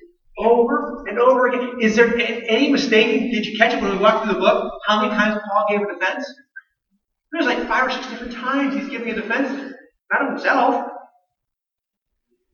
over 0.45 1.05
and 1.07 1.19
over 1.19 1.47
again. 1.49 1.81
Is 1.81 1.97
there 1.97 2.17
any 2.17 2.71
mistake? 2.71 3.33
Did 3.33 3.47
you 3.47 3.59
catch 3.59 3.73
it 3.75 3.83
when 3.83 3.93
we 3.93 3.99
walked 3.99 4.25
through 4.25 4.35
the 4.35 4.41
book? 4.41 4.73
How 4.87 5.01
many 5.01 5.15
times 5.15 5.41
Paul 5.47 5.67
gave 5.69 5.81
a 5.81 5.93
defense? 5.93 6.25
There's 7.33 7.47
like 7.47 7.67
five 7.67 7.87
or 7.87 7.91
six 7.91 8.07
different 8.09 8.33
times 8.33 8.75
he's 8.75 8.89
giving 8.89 9.11
a 9.11 9.15
defense. 9.15 9.75
Not 10.13 10.23
of 10.23 10.29
himself. 10.35 10.87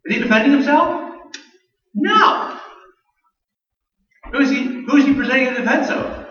Is 0.04 0.16
he 0.16 0.22
defending 0.22 0.52
himself? 0.52 1.12
No. 1.94 2.58
Who 4.32 4.40
is 4.40 4.50
he, 4.50 4.62
who 4.62 4.96
is 4.96 5.04
he 5.04 5.14
presenting 5.14 5.48
a 5.48 5.54
defense 5.54 5.90
of? 5.90 6.26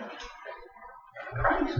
Christ. 1.35 1.79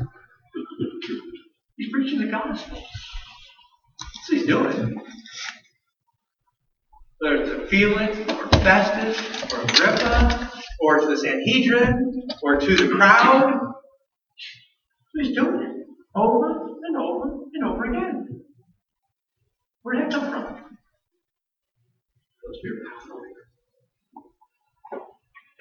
He's 1.77 1.91
preaching 1.91 2.19
the 2.19 2.27
gospel. 2.27 2.77
That's 2.77 4.29
what 4.29 4.37
he's 4.37 4.47
doing. 4.47 4.99
Whether 7.19 7.35
it's 7.35 7.69
Felix, 7.69 8.17
or 8.31 8.36
Festus, 8.67 9.53
or 9.53 9.61
Agrippa, 9.61 10.51
or 10.81 10.99
to 10.99 11.05
the 11.07 11.17
Sanhedrin, 11.17 12.27
or 12.43 12.57
to 12.59 12.75
the 12.75 12.89
crowd, 12.89 13.61
he's 15.15 15.33
doing 15.33 15.61
it 15.61 15.87
over 16.13 16.51
and 16.83 16.97
over 16.97 17.29
and 17.53 17.63
over 17.65 17.85
again. 17.85 18.43
Where 19.83 19.95
did 19.95 20.11
that 20.11 20.19
come 20.19 20.31
from? 20.31 20.65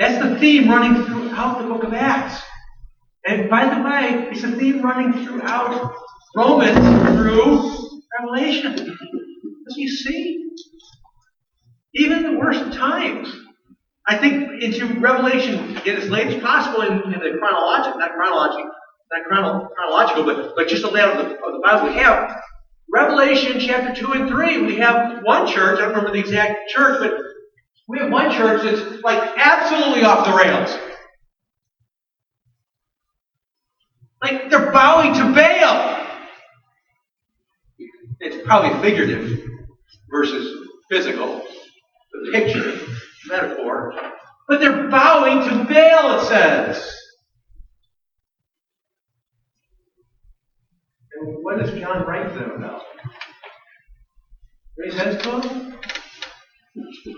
That's 0.01 0.21
the 0.21 0.41
theme 0.41 0.69
running 0.69 1.05
throughout 1.05 1.61
the 1.61 1.69
book 1.69 1.85
of 1.85 1.95
Acts. 1.95 2.43
And 3.25 3.49
by 3.49 3.73
the 3.73 3.83
way, 3.83 4.31
it's 4.33 4.43
a 4.43 4.51
theme 4.51 4.83
running 4.83 5.13
throughout 5.25 5.95
Romans 6.35 6.77
through 7.17 8.03
Revelation. 8.19 8.73
As 8.73 9.77
you 9.77 9.89
see, 9.89 10.46
even 11.97 12.25
in 12.25 12.33
the 12.35 12.39
worst 12.39 12.73
times, 12.75 13.35
I 14.07 14.17
think 14.17 14.63
into 14.63 15.01
Revelation, 15.01 15.75
get 15.85 15.99
as 15.99 16.09
late 16.09 16.29
as 16.29 16.43
possible 16.43 16.83
in, 16.83 16.93
in 17.13 17.21
the 17.21 17.39
chronological, 17.39 17.99
not 17.99 18.13
chronological, 18.13 18.71
not 19.13 19.25
chrono, 19.27 19.69
chronological, 19.75 20.25
but, 20.25 20.55
but 20.55 20.69
just 20.69 20.83
the 20.83 20.91
layout 20.91 21.19
of 21.19 21.29
the, 21.29 21.35
of 21.35 21.53
the 21.53 21.61
Bible 21.65 21.89
we 21.89 21.97
have. 21.97 22.43
Revelation 22.89 23.59
chapter 23.59 23.95
2 24.01 24.13
and 24.13 24.29
3, 24.29 24.67
we 24.67 24.77
have 24.77 25.23
one 25.23 25.47
church, 25.47 25.79
I 25.79 25.83
don't 25.83 25.91
remember 25.91 26.13
the 26.13 26.21
exact 26.21 26.69
church, 26.69 27.01
but 27.01 27.19
we 27.89 27.99
have 27.99 28.11
one 28.11 28.31
church 28.31 28.63
that's 28.63 29.03
like 29.03 29.33
absolutely 29.37 30.05
off 30.05 30.27
the 30.27 30.37
rails. 30.37 30.77
Like 34.23 34.51
they're 34.51 34.71
bowing 34.71 35.15
to 35.15 35.35
Baal. 35.35 36.07
It's 38.21 38.47
probably 38.47 38.81
figurative 38.81 39.41
versus 40.11 40.69
physical, 40.89 41.43
picture, 42.33 42.79
metaphor. 43.27 43.95
But 44.49 44.61
they're 44.61 44.89
bowing 44.89 45.49
to 45.49 45.65
Baal, 45.65 46.21
it 46.21 46.29
says. 46.29 46.97
And 51.15 51.43
what 51.43 51.59
does 51.59 51.71
John 51.79 52.07
write 52.07 52.33
to 52.33 52.39
them 52.39 52.51
about? 52.53 52.83
Raise 54.79 54.93
he 54.93 54.99
says 54.99 55.23
to 55.23 55.31
them? 55.31 55.79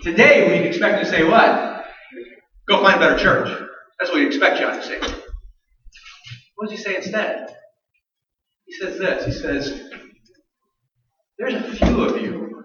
Today, 0.03 0.49
we'd 0.49 0.68
expect 0.68 1.05
to 1.05 1.11
say 1.11 1.24
what? 1.24 1.84
Go 2.68 2.82
find 2.82 2.96
a 2.96 3.01
better 3.01 3.18
church. 3.18 3.49
That's 3.99 4.11
what 4.11 4.20
we 4.20 4.26
expect 4.26 4.61
John 4.61 4.76
to 4.76 4.82
say. 4.82 5.01
What 6.57 6.70
does 6.70 6.78
he 6.78 6.84
say 6.84 6.96
instead? 6.96 7.49
He 8.66 8.74
says 8.74 8.99
this. 8.99 9.26
He 9.26 9.32
says, 9.32 9.90
There's 11.38 11.55
a 11.55 11.72
few 11.72 12.03
of 12.03 12.20
you 12.20 12.57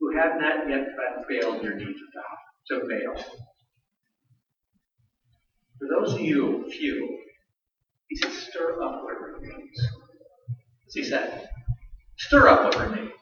who 0.00 0.16
have 0.16 0.40
not 0.40 0.68
yet 0.68 0.86
failed 1.28 1.62
your 1.62 1.74
needs 1.74 1.98
to 1.98 2.06
God, 2.14 2.80
to 2.80 2.88
fail. 2.88 3.24
For 5.78 5.88
those 5.88 6.14
of 6.14 6.20
you, 6.20 6.64
few, 6.70 7.18
he 8.08 8.16
said, 8.16 8.32
stir 8.32 8.82
up 8.82 9.02
what 9.04 9.20
remains. 9.20 9.88
What's 10.84 10.94
he 10.94 11.04
said? 11.04 11.48
Stir 12.18 12.48
up 12.48 12.64
what 12.64 12.78
remains. 12.78 13.12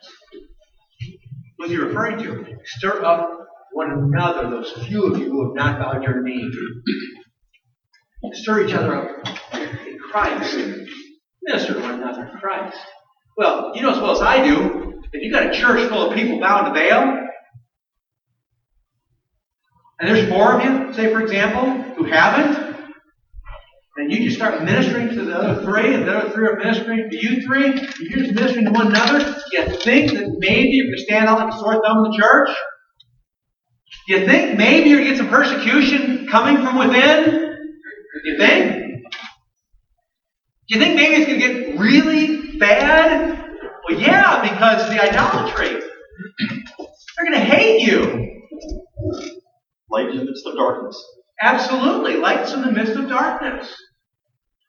What's 1.57 1.73
he 1.73 1.79
referring 1.79 2.19
to? 2.19 2.57
Stir 2.65 3.05
up 3.05 3.47
one 3.73 3.91
another, 3.91 4.49
those 4.49 4.73
few 4.87 5.13
of 5.13 5.19
you 5.19 5.31
who 5.31 5.49
have 5.49 5.55
not 5.55 5.79
bowed 5.79 6.03
your 6.03 6.23
knee. 6.23 6.51
Stir 8.33 8.67
each 8.67 8.75
other 8.75 8.95
up 8.95 9.55
in 9.55 9.99
Christ. 10.11 10.57
Minister 11.43 11.75
to 11.75 11.81
one 11.81 11.95
another 11.95 12.27
in 12.27 12.39
Christ. 12.39 12.79
Well, 13.37 13.73
you 13.75 13.83
know 13.83 13.93
as 13.93 14.01
well 14.01 14.13
as 14.13 14.21
I 14.21 14.43
do, 14.43 14.78
if 15.13 15.23
you 15.23 15.33
got 15.33 15.47
a 15.47 15.53
church 15.53 15.89
full 15.89 16.11
of 16.11 16.15
people 16.15 16.39
bowing 16.41 16.73
to 16.73 16.79
Baal, 16.79 17.27
and 20.01 20.09
there's 20.09 20.29
four 20.29 20.53
of 20.53 20.65
you, 20.65 20.93
say 20.95 21.13
for 21.13 21.21
example, 21.21 21.71
who 21.95 22.05
haven't, 22.05 22.77
and 23.97 24.13
you 24.13 24.25
just 24.25 24.37
start 24.37 24.63
ministering 24.63 25.09
to 25.09 25.25
the 25.25 25.37
other 25.37 25.63
three, 25.63 25.95
and 25.95 26.07
the 26.07 26.17
other 26.17 26.31
three 26.31 26.47
are 26.47 26.57
ministering 26.57 27.11
to 27.11 27.17
you 27.17 27.43
three, 27.43 27.67
and 27.67 27.81
you're 27.99 28.21
just 28.21 28.35
ministering 28.35 28.65
to 28.67 28.71
one 28.71 28.89
another, 28.89 29.37
you 29.53 29.65
think 29.65 30.13
that 30.13 30.37
maybe 30.39 30.71
you're 30.71 30.97
stand 30.99 31.29
out 31.29 31.39
like 31.39 31.53
a 31.53 31.59
sore 31.59 31.83
thumb 31.83 32.05
in 32.05 32.11
the 32.13 32.17
church? 32.17 32.51
You 34.07 34.25
think 34.27 34.57
maybe 34.57 34.89
you're 34.89 35.01
going 35.01 35.11
to 35.11 35.17
get 35.17 35.19
some 35.19 35.29
persecution 35.29 36.29
coming 36.29 36.57
from 36.63 36.79
within? 36.79 37.57
You 38.25 38.39
think? 38.39 39.03
Do 40.69 40.75
you 40.75 40.81
think 40.81 40.97
maybe 40.97 41.17
it's 41.17 41.27
going 41.27 41.41
to 41.41 41.47
get 41.47 41.79
really 41.79 42.59
bad? 42.59 43.48
Well, 43.89 43.99
yeah, 43.99 44.43
because 44.43 44.91
the 44.91 45.03
idolatry. 45.03 45.81
They're 46.79 47.25
going 47.25 47.33
to 47.33 47.41
hate 47.41 47.81
you. 47.81 48.43
Light 49.91 50.11
in 50.11 50.19
the 50.19 50.25
midst 50.27 50.47
of 50.47 50.57
darkness. 50.57 51.03
Absolutely. 51.41 52.17
Light's 52.17 52.53
in 52.53 52.61
the 52.61 52.71
midst 52.71 52.97
of 52.97 53.09
darkness. 53.09 53.75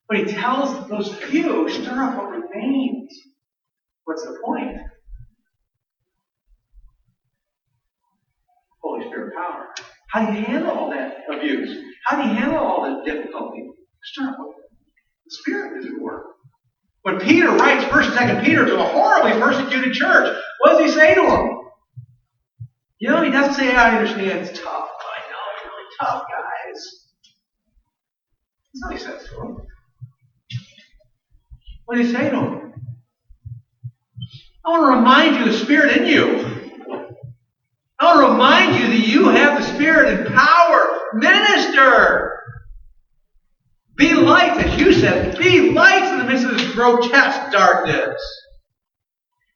But 0.08 0.20
he 0.20 0.26
tells 0.26 0.88
those 0.88 1.14
few, 1.14 1.68
stir 1.70 2.02
up 2.02 2.16
what 2.16 2.30
remains. 2.30 3.12
What's 4.06 4.24
the 4.24 4.40
point? 4.44 4.78
Holy 8.82 9.06
Spirit 9.08 9.34
power. 9.36 9.68
How 10.08 10.32
do 10.32 10.38
you 10.38 10.46
handle 10.46 10.72
all 10.72 10.90
that 10.92 11.18
abuse? 11.30 11.78
How 12.06 12.22
do 12.22 12.30
you 12.30 12.36
handle 12.36 12.60
all 12.60 12.84
the 12.84 13.12
difficulty? 13.12 13.68
Stir 14.02 14.30
up 14.30 14.40
what 14.40 14.56
the 15.26 15.32
Spirit 15.32 15.80
is 15.80 15.88
at 15.88 16.02
work. 16.02 16.24
When 17.04 17.20
Peter 17.20 17.50
writes 17.50 17.86
1st 17.86 18.18
and 18.18 18.30
2nd 18.30 18.44
Peter 18.44 18.66
to 18.66 18.80
a 18.80 18.84
horribly 18.84 19.40
persecuted 19.40 19.94
church, 19.94 20.38
what 20.60 20.78
does 20.78 20.92
he 20.92 21.00
say 21.00 21.16
to 21.16 21.22
them? 21.22 21.60
You 23.00 23.10
know, 23.10 23.24
he 23.24 23.32
doesn't 23.32 23.54
say, 23.54 23.74
I 23.74 23.98
understand 23.98 24.42
it's 24.42 24.60
tough. 24.60 24.66
I 24.68 25.20
know, 25.32 25.46
it's 25.56 25.66
really 25.66 25.88
tough, 26.02 26.24
guys. 26.30 27.06
That's 28.74 28.84
what 28.84 28.94
he 28.94 29.00
says 29.00 29.30
to 29.30 29.36
them. 29.36 29.58
What 31.86 31.96
does 31.98 32.08
he 32.08 32.14
say 32.14 32.30
to 32.30 32.36
them? 32.36 32.74
I 34.66 34.70
want 34.70 34.84
to 34.84 34.98
remind 34.98 35.36
you 35.38 35.46
the 35.46 35.58
Spirit 35.58 35.98
in 35.98 36.08
you. 36.08 36.60
I 38.00 38.16
want 38.16 38.28
to 38.28 38.32
remind 38.34 38.76
you 38.76 38.88
that 38.88 39.08
you 39.08 39.30
have 39.30 39.58
the 39.58 39.64
Spirit 39.74 40.14
and 40.14 40.36
power. 40.36 41.00
Minister. 41.14 42.29
Be 44.00 44.14
lights, 44.14 44.64
as 44.64 44.80
you 44.80 44.94
said, 44.94 45.38
be 45.38 45.72
lights 45.72 46.10
in 46.10 46.20
the 46.20 46.24
midst 46.24 46.46
of 46.46 46.58
this 46.58 46.74
grotesque 46.74 47.52
darkness. 47.52 48.16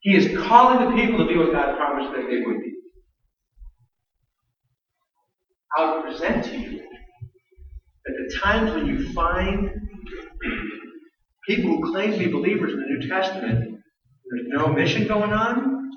He 0.01 0.17
is 0.17 0.37
calling 0.37 0.85
the 0.85 1.01
people 1.01 1.19
to 1.19 1.25
be 1.25 1.37
what 1.37 1.53
God 1.53 1.77
promised 1.77 2.13
that 2.13 2.27
they 2.29 2.41
would 2.41 2.59
be. 2.59 2.73
I 5.77 5.95
would 5.95 6.03
present 6.03 6.43
to 6.43 6.57
you 6.57 6.81
that 8.05 8.13
the 8.17 8.37
times 8.37 8.73
when 8.73 8.85
you 8.85 9.13
find 9.13 9.69
people 11.47 11.77
who 11.77 11.91
claim 11.93 12.11
to 12.11 12.17
be 12.17 12.27
believers 12.27 12.73
in 12.73 12.81
the 12.81 12.85
New 12.85 13.07
Testament, 13.07 13.79
there's 14.29 14.47
no 14.47 14.67
mission 14.67 15.07
going 15.07 15.31
on, 15.31 15.89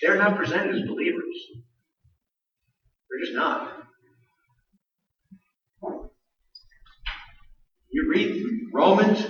they're 0.00 0.16
not 0.16 0.38
presented 0.38 0.76
as 0.76 0.88
believers. 0.88 1.36
They're 3.10 3.20
just 3.20 3.34
not. 3.34 3.77
You 7.90 8.10
read 8.10 8.44
Romans 8.72 9.24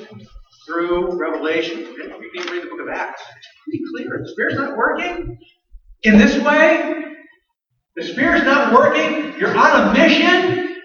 through 0.67 1.19
Revelation, 1.19 1.79
you 1.79 1.95
can 1.95 2.53
read 2.53 2.63
the 2.63 2.69
book 2.69 2.81
of 2.81 2.89
Acts. 2.89 3.23
It's 3.37 3.49
pretty 3.65 3.85
clear. 4.09 4.23
The 4.23 4.31
Spirit's 4.33 4.57
not 4.57 4.77
working 4.77 5.39
in 6.03 6.19
this 6.19 6.37
way. 6.43 7.05
The 7.97 8.03
Spirit's 8.03 8.45
not 8.45 8.73
working. 8.73 9.39
You're 9.39 9.57
on 9.57 9.89
a 9.89 9.93
mission. 9.93 10.77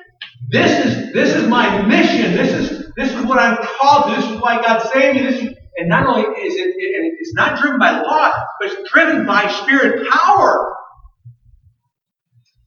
This 0.50 0.86
is 0.86 1.14
this 1.14 1.36
is 1.36 1.48
my 1.48 1.82
mission. 1.84 2.34
This 2.34 2.54
is 2.54 2.92
this 2.96 3.12
is 3.12 3.26
what 3.26 3.40
I'm 3.40 3.58
called 3.58 4.14
to. 4.14 4.22
This 4.22 4.32
is 4.32 4.42
why 4.42 4.62
God 4.62 4.80
saved 4.92 5.16
me. 5.16 5.24
This 5.24 5.42
is, 5.44 5.56
and 5.78 5.90
not 5.90 6.06
only 6.06 6.22
is 6.42 6.56
it, 6.56 6.76
it 6.78 7.14
it's 7.20 7.34
not 7.34 7.60
driven 7.60 7.80
by 7.80 8.02
law, 8.02 8.32
but 8.60 8.72
it's 8.72 8.92
driven 8.92 9.26
by 9.26 9.48
spirit 9.52 10.08
power. 10.10 10.76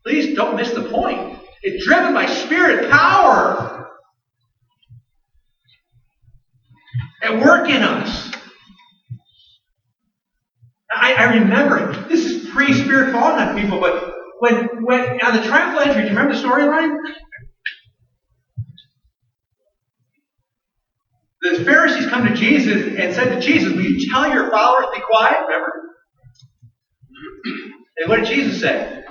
Please 0.05 0.35
don't 0.37 0.57
miss 0.57 0.71
the 0.73 0.83
point. 0.83 1.39
It's 1.63 1.85
driven 1.85 2.15
by 2.15 2.27
spirit 2.27 2.91
power. 2.91 3.89
At 7.27 7.41
work 7.41 7.69
in 7.69 7.83
us. 7.83 8.31
I, 10.89 11.15
I 11.15 11.25
remember, 11.39 12.09
this 12.09 12.25
is 12.25 12.49
pre-spirit 12.51 13.11
falling 13.11 13.43
on 13.43 13.61
people, 13.61 13.81
but 13.81 14.13
when, 14.39 14.85
when 14.85 15.21
on 15.23 15.35
the 15.35 15.43
triumphal 15.43 15.81
entry, 15.81 16.03
do 16.03 16.09
you 16.09 16.15
remember 16.17 16.35
the 16.35 16.41
storyline? 16.41 16.97
The 21.43 21.65
Pharisees 21.65 22.07
come 22.07 22.29
to 22.29 22.35
Jesus 22.35 22.97
and 22.97 23.13
said 23.13 23.35
to 23.35 23.41
Jesus, 23.41 23.73
Will 23.73 23.83
you 23.83 24.09
tell 24.13 24.33
your 24.33 24.49
followers 24.51 24.87
to 24.87 25.01
be 25.01 25.05
quiet? 25.11 25.39
Remember? 25.47 25.73
And 27.99 28.11
what 28.11 28.19
did 28.19 28.27
Jesus 28.27 28.61
say? 28.61 29.05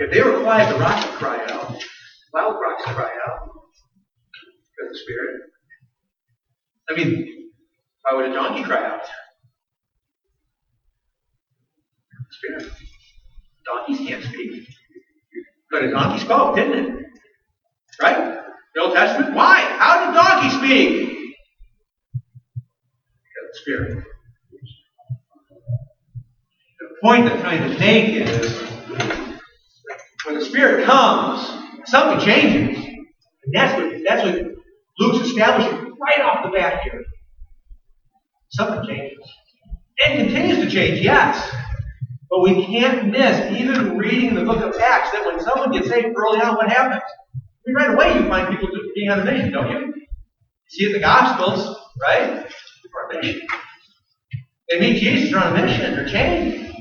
If 0.00 0.10
they 0.10 0.20
were 0.20 0.42
quiet, 0.42 0.72
the 0.72 0.80
rocks 0.80 1.06
would 1.06 1.14
cry 1.14 1.38
out. 1.48 1.80
Wild 2.34 2.56
rocks 2.60 2.82
cry 2.82 3.04
out. 3.28 3.50
Because 4.76 4.92
the 4.92 4.98
Spirit. 4.98 5.51
I 6.90 6.96
mean, 6.96 7.50
why 8.02 8.16
would 8.16 8.30
a 8.30 8.34
donkey 8.34 8.64
cry 8.64 8.84
out? 8.84 9.06
Spirit. 12.30 12.72
Donkeys 13.64 14.08
can't 14.08 14.24
speak. 14.24 14.66
But 15.70 15.84
a 15.84 15.90
donkey 15.90 16.24
spoke, 16.24 16.56
didn't 16.56 16.78
it? 16.78 17.06
Right? 18.00 18.38
The 18.74 18.80
Old 18.80 18.94
Testament? 18.94 19.34
Why? 19.34 19.60
How 19.78 20.06
did 20.06 20.14
donkey 20.14 20.50
speak? 20.56 21.08
Because 22.14 23.48
the 23.52 23.58
Spirit. 23.60 24.04
The 26.80 26.96
point 27.02 27.28
I'm 27.28 27.40
trying 27.40 27.70
to 27.70 27.78
make 27.78 28.14
is 28.14 28.62
when 30.24 30.38
the 30.38 30.44
Spirit 30.44 30.84
comes, 30.84 31.48
something 31.86 32.24
changes. 32.24 32.84
And 33.44 33.54
that's 33.54 33.76
what 33.76 34.00
that's 34.06 34.24
what 34.24 34.52
Luke's 34.98 35.26
establishing 35.28 35.81
right 36.02 36.20
off 36.20 36.44
the 36.44 36.50
bat 36.50 36.82
here. 36.82 37.02
Something 38.50 38.86
changes. 38.86 39.18
And 40.06 40.18
continues 40.18 40.58
to 40.58 40.70
change, 40.70 41.00
yes. 41.00 41.50
But 42.30 42.42
we 42.42 42.66
can't 42.66 43.08
miss, 43.08 43.60
even 43.60 43.96
reading 43.96 44.34
the 44.34 44.44
book 44.44 44.62
of 44.62 44.74
Acts, 44.80 45.12
that 45.12 45.24
when 45.26 45.40
someone 45.40 45.70
gets 45.70 45.88
saved 45.88 46.08
early 46.16 46.40
on, 46.40 46.56
what 46.56 46.68
happens? 46.68 47.02
I 47.34 47.38
mean, 47.66 47.76
right 47.76 47.90
away 47.90 48.14
you 48.18 48.28
find 48.28 48.48
people 48.48 48.68
just 48.68 48.94
being 48.94 49.10
on 49.10 49.18
the 49.18 49.24
mission, 49.24 49.52
don't 49.52 49.70
you? 49.70 49.94
See 50.68 50.84
it 50.84 50.88
in 50.88 50.92
the 50.94 51.00
Gospels, 51.00 51.78
right? 52.00 52.46
Mission. 53.12 53.42
They 54.70 54.80
meet 54.80 55.00
Jesus, 55.00 55.30
they're 55.30 55.42
on 55.42 55.54
a 55.54 55.62
mission, 55.62 55.94
they're 55.94 56.08
changed. 56.08 56.74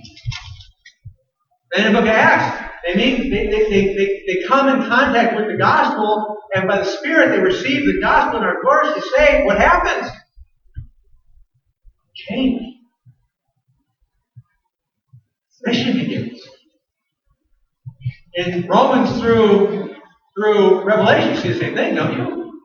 Then 1.74 1.88
in 1.88 1.94
the 1.94 2.00
book 2.00 2.08
of 2.08 2.16
Acts, 2.16 2.71
they 2.86 2.94
they, 2.94 3.48
they, 3.48 3.70
they, 3.70 4.24
they 4.28 4.48
come 4.48 4.70
in 4.70 4.88
contact 4.88 5.36
with 5.36 5.48
the 5.48 5.58
gospel, 5.58 6.38
and 6.56 6.68
by 6.68 6.80
the 6.80 6.86
Spirit 6.86 7.30
they 7.30 7.40
receive 7.40 7.86
the 7.86 8.00
gospel 8.02 8.40
and 8.40 8.46
are 8.46 8.62
gloriously 8.62 9.02
saved. 9.18 9.46
What 9.46 9.58
happens? 9.58 10.12
Change. 12.16 12.62
Mission 15.64 15.94
begins. 15.98 16.42
In 18.34 18.68
Romans 18.68 19.20
through 19.22 19.96
through 20.36 20.84
Revelation, 20.84 21.36
you 21.36 21.42
see 21.42 21.50
the 21.50 21.60
same 21.60 21.76
thing, 21.76 21.96
don't 21.96 22.18
you? 22.18 22.62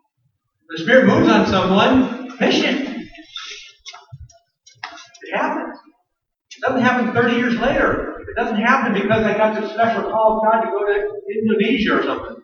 The 0.71 0.79
Spirit 0.83 1.07
moves 1.07 1.31
on 1.31 1.47
someone, 1.47 2.37
mission. 2.41 3.09
It 5.23 5.37
happens. 5.37 5.66
It 6.67 6.71
doesn't 6.71 6.83
happen 6.83 7.15
30 7.15 7.37
years 7.37 7.55
later. 7.59 8.25
It 8.29 8.35
doesn't 8.37 8.57
happen 8.57 8.93
because 8.93 9.23
I 9.23 9.37
got 9.37 9.61
this 9.61 9.71
special 9.73 10.11
call 10.11 10.39
of 10.39 10.43
God 10.43 10.63
to 10.63 10.71
go 10.71 10.85
to 10.85 11.11
Indonesia 11.33 12.01
or 12.01 12.03
something. 12.03 12.43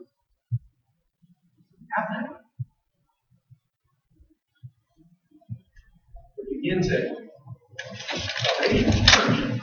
It. 1.98 2.30
It 6.38 6.46
begins 6.52 6.92
at 6.92 7.16
salvation. 8.60 9.60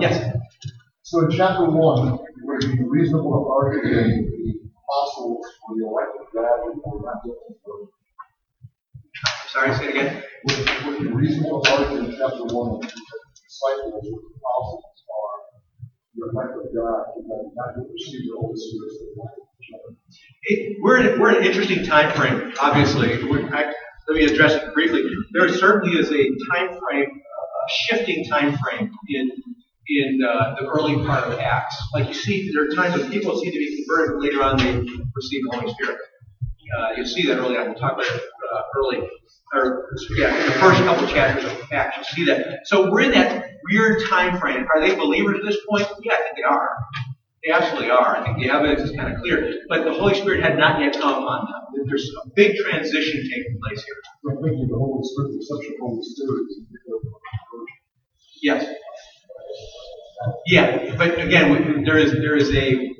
Yes. 0.00 0.36
So 1.02 1.24
in 1.24 1.30
chapter 1.32 1.68
one, 1.68 2.18
where 2.44 2.60
the 2.60 2.84
reasonable 2.88 3.42
authority 3.42 3.98
and 3.98 4.28
the 4.28 4.60
apostles 4.78 5.44
for 5.66 5.74
the 5.76 5.86
elect 5.86 6.12
of 6.20 6.26
God 6.32 6.70
or 6.84 7.02
not 7.02 7.18
Sorry, 9.52 9.74
say 9.74 9.84
it 9.84 9.90
again. 9.90 10.22
with, 10.44 10.58
with 10.86 10.98
the 11.00 11.12
reasonable 11.12 11.60
authority 11.60 12.06
in 12.06 12.16
chapter 12.16 12.44
one, 12.56 12.80
the 12.80 12.88
disciples 12.88 13.92
with 13.92 14.02
the 14.02 14.16
apostles 14.40 14.84
are 15.12 15.38
the 16.16 16.24
elect 16.32 16.56
of 16.56 16.72
God, 16.72 17.04
and 17.20 17.52
not 17.52 17.76
to 17.76 17.84
receive 17.92 18.32
the 18.32 18.36
Holy 18.40 18.56
Spirit. 18.56 19.28
It, 20.44 20.76
we're, 20.80 20.96
in, 21.04 21.20
we're 21.20 21.32
in 21.32 21.36
an 21.36 21.44
interesting 21.44 21.84
time 21.84 22.16
frame, 22.16 22.54
obviously. 22.62 23.22
We're, 23.28 23.54
I, 23.54 23.74
let 24.08 24.16
me 24.16 24.24
address 24.24 24.54
it 24.54 24.72
briefly. 24.72 25.02
There 25.34 25.46
certainly 25.50 25.98
is 25.98 26.10
a 26.10 26.24
time 26.54 26.78
frame, 26.80 27.10
a 27.10 27.72
shifting 27.84 28.24
time 28.30 28.56
frame 28.56 28.90
in 29.08 29.30
in 29.86 30.20
uh, 30.26 30.54
the 30.58 30.66
early 30.66 31.04
part 31.04 31.24
of 31.24 31.38
Acts. 31.38 31.76
Like 31.92 32.08
you 32.08 32.14
see, 32.14 32.50
there 32.54 32.64
are 32.64 32.74
times 32.74 32.98
when 32.98 33.10
people 33.10 33.38
seem 33.38 33.52
to 33.52 33.58
be 33.58 33.84
converted, 33.84 34.14
but 34.14 34.22
later 34.22 34.42
on 34.42 34.56
they 34.56 34.72
receive 35.14 35.42
the 35.44 35.56
Holy 35.58 35.74
Spirit. 35.74 35.98
Uh, 36.78 36.88
you'll 36.96 37.06
see 37.06 37.26
that 37.26 37.38
early 37.38 37.56
on. 37.56 37.66
We'll 37.68 37.74
talk 37.78 37.92
about 37.92 38.06
it 38.06 38.22
uh, 38.22 38.62
early, 38.78 39.08
or 39.54 39.88
yeah, 40.16 40.46
the 40.46 40.52
first 40.52 40.80
couple 40.82 41.06
chapters 41.08 41.44
of 41.44 41.68
the 41.68 41.74
Acts. 41.74 41.96
You'll 41.96 42.26
see 42.26 42.32
that. 42.32 42.60
So 42.64 42.90
we're 42.90 43.02
in 43.02 43.12
that 43.12 43.50
weird 43.70 44.02
time 44.08 44.38
frame. 44.40 44.66
Are 44.74 44.80
they 44.80 44.94
believers 44.94 45.38
at 45.40 45.44
this 45.44 45.58
point? 45.68 45.86
Yeah, 46.02 46.14
I 46.14 46.22
think 46.22 46.36
they 46.36 46.42
are. 46.42 46.68
They 47.44 47.50
absolutely 47.50 47.90
are. 47.90 48.16
I 48.16 48.24
think 48.24 48.38
the 48.38 48.50
evidence 48.50 48.88
is 48.88 48.96
kind 48.96 49.12
of 49.12 49.20
clear. 49.20 49.52
But 49.68 49.84
the 49.84 49.92
Holy 49.92 50.14
Spirit 50.14 50.42
had 50.42 50.56
not 50.56 50.80
yet 50.80 50.92
come 50.92 51.24
on 51.24 51.44
them. 51.74 51.84
There's 51.88 52.08
a 52.24 52.28
big 52.36 52.56
transition 52.56 53.28
taking 53.28 53.58
place 53.66 53.84
here. 53.84 53.96
I 54.30 54.34
think 54.40 54.70
the 54.70 54.78
Holy 54.78 55.02
Spirit, 55.02 55.32
the 55.32 55.38
reception 55.38 55.74
of 55.74 55.78
the 55.78 55.86
Holy 55.86 56.02
Spirit 56.02 56.46
Yes. 58.42 58.66
Yeah, 60.46 60.96
but 60.96 61.20
again, 61.20 61.84
there 61.84 61.98
is 61.98 62.12
there 62.12 62.36
is 62.36 62.54
a 62.54 62.90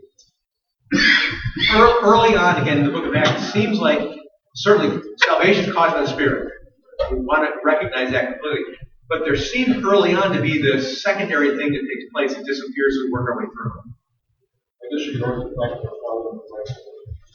early 1.73 2.37
on 2.37 2.61
again 2.63 2.79
in 2.79 2.85
the 2.85 2.91
book 2.91 3.07
of 3.07 3.15
Acts. 3.15 3.49
It 3.49 3.53
seems 3.53 3.79
like 3.79 4.01
certainly 4.55 5.03
salvation 5.25 5.65
is 5.65 5.73
caused 5.73 5.95
by 5.95 6.03
the 6.03 6.09
Spirit. 6.09 6.53
We 7.11 7.19
want 7.19 7.45
to 7.45 7.53
recognize 7.65 8.13
that 8.13 8.33
completely. 8.33 8.75
But 9.09 9.25
there 9.25 9.37
seems 9.37 9.85
early 9.85 10.15
on 10.15 10.33
to 10.35 10.41
be 10.41 10.61
this 10.63 11.03
secondary 11.03 11.57
thing 11.57 11.73
that 11.73 11.81
takes 11.81 12.11
place 12.15 12.35
that 12.35 12.47
disappears 12.47 12.97
as 12.97 13.05
we 13.05 13.11
work 13.13 13.29
our 13.29 13.39
way 13.39 13.45
through. 13.45 13.73
I 14.83 14.97
guess 14.97 15.07
you 15.07 15.13
could 15.13 15.23
argue 15.23 15.49
the 15.49 15.55
that 15.55 15.81
the 15.83 16.75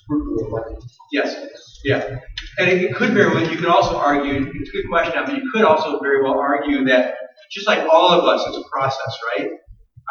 fruit 0.08 0.44
of 0.44 0.50
the. 0.50 0.88
Yes. 1.12 1.36
Yeah. 1.84 2.20
And 2.58 2.70
it 2.70 2.96
could 2.96 3.12
very 3.14 3.34
well, 3.34 3.50
you 3.50 3.58
could 3.58 3.68
also 3.68 3.98
argue, 3.98 4.52
it's 4.54 4.70
a 4.70 4.72
good 4.72 4.90
question, 4.90 5.14
but 5.24 5.36
you 5.36 5.50
could 5.54 5.64
also 5.64 6.00
very 6.00 6.24
well 6.24 6.40
argue 6.40 6.86
that 6.86 7.16
just 7.52 7.68
like 7.68 7.88
all 7.92 8.10
of 8.12 8.26
us, 8.26 8.44
it's 8.48 8.58
a 8.58 8.70
process, 8.70 9.18
right? 9.38 9.50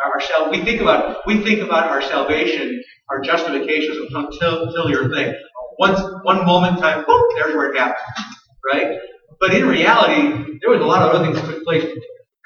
Our, 0.04 0.44
our 0.44 0.50
we 0.50 0.64
think 0.64 0.80
about 0.80 1.26
we 1.26 1.42
think 1.42 1.60
about 1.60 1.88
our 1.88 2.02
salvation, 2.02 2.82
our 3.10 3.20
justification 3.20 3.92
as 3.92 4.12
a 4.12 4.66
peculiar 4.66 5.08
thing. 5.08 5.34
Once 5.78 6.00
one 6.22 6.44
moment 6.46 6.76
in 6.76 6.82
time, 6.82 7.04
boom, 7.06 7.22
there's 7.36 7.54
where 7.54 7.72
it 7.72 7.78
happened, 7.78 8.26
right? 8.72 8.98
But 9.40 9.54
in 9.54 9.66
reality, 9.66 10.58
there 10.60 10.70
was 10.70 10.80
a 10.80 10.84
lot 10.84 11.02
of 11.02 11.14
other 11.14 11.24
things 11.24 11.40
that 11.40 11.46
took 11.46 11.64
place 11.64 11.84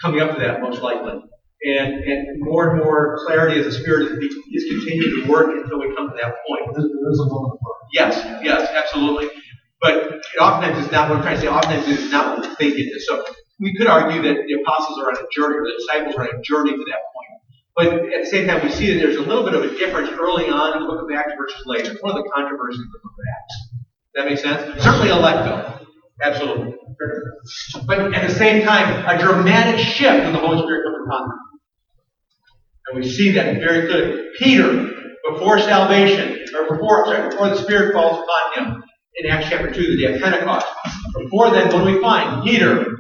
coming 0.02 0.20
up 0.20 0.34
to 0.34 0.40
that, 0.40 0.60
most 0.60 0.82
likely. 0.82 1.20
And, 1.62 1.94
and 1.94 2.40
more 2.40 2.70
and 2.70 2.78
more 2.82 3.18
clarity 3.26 3.60
as 3.60 3.66
the 3.66 3.72
Spirit 3.72 4.22
is, 4.22 4.34
is 4.50 4.64
continuing 4.70 5.22
to 5.22 5.30
work 5.30 5.50
until 5.52 5.78
we 5.78 5.94
come 5.94 6.08
to 6.08 6.16
that 6.20 6.34
point. 6.48 6.74
There 6.74 7.10
is 7.10 7.20
a 7.20 7.26
moment. 7.26 7.60
Yes, 7.92 8.16
yes, 8.42 8.70
absolutely. 8.74 9.28
But 9.80 9.96
it 9.96 10.38
oftentimes 10.40 10.84
is 10.84 10.90
not 10.92 11.10
what 11.10 11.18
I'm 11.18 11.22
trying 11.22 11.36
to 11.36 11.40
say. 11.42 11.48
Oftentimes 11.48 11.86
it 11.86 11.98
is 12.00 12.10
not 12.10 12.38
what 12.38 12.48
we 12.48 12.54
think 12.56 12.78
it 12.78 12.84
is. 12.84 13.06
So 13.06 13.24
we 13.60 13.74
could 13.76 13.86
argue 13.86 14.22
that 14.22 14.46
the 14.46 14.54
apostles 14.62 14.98
are 14.98 15.08
on 15.08 15.16
a 15.16 15.26
journey, 15.30 15.56
or 15.56 15.64
the 15.64 15.76
disciples 15.78 16.16
are 16.16 16.22
on 16.22 16.40
a 16.40 16.42
journey 16.42 16.72
to 16.72 16.84
that 16.88 17.02
point. 17.12 17.30
But 17.76 17.86
at 18.12 18.24
the 18.24 18.30
same 18.30 18.46
time, 18.46 18.64
we 18.64 18.70
see 18.72 18.92
that 18.92 18.98
there's 19.00 19.16
a 19.16 19.22
little 19.22 19.44
bit 19.44 19.54
of 19.54 19.62
a 19.62 19.76
difference 19.76 20.10
early 20.18 20.48
on 20.48 20.76
in 20.76 20.82
the 20.82 20.88
book 20.88 21.02
of 21.02 21.08
Acts 21.14 21.32
versus 21.38 21.62
later. 21.66 21.92
It's 21.92 22.02
one 22.02 22.16
of 22.16 22.24
the 22.24 22.28
controversies 22.30 22.80
of 22.80 22.92
the 22.92 22.98
book 23.02 23.12
of 23.12 23.24
Acts. 23.36 23.54
That 24.14 24.24
make 24.26 24.38
sense? 24.38 24.82
Certainly 24.82 25.08
electo. 25.08 25.86
Absolutely. 26.22 26.74
But 27.86 28.14
at 28.14 28.28
the 28.28 28.34
same 28.34 28.64
time, 28.64 29.06
a 29.08 29.18
dramatic 29.18 29.78
shift 29.78 30.24
when 30.24 30.32
the 30.32 30.38
Holy 30.38 30.62
Spirit 30.62 30.84
comes 30.84 31.06
upon 31.06 31.28
them. 31.28 31.38
And 32.88 33.00
we 33.00 33.08
see 33.08 33.32
that 33.32 33.56
very 33.56 33.86
clearly. 33.86 34.28
Peter, 34.38 34.90
before 35.30 35.60
salvation, 35.60 36.44
or 36.54 36.76
before, 36.76 37.06
sorry, 37.06 37.30
before 37.30 37.48
the 37.50 37.62
Spirit 37.62 37.94
falls 37.94 38.18
upon 38.18 38.64
him, 38.64 38.82
in 39.16 39.30
Acts 39.30 39.48
chapter 39.48 39.70
2, 39.70 39.80
the 39.80 39.96
day 39.96 40.14
of 40.14 40.20
Pentecost. 40.20 40.66
Before 41.18 41.50
then, 41.50 41.72
what 41.72 41.84
do 41.84 41.94
we 41.94 42.00
find? 42.00 42.44
Peter. 42.44 42.96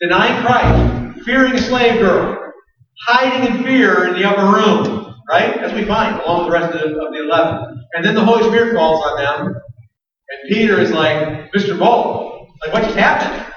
Denying 0.00 0.44
Christ. 0.44 1.24
Fearing 1.24 1.54
a 1.54 1.58
slave 1.58 2.00
girl. 2.00 2.52
hiding 3.08 3.56
in 3.56 3.62
fear 3.64 4.08
in 4.08 4.14
the 4.14 4.24
upper 4.24 4.46
room, 4.46 5.14
right? 5.28 5.56
As 5.58 5.72
we 5.72 5.84
find 5.84 6.20
along 6.20 6.44
with 6.44 6.46
the 6.46 6.52
rest 6.52 6.74
of 6.74 6.90
the, 6.90 6.98
of 6.98 7.12
the 7.12 7.22
11. 7.24 7.84
And 7.94 8.04
then 8.04 8.14
the 8.14 8.24
Holy 8.24 8.42
Spirit 8.44 8.74
falls 8.74 9.04
on 9.04 9.18
them, 9.18 9.46
and 9.48 10.48
Peter 10.48 10.80
is 10.80 10.92
like, 10.92 11.52
Mr. 11.52 11.78
Bold, 11.78 12.48
like 12.62 12.72
what 12.72 12.84
just 12.84 12.96
happened? 12.96 13.54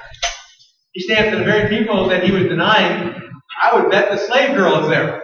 He 0.92 1.02
stands 1.02 1.30
to 1.32 1.38
the 1.38 1.44
very 1.44 1.68
people 1.68 2.08
that 2.08 2.24
he 2.24 2.32
was 2.32 2.44
denying. 2.44 3.14
I 3.62 3.76
would 3.76 3.90
bet 3.90 4.10
the 4.10 4.18
slave 4.18 4.56
girl 4.56 4.82
is 4.82 4.88
there. 4.88 5.22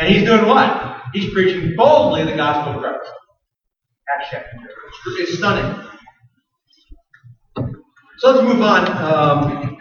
And 0.00 0.12
he's 0.12 0.24
doing 0.24 0.46
what? 0.46 1.02
He's 1.12 1.32
preaching 1.32 1.74
boldly 1.76 2.24
the 2.24 2.36
gospel 2.36 2.74
of 2.74 2.80
Christ. 2.80 3.10
Acts 4.16 4.28
chapter 4.30 4.56
2. 5.04 5.16
It's 5.18 5.38
stunning. 5.38 5.91
So 8.22 8.30
let's 8.30 8.44
move 8.44 8.62
on. 8.62 8.86
Um, 8.88 9.76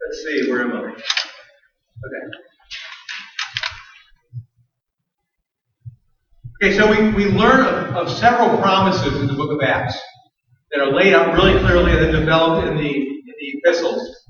let's 0.00 0.24
see, 0.24 0.50
where 0.50 0.62
am 0.62 0.72
I? 0.72 0.78
Okay. 0.80 2.24
Okay, 6.60 6.76
so 6.76 6.90
we, 6.90 7.12
we 7.12 7.26
learn 7.26 7.60
of, 7.60 7.94
of 7.94 8.10
several 8.18 8.58
promises 8.58 9.20
in 9.20 9.28
the 9.28 9.34
book 9.34 9.52
of 9.52 9.60
Acts 9.62 9.96
that 10.72 10.80
are 10.80 10.90
laid 10.90 11.14
out 11.14 11.34
really 11.34 11.60
clearly 11.60 11.92
and 11.92 12.00
then 12.00 12.12
developed 12.12 12.66
in 12.66 12.78
the, 12.78 12.90
in 12.90 13.34
the 13.38 13.60
epistles. 13.64 14.26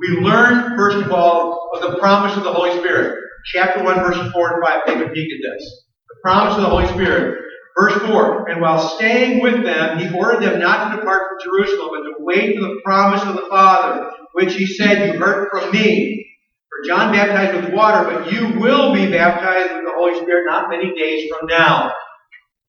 We 0.00 0.16
learn, 0.16 0.76
first 0.76 0.96
of 0.96 1.12
all, 1.12 1.70
of 1.74 1.92
the 1.92 1.96
promise 2.00 2.36
of 2.36 2.42
the 2.42 2.52
Holy 2.52 2.76
Spirit. 2.80 3.20
Chapter 3.52 3.84
1, 3.84 4.00
verses 4.00 4.32
4 4.32 4.54
and 4.54 4.64
5. 4.64 4.86
Take 4.86 4.96
a 4.96 5.10
peek 5.10 5.28
this. 5.28 5.84
The 6.08 6.16
promise 6.24 6.56
of 6.56 6.62
the 6.62 6.70
Holy 6.70 6.88
Spirit. 6.88 7.43
Verse 7.76 7.94
4, 8.06 8.48
and 8.50 8.60
while 8.60 8.78
staying 8.78 9.42
with 9.42 9.64
them, 9.64 9.98
he 9.98 10.16
ordered 10.16 10.42
them 10.42 10.60
not 10.60 10.90
to 10.90 10.96
depart 10.96 11.22
from 11.28 11.38
Jerusalem, 11.42 11.90
but 11.90 12.02
to 12.02 12.14
wait 12.20 12.54
for 12.54 12.60
the 12.60 12.80
promise 12.84 13.22
of 13.22 13.34
the 13.34 13.48
Father, 13.50 14.10
which 14.32 14.54
he 14.54 14.64
said, 14.64 15.14
You 15.14 15.20
heard 15.20 15.48
from 15.50 15.72
me. 15.72 16.24
For 16.70 16.88
John 16.88 17.12
baptized 17.12 17.64
with 17.64 17.74
water, 17.74 18.04
but 18.04 18.32
you 18.32 18.60
will 18.60 18.94
be 18.94 19.10
baptized 19.10 19.74
with 19.74 19.84
the 19.84 19.92
Holy 19.92 20.20
Spirit 20.20 20.44
not 20.48 20.70
many 20.70 20.94
days 20.94 21.28
from 21.30 21.48
now. 21.48 21.92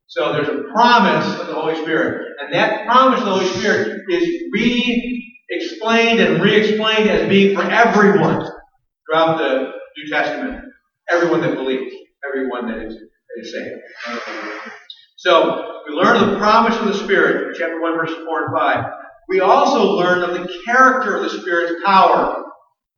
So 0.08 0.34
there's 0.34 0.48
a 0.48 0.64
promise 0.74 1.40
of 1.40 1.48
the 1.48 1.54
Holy 1.54 1.76
Spirit. 1.76 2.26
And 2.40 2.54
that 2.54 2.86
promise 2.88 3.20
of 3.20 3.26
the 3.26 3.32
Holy 3.32 3.46
Spirit 3.46 4.02
is 4.10 4.44
re-explained 4.52 6.20
and 6.20 6.42
re-explained 6.42 7.10
as 7.10 7.30
being 7.30 7.56
for 7.56 7.64
everyone 7.64 8.48
throughout 9.06 9.38
the 9.38 9.72
New 9.98 10.10
Testament. 10.10 10.66
Everyone 11.10 11.42
that 11.42 11.56
believes. 11.56 11.94
Everyone 12.28 12.68
that 12.68 12.86
is, 12.86 12.94
that 12.96 13.42
is 13.42 13.52
saved. 13.52 13.82
So, 15.18 15.82
we 15.88 15.96
learn 15.96 16.18
of 16.18 16.32
the 16.32 16.38
promise 16.38 16.78
of 16.78 16.86
the 16.86 16.94
Spirit 16.94 17.56
chapter 17.58 17.80
1, 17.80 17.96
verses 17.96 18.18
4 18.26 18.46
and 18.46 18.54
5. 18.54 18.86
We 19.30 19.40
also 19.40 19.94
learn 19.94 20.24
of 20.24 20.32
the 20.32 20.52
character 20.66 21.16
of 21.16 21.24
the 21.24 21.30
Spirit's 21.30 21.84
power 21.86 22.44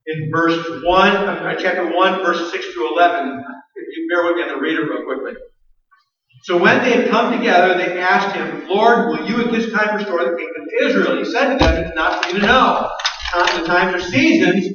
in 0.06 0.30
verse 0.34 0.58
1, 0.82 1.16
uh, 1.16 1.54
chapter 1.58 1.94
1, 1.94 2.24
verses 2.24 2.50
6 2.50 2.66
through 2.72 2.94
11. 2.94 3.44
If 3.76 3.96
you 3.96 4.08
bear 4.10 4.24
with 4.24 4.36
me, 4.36 4.42
I'm 4.42 4.48
going 4.48 4.60
to 4.60 4.62
read 4.62 4.78
it 4.78 4.82
real 4.82 5.04
quickly. 5.04 5.32
So 6.42 6.58
when 6.58 6.82
they 6.82 6.92
had 6.92 7.10
come 7.10 7.36
together, 7.36 7.76
they 7.76 7.98
asked 8.00 8.34
him, 8.34 8.68
Lord, 8.68 9.08
will 9.08 9.28
you 9.28 9.42
at 9.42 9.52
this 9.52 9.72
time 9.72 9.96
restore 9.96 10.24
the 10.24 10.36
kingdom 10.36 10.66
to 10.70 10.86
Israel? 10.86 11.18
He 11.18 11.24
said 11.24 11.58
to 11.58 11.64
them, 11.64 11.76
It 11.76 11.86
is 11.88 11.94
not 11.94 12.24
for 12.24 12.32
you 12.32 12.40
to 12.40 12.46
know 12.46 12.90
the 13.32 13.66
times 13.66 13.94
or 13.94 14.00
seasons 14.00 14.66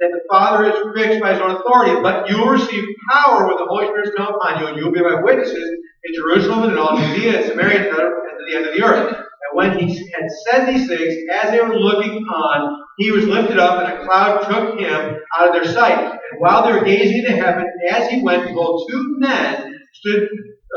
that 0.00 0.10
the 0.10 0.20
Father 0.28 0.68
is 0.68 0.94
fixed 0.94 1.20
by 1.20 1.32
his 1.32 1.40
own 1.40 1.52
authority, 1.52 2.00
but 2.02 2.28
you 2.28 2.38
will 2.38 2.48
receive 2.48 2.84
power 3.10 3.46
when 3.46 3.56
the 3.56 3.66
Holy 3.68 3.86
Spirit 3.86 4.08
is 4.08 4.14
come 4.16 4.34
upon 4.34 4.60
you, 4.60 4.66
and 4.66 4.76
you 4.76 4.84
will 4.84 4.92
be 4.92 5.02
my 5.02 5.22
witnesses 5.22 5.70
in 6.04 6.14
Jerusalem 6.14 6.64
and 6.64 6.72
in 6.72 6.78
all 6.78 6.96
Judea 6.96 7.38
and 7.38 7.46
Samaria 7.46 7.78
and 7.78 7.96
to 7.96 8.44
the 8.48 8.56
end 8.56 8.66
of 8.66 8.74
the 8.74 8.82
earth. 8.82 9.14
And 9.14 9.52
when 9.54 9.78
he 9.78 9.94
had 10.12 10.28
said 10.44 10.66
these 10.66 10.88
things, 10.88 11.14
as 11.32 11.50
they 11.50 11.60
were 11.60 11.74
looking 11.74 12.24
on, 12.24 12.84
he 12.98 13.10
was 13.10 13.26
lifted 13.26 13.58
up, 13.58 13.84
and 13.84 13.92
a 13.92 14.04
cloud 14.04 14.42
took 14.42 14.78
him 14.78 15.16
out 15.36 15.48
of 15.48 15.54
their 15.54 15.72
sight. 15.72 15.98
And 15.98 16.40
while 16.40 16.64
they 16.64 16.72
were 16.72 16.84
gazing 16.84 17.18
into 17.18 17.36
heaven, 17.36 17.64
as 17.90 18.08
he 18.08 18.22
went, 18.22 18.46
behold, 18.46 18.88
two 18.90 19.16
men 19.18 19.78
stood 19.94 20.28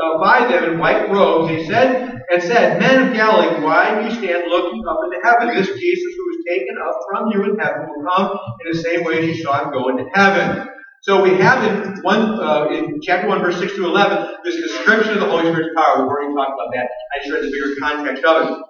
uh, 0.02 0.18
by 0.20 0.46
them 0.46 0.72
in 0.72 0.78
white 0.78 1.08
robes. 1.10 1.50
He 1.50 1.66
said 1.66 2.20
and 2.30 2.42
said, 2.42 2.78
Men 2.78 3.08
of 3.08 3.14
Galilee, 3.14 3.62
why 3.62 4.00
do 4.00 4.08
you 4.08 4.10
stand 4.10 4.44
looking 4.48 4.82
up 4.88 4.98
into 5.04 5.18
heaven? 5.22 5.54
This 5.54 5.68
Jesus 5.68 6.14
who 6.16 6.26
was 6.26 6.44
taken 6.48 6.76
up 6.86 6.94
from 7.10 7.30
you 7.32 7.44
in 7.44 7.58
heaven 7.58 7.86
will 7.88 8.04
come 8.10 8.38
in 8.64 8.72
the 8.72 8.78
same 8.78 9.04
way 9.04 9.18
as 9.18 9.26
you 9.26 9.42
saw 9.42 9.62
him 9.62 9.72
go 9.72 9.88
into 9.88 10.04
heaven. 10.12 10.68
So 11.02 11.22
we 11.22 11.34
have 11.38 11.62
in 11.62 12.02
one 12.02 12.40
uh, 12.40 12.68
in 12.70 13.00
chapter 13.00 13.28
one, 13.28 13.40
verse 13.40 13.58
six 13.58 13.74
to 13.74 13.84
eleven, 13.84 14.26
this 14.44 14.56
description 14.56 15.14
of 15.14 15.20
the 15.20 15.26
Holy 15.26 15.44
Spirit's 15.44 15.74
power. 15.76 16.02
We've 16.02 16.08
already 16.08 16.34
talked 16.34 16.52
about 16.52 16.74
that. 16.74 16.86
I 17.14 17.22
just 17.22 17.32
read 17.32 17.44
the 17.44 17.50
bigger 17.50 17.74
context 17.80 18.24
of 18.24 18.48
it. 18.48 18.62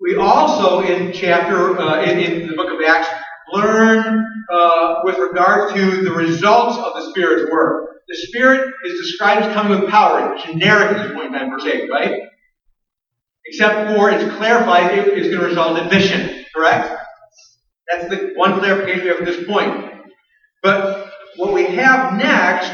We 0.00 0.16
also 0.16 0.80
in 0.80 1.12
chapter 1.12 1.78
uh, 1.78 2.02
in, 2.02 2.18
in, 2.18 2.48
the 2.48 2.56
book 2.56 2.72
of 2.72 2.84
Acts 2.86 3.08
learn 3.52 4.26
uh, 4.52 4.94
with 5.04 5.16
regard 5.18 5.74
to 5.74 6.02
the 6.02 6.12
results 6.12 6.76
of 6.76 6.92
the 6.94 7.10
Spirit's 7.10 7.50
work. 7.50 7.95
The 8.08 8.16
Spirit 8.28 8.72
is 8.84 9.00
described 9.00 9.42
as 9.42 9.52
coming 9.52 9.80
with 9.80 9.90
power, 9.90 10.36
generic 10.44 10.96
at 10.96 11.02
this 11.02 11.12
point 11.12 11.26
in 11.26 11.32
time, 11.32 11.50
verse 11.50 11.64
eight, 11.64 11.90
right? 11.90 12.22
Except 13.46 13.96
for 13.96 14.10
it's 14.10 14.36
clarified 14.36 14.96
it 14.96 15.18
is 15.18 15.28
going 15.28 15.40
to 15.40 15.46
result 15.46 15.78
in 15.78 15.88
mission, 15.88 16.44
correct? 16.54 17.00
That's 17.90 18.08
the 18.08 18.32
one 18.36 18.58
clarification 18.58 19.02
we 19.02 19.08
have 19.08 19.20
at 19.20 19.24
this 19.24 19.46
point. 19.46 19.92
But 20.62 21.12
what 21.36 21.52
we 21.52 21.64
have 21.66 22.14
next 22.14 22.72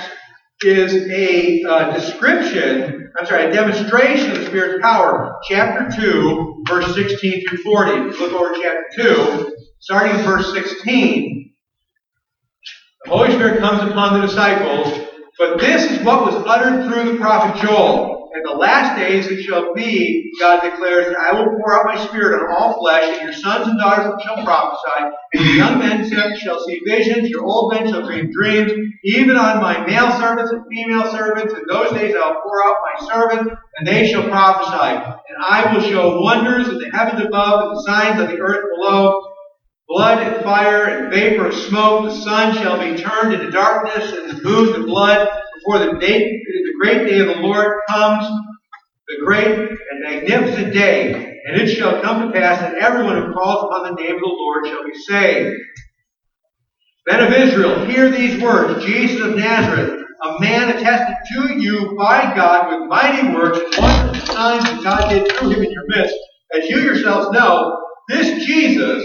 is 0.62 0.95
a 1.11 1.62
uh, 1.64 1.93
description, 1.93 3.11
I'm 3.18 3.26
sorry, 3.26 3.47
a 3.47 3.53
demonstration 3.53 4.33
of 4.33 4.39
the 4.39 4.47
Spirit's 4.47 4.83
power. 4.83 5.39
Chapter 5.49 6.01
2, 6.01 6.64
verse 6.68 6.95
16 6.95 7.49
through 7.49 7.59
40. 7.59 7.93
Look 8.18 8.33
over 8.33 8.55
chapter 8.55 8.85
2, 8.97 9.57
starting 9.80 10.18
in 10.18 10.24
verse 10.24 10.53
16. 10.53 11.53
The 13.05 13.11
Holy 13.11 13.33
Spirit 13.33 13.59
comes 13.59 13.91
upon 13.91 14.20
the 14.20 14.26
disciples, 14.26 15.09
but 15.39 15.59
this 15.59 15.91
is 15.91 16.05
what 16.05 16.24
was 16.24 16.45
uttered 16.47 16.87
through 16.87 17.12
the 17.12 17.18
prophet 17.18 17.62
Joel. 17.62 18.30
In 18.35 18.43
the 18.45 18.55
last 18.57 18.99
days 18.99 19.26
it 19.26 19.43
shall 19.43 19.74
be, 19.74 20.33
God 20.41 20.62
declares, 20.62 21.09
that 21.09 21.18
I 21.18 21.35
will 21.35 21.59
pour 21.59 21.78
out 21.78 21.95
my 21.95 22.07
spirit 22.07 22.41
on 22.41 22.51
all 22.51 22.80
flesh, 22.80 23.18
and 23.18 23.22
your 23.24 23.33
sons 23.33 23.68
and 23.68 23.78
daughters 23.78 24.22
shall 24.24 24.43
prophesy, 24.43 25.11
and 25.35 25.45
your 25.45 25.55
young 25.55 25.78
men 25.78 26.09
shall 26.39 26.59
see 26.64 26.80
visions, 26.87 27.28
your 27.28 27.45
old 27.45 27.72
men 27.72 27.91
shall 27.91 28.07
dream 28.07 28.30
dreams, 28.33 28.72
even 29.05 29.37
on 29.37 29.61
my 29.61 29.85
male 29.85 30.11
servants 30.12 30.51
and 30.51 30.64
female 30.70 31.11
servants. 31.12 31.53
In 31.53 31.64
those 31.68 31.93
days 31.93 32.14
I 32.16 32.28
will 32.30 32.41
pour 32.41 32.64
out 32.64 32.76
my 32.89 33.07
servant, 33.07 33.53
and 33.76 33.87
they 33.87 34.11
shall 34.11 34.28
prophesy. 34.28 34.97
And 34.97 35.39
I 35.45 35.72
will 35.72 35.83
show 35.83 36.20
wonders 36.20 36.68
in 36.68 36.78
the 36.78 36.91
heavens 36.91 37.22
above, 37.22 37.68
and 37.68 37.76
the 37.76 37.83
signs 37.83 38.20
on 38.20 38.28
the 38.28 38.41
earth 38.41 38.64
below, 38.74 39.32
blood 39.93 40.26
and 40.26 40.43
fire 40.43 40.86
and 40.86 41.12
vapor 41.12 41.49
of 41.49 41.55
smoke. 41.55 42.07
The 42.07 42.16
sun 42.16 42.55
shall 42.55 42.78
be 42.78 42.97
turned 42.97 43.34
into 43.34 43.51
darkness, 43.51 44.11
and 44.12 44.30
the 44.30 44.43
moon 44.43 44.72
to 44.72 44.86
blood 44.86 45.28
before 45.57 45.80
the, 45.80 45.99
day, 45.99 46.18
the 46.18 46.74
great 46.80 47.07
day 47.07 47.18
of 47.18 47.26
the 47.26 47.43
Lord 47.43 47.72
comes, 47.90 48.26
the 49.09 49.22
great 49.24 49.59
and 49.59 50.01
magnificent 50.03 50.72
day, 50.72 51.12
and 51.12 51.61
it 51.61 51.68
shall 51.68 52.01
come 52.01 52.26
to 52.26 52.32
pass 52.32 52.61
that 52.61 52.74
everyone 52.76 53.16
who 53.22 53.34
calls 53.34 53.64
upon 53.64 53.95
the 53.95 54.03
name 54.03 54.14
of 54.14 54.20
the 54.20 54.26
Lord 54.26 54.66
shall 54.66 54.84
be 54.84 54.99
saved. 54.99 55.61
Men 57.07 57.26
of 57.26 57.32
Israel, 57.32 57.84
hear 57.84 58.11
these 58.11 58.40
words 58.40 58.84
Jesus 58.86 59.20
of 59.20 59.36
Nazareth, 59.36 60.05
a 60.24 60.40
man 60.40 60.70
attested 60.70 61.16
to 61.34 61.61
you 61.61 61.97
by 61.99 62.34
God 62.34 62.70
with 62.70 62.88
mighty 62.88 63.34
works 63.34 63.59
and 63.59 63.74
wonders 63.76 64.18
and 64.22 64.28
signs 64.28 64.64
that 64.64 64.82
God 64.82 65.11
did 65.11 65.30
through 65.32 65.51
him 65.51 65.62
in 65.64 65.70
your 65.70 65.84
midst. 65.88 66.14
As 66.55 66.70
you 66.70 66.78
yourselves 66.78 67.30
know, 67.32 67.76
this 68.09 68.47
Jesus, 68.47 69.05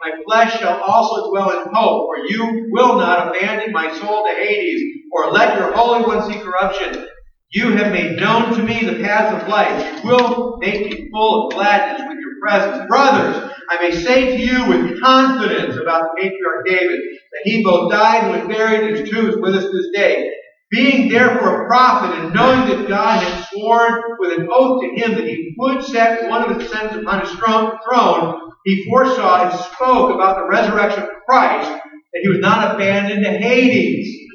My 0.00 0.10
flesh 0.24 0.58
shall 0.60 0.80
also 0.80 1.30
dwell 1.30 1.50
in 1.50 1.72
hope, 1.72 2.08
for 2.08 2.26
you 2.28 2.68
will 2.70 2.98
not 2.98 3.28
abandon 3.28 3.72
my 3.72 3.92
soul 3.98 4.24
to 4.24 4.34
Hades, 4.34 5.02
or 5.12 5.32
let 5.32 5.58
your 5.58 5.72
Holy 5.72 6.04
One 6.04 6.30
see 6.30 6.38
corruption. 6.38 7.06
You 7.50 7.76
have 7.76 7.92
made 7.92 8.20
known 8.20 8.54
to 8.54 8.62
me 8.62 8.84
the 8.84 9.02
paths 9.02 9.42
of 9.42 9.48
life. 9.48 10.04
You 10.04 10.10
will 10.10 10.58
make 10.58 10.84
me 10.84 11.08
full 11.10 11.46
of 11.46 11.54
gladness 11.54 12.06
with 12.06 12.18
your 12.18 12.34
presence. 12.42 12.86
Brothers, 12.88 13.50
I 13.70 13.88
may 13.88 13.90
say 13.96 14.36
to 14.36 14.42
you 14.42 14.68
with 14.68 15.00
confidence 15.00 15.76
about 15.76 16.02
the 16.02 16.20
patriarch 16.20 16.66
David 16.66 17.00
that 17.00 17.42
he 17.44 17.64
both 17.64 17.90
died 17.90 18.24
and 18.24 18.48
was 18.48 18.56
buried, 18.56 18.88
and 18.88 18.96
his 18.98 19.10
tomb 19.10 19.30
is 19.30 19.36
with 19.36 19.54
us 19.54 19.64
this 19.64 19.86
day. 19.94 20.30
Being 20.70 21.08
therefore 21.08 21.62
a 21.62 21.66
prophet, 21.66 22.18
and 22.18 22.34
knowing 22.34 22.68
that 22.68 22.88
God 22.88 23.22
had 23.22 23.44
sworn 23.50 24.02
with 24.18 24.38
an 24.38 24.48
oath 24.52 24.82
to 24.82 25.02
him 25.02 25.14
that 25.14 25.26
he 25.26 25.54
would 25.56 25.82
set 25.84 26.28
one 26.28 26.42
of 26.42 26.60
his 26.60 26.70
sons 26.70 26.94
upon 26.94 27.20
his 27.20 27.30
throne, 27.30 28.50
he 28.64 28.84
foresaw 28.84 29.48
and 29.48 29.58
spoke 29.58 30.14
about 30.14 30.36
the 30.36 30.48
resurrection 30.48 31.04
of 31.04 31.08
Christ, 31.26 31.70
that 31.70 32.20
he 32.22 32.28
was 32.28 32.40
not 32.40 32.74
abandoned 32.74 33.24
to 33.24 33.30
Hades 33.30 34.28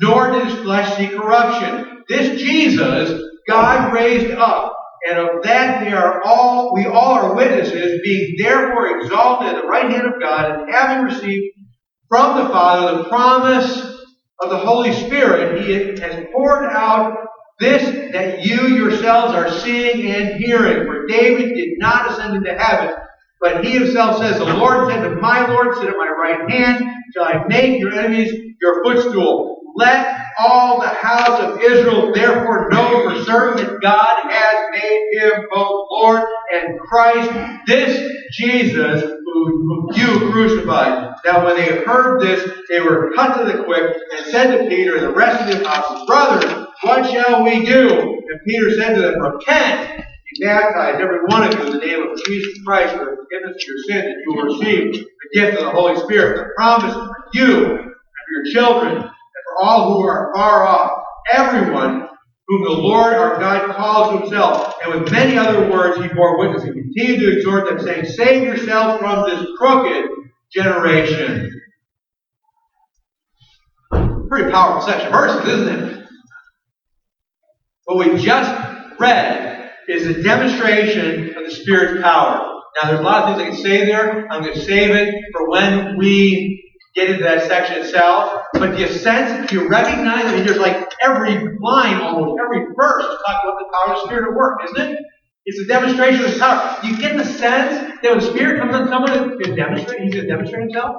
nor 0.00 0.30
did 0.30 0.46
his 0.46 0.60
flesh 0.60 0.96
see 0.96 1.08
corruption. 1.08 2.02
This 2.08 2.40
Jesus 2.40 3.20
God 3.46 3.92
raised 3.92 4.30
up, 4.32 4.74
and 5.08 5.18
of 5.18 5.42
that 5.42 5.84
we 5.84 5.92
are 5.92 6.22
all 6.22 6.74
we 6.74 6.86
all 6.86 7.14
are 7.14 7.34
witnesses, 7.34 8.00
being 8.02 8.34
therefore 8.38 8.98
exalted 8.98 9.48
at 9.48 9.62
the 9.62 9.68
right 9.68 9.90
hand 9.90 10.06
of 10.06 10.20
God, 10.20 10.50
and 10.50 10.72
having 10.72 11.04
received 11.04 11.54
from 12.08 12.36
the 12.36 12.48
Father 12.50 12.98
the 12.98 13.08
promise 13.08 13.97
of 14.40 14.50
the 14.50 14.58
Holy 14.58 14.92
Spirit, 14.92 15.62
He 15.64 15.72
has 16.00 16.26
poured 16.32 16.64
out 16.64 17.16
this 17.58 18.12
that 18.12 18.44
you 18.44 18.68
yourselves 18.68 19.34
are 19.34 19.50
seeing 19.50 20.10
and 20.10 20.36
hearing. 20.36 20.86
For 20.86 21.06
David 21.06 21.54
did 21.54 21.70
not 21.78 22.10
ascend 22.10 22.36
into 22.36 22.54
heaven, 22.54 22.94
but 23.40 23.64
he 23.64 23.72
himself 23.72 24.18
says, 24.22 24.38
The 24.38 24.44
Lord 24.44 24.88
said 24.88 25.02
to 25.02 25.16
my 25.16 25.46
Lord, 25.46 25.76
Sit 25.76 25.88
at 25.88 25.96
my 25.96 26.08
right 26.08 26.50
hand, 26.50 26.84
till 27.12 27.22
I 27.24 27.44
make 27.48 27.80
your 27.80 27.92
enemies 27.92 28.32
your 28.60 28.82
footstool. 28.84 29.57
Let 29.78 30.26
all 30.40 30.80
the 30.80 30.88
house 30.88 31.40
of 31.40 31.62
Israel 31.62 32.12
therefore 32.12 32.68
know 32.68 33.08
for 33.08 33.22
certain 33.22 33.64
that 33.64 33.80
God 33.80 34.16
has 34.28 34.56
made 34.72 35.08
him 35.12 35.46
both 35.48 35.86
Lord 35.90 36.24
and 36.52 36.80
Christ, 36.80 37.30
this 37.66 38.12
Jesus 38.32 39.02
who 39.02 39.88
you 39.94 40.32
crucified. 40.32 41.14
Now 41.24 41.46
when 41.46 41.56
they 41.56 41.84
heard 41.84 42.20
this, 42.20 42.50
they 42.68 42.80
were 42.80 43.12
cut 43.14 43.38
to 43.38 43.44
the 43.44 43.62
quick 43.62 43.96
and 44.16 44.26
said 44.26 44.56
to 44.56 44.68
Peter 44.68 44.96
and 44.96 45.06
the 45.06 45.14
rest 45.14 45.42
of 45.42 45.46
the 45.46 45.60
apostles, 45.60 46.06
Brothers, 46.08 46.66
what 46.82 47.08
shall 47.08 47.44
we 47.44 47.64
do? 47.64 47.88
And 47.88 48.40
Peter 48.44 48.74
said 48.74 48.96
to 48.96 49.02
them, 49.02 49.20
Repent 49.20 50.04
be 50.34 50.44
baptized, 50.44 51.00
every 51.00 51.20
one 51.26 51.44
of 51.44 51.54
you, 51.54 51.66
in 51.66 51.72
the 51.78 51.86
name 51.86 52.02
of 52.02 52.24
Jesus 52.24 52.62
Christ 52.64 52.94
for 52.94 53.04
the 53.04 53.16
forgiveness 53.16 53.56
of 53.56 53.62
your 53.66 53.78
sin, 53.86 54.10
and 54.10 54.16
you 54.26 54.34
will 54.34 54.44
receive 54.44 54.92
the 54.92 55.40
gift 55.40 55.58
of 55.58 55.64
the 55.66 55.70
Holy 55.70 55.96
Spirit. 56.00 56.36
The 56.36 56.50
promise 56.56 56.94
for 56.94 57.16
you 57.32 57.64
and 57.66 57.78
for 57.78 58.32
your 58.34 58.52
children 58.52 59.10
all 59.60 59.94
who 59.94 60.06
are 60.06 60.32
far 60.34 60.66
off, 60.66 61.02
everyone 61.32 62.08
whom 62.48 62.64
the 62.64 62.70
Lord 62.70 63.12
our 63.12 63.38
God 63.38 63.76
calls 63.76 64.20
himself. 64.20 64.74
And 64.82 65.00
with 65.00 65.12
many 65.12 65.36
other 65.36 65.70
words 65.70 66.00
he 66.00 66.08
bore 66.08 66.38
witness 66.38 66.64
and 66.64 66.74
continued 66.74 67.20
to 67.20 67.36
exhort 67.36 67.68
them, 67.68 67.80
saying, 67.80 68.06
Save 68.06 68.42
yourselves 68.42 69.00
from 69.00 69.28
this 69.28 69.46
crooked 69.58 70.10
generation. 70.52 71.60
Pretty 74.28 74.50
powerful 74.50 74.82
section 74.82 75.06
of 75.08 75.12
verses, 75.12 75.48
isn't 75.48 75.68
it? 75.68 76.08
What 77.84 78.12
we 78.12 78.18
just 78.18 78.50
read 78.98 79.70
is 79.88 80.06
a 80.06 80.22
demonstration 80.22 81.34
of 81.36 81.44
the 81.44 81.50
Spirit's 81.50 82.02
power. 82.02 82.54
Now, 82.80 82.88
there's 82.88 83.00
a 83.00 83.02
lot 83.02 83.24
of 83.24 83.38
things 83.38 83.48
I 83.48 83.54
can 83.54 83.62
say 83.62 83.84
there. 83.86 84.30
I'm 84.30 84.42
going 84.42 84.54
to 84.54 84.60
save 84.60 84.90
it 84.94 85.14
for 85.32 85.48
when 85.48 85.96
we 85.96 86.67
get 86.98 87.10
into 87.10 87.24
that 87.24 87.46
section 87.46 87.78
itself. 87.78 88.42
But 88.54 88.76
do 88.76 88.82
you 88.82 88.88
sense, 88.88 89.48
do 89.48 89.60
you 89.60 89.68
recognize? 89.68 90.24
I 90.24 90.36
mean, 90.36 90.46
there's 90.46 90.58
like 90.58 90.90
every 91.02 91.34
line, 91.60 92.00
almost 92.00 92.40
every 92.42 92.66
verse, 92.76 93.04
talks 93.04 93.44
about 93.44 93.58
the 93.58 93.68
power 93.72 93.94
of 93.94 94.00
the 94.00 94.06
Spirit 94.06 94.30
at 94.30 94.36
work, 94.36 94.58
isn't 94.64 94.92
it? 94.92 94.98
It's 95.46 95.60
a 95.60 95.66
demonstration 95.66 96.24
of 96.24 96.30
His 96.30 96.38
power. 96.38 96.78
You 96.82 96.98
get 96.98 97.16
the 97.16 97.24
sense 97.24 98.00
that 98.02 98.10
when 98.10 98.18
the 98.18 98.26
Spirit 98.26 98.60
comes 98.60 98.74
on 98.74 98.88
someone, 98.88 99.38
to 99.38 99.54
demonstrate, 99.54 100.00
He's 100.00 100.14
going 100.14 100.26
to 100.26 100.30
demonstrate 100.30 100.62
Himself. 100.62 100.96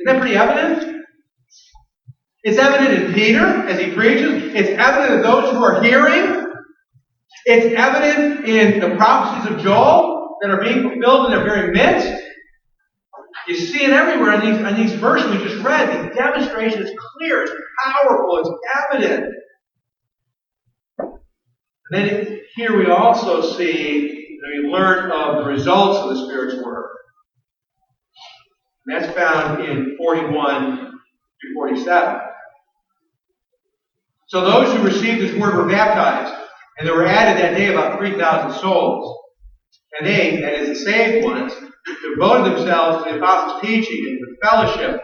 Isn't 0.00 0.14
that 0.14 0.20
pretty 0.20 0.36
evident? 0.36 1.04
It's 2.42 2.58
evident 2.58 3.04
in 3.04 3.14
Peter 3.14 3.46
as 3.46 3.78
he 3.78 3.92
preaches. 3.92 4.52
It's 4.54 4.70
evident 4.70 5.14
in 5.14 5.22
those 5.22 5.52
who 5.52 5.62
are 5.62 5.80
hearing. 5.80 6.44
It's 7.44 7.74
evident 7.76 8.46
in 8.46 8.80
the 8.80 8.96
prophecies 8.96 9.52
of 9.52 9.62
Joel 9.62 10.38
that 10.40 10.50
are 10.50 10.60
being 10.60 10.82
fulfilled 10.82 11.26
in 11.26 11.30
their 11.32 11.44
very 11.44 11.70
midst. 11.70 12.21
You 13.48 13.56
see 13.56 13.84
it 13.84 13.90
everywhere 13.90 14.34
in 14.34 14.40
these, 14.40 14.58
in 14.58 14.76
these 14.76 14.92
verses 15.00 15.30
we 15.30 15.44
just 15.44 15.62
read. 15.64 15.88
The 16.10 16.14
demonstration 16.14 16.82
is 16.82 16.92
clear, 17.16 17.42
it's 17.42 17.52
powerful, 17.84 18.38
it's 18.38 18.50
evident. 18.92 19.34
And 20.98 21.12
then 21.90 22.40
here 22.54 22.78
we 22.78 22.86
also 22.86 23.56
see, 23.56 24.38
we 24.62 24.68
learn 24.68 25.10
of 25.10 25.44
the 25.44 25.50
results 25.50 25.98
of 25.98 26.10
the 26.10 26.26
Spirit's 26.26 26.62
work. 26.64 26.90
And 28.86 29.02
that's 29.02 29.14
found 29.14 29.64
in 29.64 29.96
41 29.96 30.76
to 30.78 31.54
47. 31.54 32.20
So 34.28 34.44
those 34.44 34.74
who 34.74 34.82
received 34.82 35.20
this 35.20 35.38
word 35.38 35.54
were 35.54 35.68
baptized, 35.68 36.34
and 36.78 36.88
there 36.88 36.94
were 36.94 37.06
added 37.06 37.42
that 37.42 37.56
day 37.56 37.72
about 37.72 37.98
3,000 37.98 38.60
souls. 38.60 39.21
And 39.98 40.06
they, 40.06 40.40
that 40.40 40.54
is 40.54 40.68
the 40.68 40.74
saved 40.74 41.24
ones, 41.24 41.52
devoted 42.14 42.56
themselves 42.56 43.04
to 43.04 43.10
the 43.10 43.18
apostles' 43.18 43.60
teaching 43.62 44.06
and 44.08 44.18
to 44.20 44.48
fellowship 44.48 45.00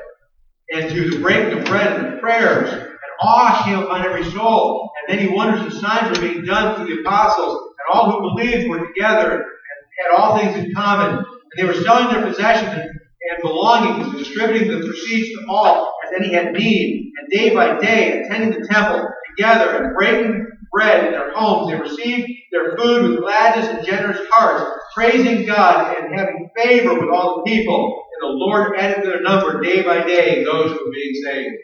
and 0.73 0.91
to 0.91 1.11
the 1.11 1.21
breaking 1.21 1.59
of 1.59 1.65
bread 1.65 2.01
and 2.01 2.17
the 2.17 2.21
prayers. 2.21 2.73
And 2.73 2.91
awe 3.21 3.63
came 3.65 3.79
upon 3.79 4.05
every 4.05 4.25
soul. 4.31 4.91
And 5.09 5.17
many 5.17 5.35
wonders 5.35 5.61
and 5.63 5.73
signs 5.73 6.17
were 6.17 6.27
being 6.27 6.45
done 6.45 6.77
through 6.77 6.95
the 6.95 7.01
apostles. 7.01 7.73
And 7.79 7.95
all 7.95 8.11
who 8.11 8.37
believed 8.37 8.69
were 8.69 8.87
together 8.87 9.33
and 9.33 10.13
had 10.13 10.17
all 10.17 10.39
things 10.39 10.65
in 10.65 10.75
common. 10.75 11.17
And 11.19 11.25
they 11.57 11.65
were 11.65 11.75
selling 11.83 12.13
their 12.13 12.27
possessions 12.27 12.73
and, 12.73 12.83
and 12.83 13.43
belongings 13.43 14.09
and 14.09 14.19
distributing 14.19 14.69
the 14.69 14.87
proceeds 14.87 15.39
to 15.39 15.47
all 15.49 15.95
as 16.07 16.21
any 16.21 16.35
had 16.35 16.53
need. 16.53 17.13
And 17.19 17.29
day 17.31 17.55
by 17.55 17.79
day, 17.79 18.23
attending 18.23 18.61
the 18.61 18.67
temple 18.69 19.09
together 19.37 19.85
and 19.85 19.95
breaking 19.95 20.47
bread 20.73 21.07
in 21.07 21.13
their 21.13 21.33
homes, 21.35 21.71
they 21.71 21.79
received 21.79 22.31
their 22.53 22.77
food 22.77 23.11
with 23.11 23.21
gladness 23.21 23.69
and 23.69 23.87
generous 23.87 24.21
hearts, 24.31 24.65
praising 24.95 25.47
God 25.47 25.97
and 25.97 26.19
having 26.19 26.51
favor 26.57 26.95
with 26.95 27.11
all 27.11 27.37
the 27.37 27.51
people. 27.51 28.05
And 28.21 28.31
the 28.31 28.37
Lord 28.37 28.77
added 28.77 29.03
to 29.03 29.09
their 29.09 29.23
number 29.23 29.61
day 29.61 29.83
by 29.83 30.07
day 30.07 30.45
those 30.45 30.73
who 30.73 30.85
were 30.85 30.93
being 30.93 31.15
saved. 31.25 31.57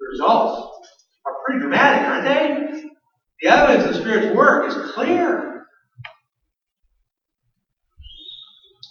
The 0.00 0.06
results 0.12 0.70
are 1.26 1.32
pretty 1.44 1.60
dramatic, 1.60 2.08
aren't 2.08 2.24
they? 2.24 2.88
The 3.42 3.48
evidence 3.48 3.84
of 3.84 3.94
the 3.94 4.00
Spirit's 4.00 4.36
work 4.36 4.68
is 4.68 4.92
clear. 4.92 5.66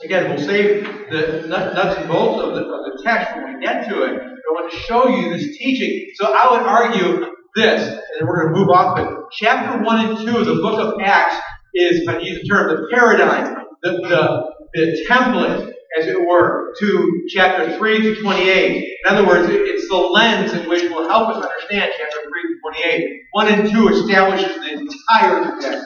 Again, 0.03 0.29
we'll 0.29 0.45
save 0.45 0.83
the 1.09 1.47
nuts 1.47 1.97
and 1.97 2.07
bolts 2.07 2.43
of 2.43 2.53
the, 2.53 2.61
of 2.61 2.85
the 2.85 3.03
text 3.03 3.35
when 3.35 3.55
we 3.55 3.65
get 3.65 3.89
to 3.89 4.03
it. 4.03 4.21
I 4.21 4.53
want 4.53 4.71
to 4.71 4.77
show 4.77 5.07
you 5.09 5.33
this 5.35 5.57
teaching. 5.57 6.07
So 6.15 6.33
I 6.33 6.51
would 6.51 6.61
argue 6.61 7.25
this, 7.57 7.81
and 8.17 8.27
we're 8.27 8.43
going 8.43 8.53
to 8.53 8.59
move 8.59 8.69
off 8.69 8.99
it. 8.99 9.07
Chapter 9.31 9.83
1 9.83 10.05
and 10.05 10.27
2 10.27 10.37
of 10.37 10.45
the 10.45 10.55
book 10.55 10.79
of 10.79 11.01
Acts 11.01 11.35
is, 11.73 12.01
if 12.01 12.07
I 12.07 12.19
use 12.19 12.41
the 12.41 12.47
term, 12.47 12.69
the 12.69 12.87
paradigm, 12.89 13.65
the, 13.83 13.91
the, 13.91 14.53
the 14.73 15.05
template, 15.09 15.73
as 15.99 16.07
it 16.07 16.19
were, 16.19 16.73
to 16.79 17.23
chapter 17.29 17.77
3 17.77 18.01
to 18.01 18.21
28. 18.21 18.83
In 18.83 19.13
other 19.13 19.27
words, 19.27 19.47
it's 19.49 19.89
the 19.89 19.95
lens 19.95 20.53
in 20.53 20.69
which 20.69 20.83
will 20.89 21.07
help 21.09 21.29
us 21.29 21.43
understand 21.43 21.91
chapter 21.97 22.17
3 22.21 22.29
to 22.29 22.81
28. 22.93 23.21
1 23.31 23.47
and 23.47 23.69
2 23.69 23.87
establishes 23.89 24.55
the 24.55 24.71
entire 24.73 25.51
trajectory. 25.51 25.81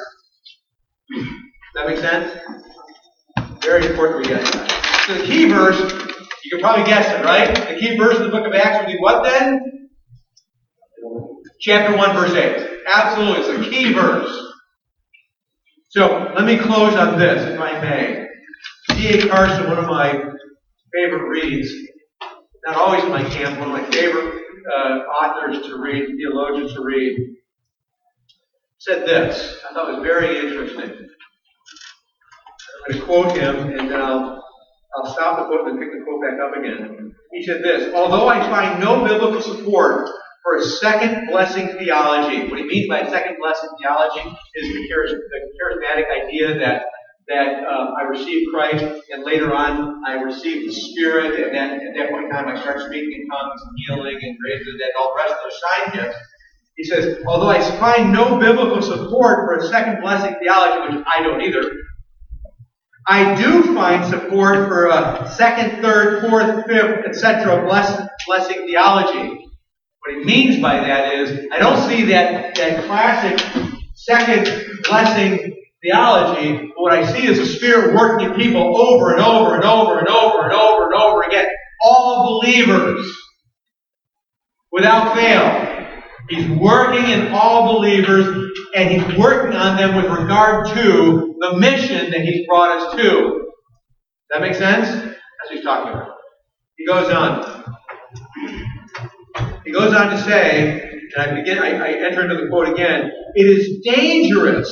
Does 1.15 1.25
that 1.75 1.87
make 1.87 1.97
sense? 1.97 2.39
Very 3.61 3.87
important 3.87 4.19
we 4.19 4.25
get 4.25 4.43
that. 4.43 5.03
So 5.07 5.17
the 5.17 5.25
key 5.25 5.45
verse, 5.45 5.79
you 5.79 6.51
can 6.51 6.59
probably 6.59 6.83
guess 6.83 7.07
it, 7.07 7.23
right? 7.23 7.55
The 7.55 7.79
key 7.79 7.97
verse 7.97 8.17
in 8.17 8.23
the 8.23 8.29
book 8.29 8.45
of 8.45 8.53
Acts 8.53 8.85
would 8.85 8.91
be 8.91 8.99
what 8.99 9.23
then? 9.23 9.80
Chapter 11.61 11.95
1, 11.95 12.15
verse 12.15 12.33
8. 12.33 12.79
Absolutely, 12.91 13.43
it's 13.43 13.67
a 13.67 13.69
key 13.69 13.93
verse. 13.93 14.53
So 15.89 16.33
let 16.35 16.45
me 16.45 16.57
close 16.57 16.95
on 16.95 17.19
this, 17.19 17.53
if 17.53 17.59
I 17.59 17.79
may. 17.79 18.27
D.A. 18.95 19.27
Carson, 19.27 19.69
one 19.69 19.77
of 19.77 19.85
my 19.85 20.11
favorite 20.91 21.27
reads, 21.27 21.71
not 22.65 22.77
always 22.77 23.03
my 23.05 23.23
camp, 23.23 23.59
one 23.59 23.69
of 23.69 23.73
my 23.73 23.91
favorite 23.91 24.41
uh, 24.75 24.97
authors 25.21 25.63
to 25.67 25.79
read, 25.79 26.07
theologians 26.17 26.73
to 26.73 26.83
read, 26.83 27.35
said 28.79 29.05
this. 29.05 29.59
I 29.69 29.73
thought 29.73 29.89
it 29.89 29.97
was 29.97 30.03
very 30.03 30.39
interesting. 30.39 30.89
I'm 32.87 32.91
going 32.91 32.99
to 32.99 33.05
quote 33.05 33.37
him, 33.37 33.79
and 33.79 33.91
then 33.91 34.01
I'll, 34.01 34.43
I'll 34.97 35.13
stop 35.13 35.37
the 35.37 35.45
quote 35.45 35.67
and 35.67 35.79
pick 35.79 35.91
the 35.91 36.03
quote 36.03 36.21
back 36.23 36.39
up 36.43 36.57
again. 36.57 37.13
He 37.31 37.43
said 37.45 37.63
this 37.63 37.93
Although 37.93 38.27
I 38.27 38.39
find 38.49 38.79
no 38.79 39.05
biblical 39.05 39.41
support 39.41 40.09
for 40.43 40.57
a 40.57 40.63
second 40.63 41.27
blessing 41.27 41.67
theology, 41.77 42.49
what 42.49 42.59
he 42.59 42.65
means 42.65 42.89
by 42.89 43.07
second 43.09 43.37
blessing 43.39 43.69
theology 43.79 44.27
is 44.55 44.67
the, 44.73 44.87
charismatic 44.89 46.05
idea 46.25 46.59
that 46.59 46.85
that 47.27 47.63
uh, 47.63 47.93
I 47.97 48.09
received 48.09 48.51
Christ, 48.51 48.83
and 48.83 49.23
later 49.23 49.53
on 49.53 50.01
I 50.05 50.21
received 50.21 50.67
the 50.67 50.73
Spirit, 50.73 51.39
and 51.39 51.55
then 51.55 51.79
at 51.79 51.95
that 51.95 52.09
point 52.09 52.25
in 52.25 52.31
time 52.31 52.47
I 52.47 52.59
start 52.59 52.81
speaking 52.81 53.21
in 53.21 53.27
tongues 53.29 53.61
and 53.61 53.75
healing 53.87 54.19
and 54.21 54.21
raising 54.21 54.37
grace 54.41 54.67
and 54.67 54.81
all 54.99 55.13
the 55.15 55.23
rest 55.23 55.33
of 55.33 55.39
those 55.43 55.61
sign 55.61 56.03
gifts. 56.03 56.17
He 56.75 56.83
says, 56.85 57.23
although 57.27 57.49
I 57.49 57.61
find 57.79 58.11
no 58.11 58.39
biblical 58.39 58.81
support 58.81 59.45
for 59.45 59.57
a 59.57 59.67
second 59.67 60.01
blessing 60.01 60.35
theology, 60.41 60.97
which 60.97 61.05
I 61.07 61.21
don't 61.21 61.41
either, 61.41 61.71
I 63.07 63.35
do 63.35 63.75
find 63.75 64.05
support 64.09 64.67
for 64.67 64.87
a 64.87 65.31
second, 65.35 65.81
third, 65.81 66.27
fourth, 66.27 66.65
fifth, 66.67 67.05
etc. 67.05 67.65
blessing 67.65 68.65
theology. 68.67 69.50
What 70.01 70.17
he 70.17 70.23
means 70.23 70.61
by 70.61 70.77
that 70.77 71.13
is, 71.13 71.47
I 71.51 71.59
don't 71.59 71.87
see 71.87 72.05
that, 72.05 72.55
that 72.55 72.85
classic 72.85 73.39
second 73.93 74.81
blessing 74.83 75.55
theology, 75.83 76.53
but 76.57 76.81
what 76.81 76.93
I 76.93 77.11
see 77.11 77.25
is 77.25 77.37
the 77.37 77.45
Spirit 77.45 77.95
working 77.95 78.29
in 78.29 78.35
people 78.35 78.81
over 78.81 79.13
and 79.13 79.21
over 79.21 79.55
and 79.55 79.63
over 79.63 79.99
and 79.99 80.07
over 80.07 80.43
and 80.43 80.53
over 80.53 80.85
and 80.85 80.93
over 80.95 81.21
again. 81.21 81.45
All 81.83 82.41
believers. 82.41 83.15
Without 84.71 85.15
fail. 85.15 85.87
He's 86.29 86.49
working 86.49 87.09
in 87.09 87.27
all 87.33 87.73
believers, 87.73 88.51
and 88.73 88.89
he's 88.89 89.17
working 89.17 89.53
on 89.53 89.75
them 89.75 89.95
with 89.95 90.05
regard 90.05 90.67
to 90.75 91.35
the 91.39 91.57
mission 91.57 92.09
that 92.09 92.21
he's 92.21 92.47
brought 92.47 92.77
us 92.77 92.95
to. 92.95 93.01
Does 93.01 93.41
that 94.31 94.41
make 94.41 94.55
sense? 94.55 94.87
That's 94.87 95.49
what 95.49 95.55
he's 95.55 95.63
talking 95.63 95.91
about. 95.91 96.15
He 96.77 96.85
goes 96.87 97.11
on. 97.11 97.75
He 99.71 99.77
goes 99.77 99.93
on 99.93 100.09
to 100.09 100.21
say, 100.23 100.81
and 101.15 101.23
I 101.23 101.33
begin, 101.33 101.57
I, 101.57 101.69
I 101.77 101.91
enter 102.05 102.23
into 102.23 102.43
the 102.43 102.49
quote 102.49 102.67
again, 102.67 103.09
it 103.35 103.43
is 103.43 103.79
dangerous, 103.85 104.69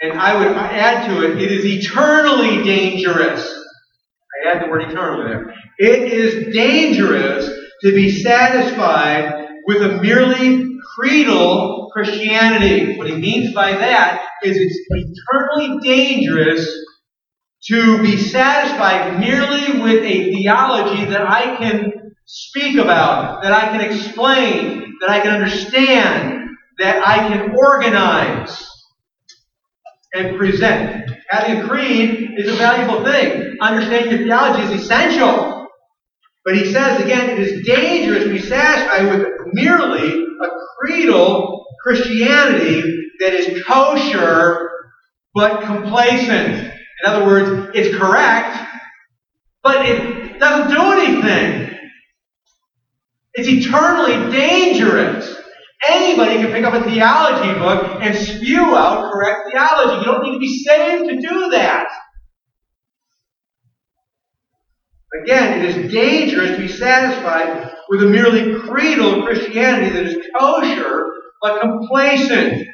and 0.00 0.18
I 0.18 0.38
would 0.38 0.56
add 0.56 1.08
to 1.08 1.22
it, 1.22 1.42
it 1.42 1.52
is 1.52 1.66
eternally 1.66 2.64
dangerous. 2.64 3.46
I 3.46 4.50
add 4.50 4.64
the 4.64 4.70
word 4.70 4.90
eternally 4.90 5.28
there. 5.28 5.54
It 5.78 6.10
is 6.10 6.54
dangerous 6.54 7.50
to 7.82 7.94
be 7.94 8.10
satisfied 8.10 9.46
with 9.66 9.82
a 9.82 10.00
merely 10.00 10.78
creedal 10.96 11.90
Christianity. 11.92 12.96
What 12.96 13.10
he 13.10 13.16
means 13.16 13.52
by 13.52 13.72
that 13.72 14.22
is 14.42 14.56
it's 14.56 14.80
eternally 14.88 15.80
dangerous 15.86 16.66
to 17.64 18.00
be 18.00 18.16
satisfied 18.16 19.20
merely 19.20 19.82
with 19.82 20.02
a 20.02 20.32
theology 20.32 21.04
that 21.04 21.28
I 21.28 21.56
can 21.58 22.00
speak 22.32 22.78
about, 22.78 23.42
that 23.42 23.52
I 23.52 23.76
can 23.76 23.80
explain, 23.80 24.94
that 25.00 25.10
I 25.10 25.18
can 25.18 25.32
understand, 25.32 26.48
that 26.78 27.02
I 27.04 27.28
can 27.28 27.56
organize 27.56 28.70
and 30.14 30.36
present. 30.38 31.10
Having 31.28 31.58
a 31.58 31.68
creed 31.68 32.30
is 32.36 32.48
a 32.48 32.56
valuable 32.56 33.04
thing. 33.04 33.56
Understanding 33.60 34.12
your 34.12 34.20
theology 34.20 34.62
is 34.62 34.82
essential. 34.82 35.66
But 36.44 36.56
he 36.56 36.72
says 36.72 37.00
again, 37.02 37.30
it 37.30 37.40
is 37.40 37.66
dangerous 37.66 38.24
to 38.24 38.30
be 38.30 38.38
satisfied 38.38 39.10
with 39.10 39.26
merely 39.52 40.22
a 40.22 40.46
creedal 40.78 41.66
Christianity 41.82 42.82
that 43.18 43.32
is 43.34 43.64
kosher 43.64 44.70
but 45.34 45.62
complacent. 45.62 46.54
In 46.56 47.06
other 47.06 47.26
words, 47.26 47.70
it's 47.74 47.96
correct, 47.96 48.56
but 49.64 49.84
it 49.86 50.38
doesn't 50.38 50.70
do 50.70 50.92
anything. 50.92 51.69
It's 53.34 53.48
eternally 53.48 54.32
dangerous. 54.32 55.36
Anybody 55.88 56.36
can 56.36 56.52
pick 56.52 56.64
up 56.64 56.74
a 56.74 56.82
theology 56.82 57.58
book 57.58 58.00
and 58.02 58.14
spew 58.14 58.76
out 58.76 59.12
correct 59.12 59.50
theology. 59.50 59.98
You 59.98 60.04
don't 60.04 60.22
need 60.24 60.34
to 60.34 60.38
be 60.38 60.64
saved 60.64 61.08
to 61.08 61.16
do 61.16 61.50
that. 61.50 61.86
Again, 65.22 65.60
it 65.60 65.76
is 65.76 65.92
dangerous 65.92 66.50
to 66.50 66.58
be 66.58 66.68
satisfied 66.68 67.72
with 67.88 68.02
a 68.02 68.06
merely 68.06 68.58
creedal 68.60 69.22
Christianity 69.24 69.90
that 69.90 70.06
is 70.06 70.26
kosher 70.38 71.06
but 71.40 71.60
complacent. 71.60 72.66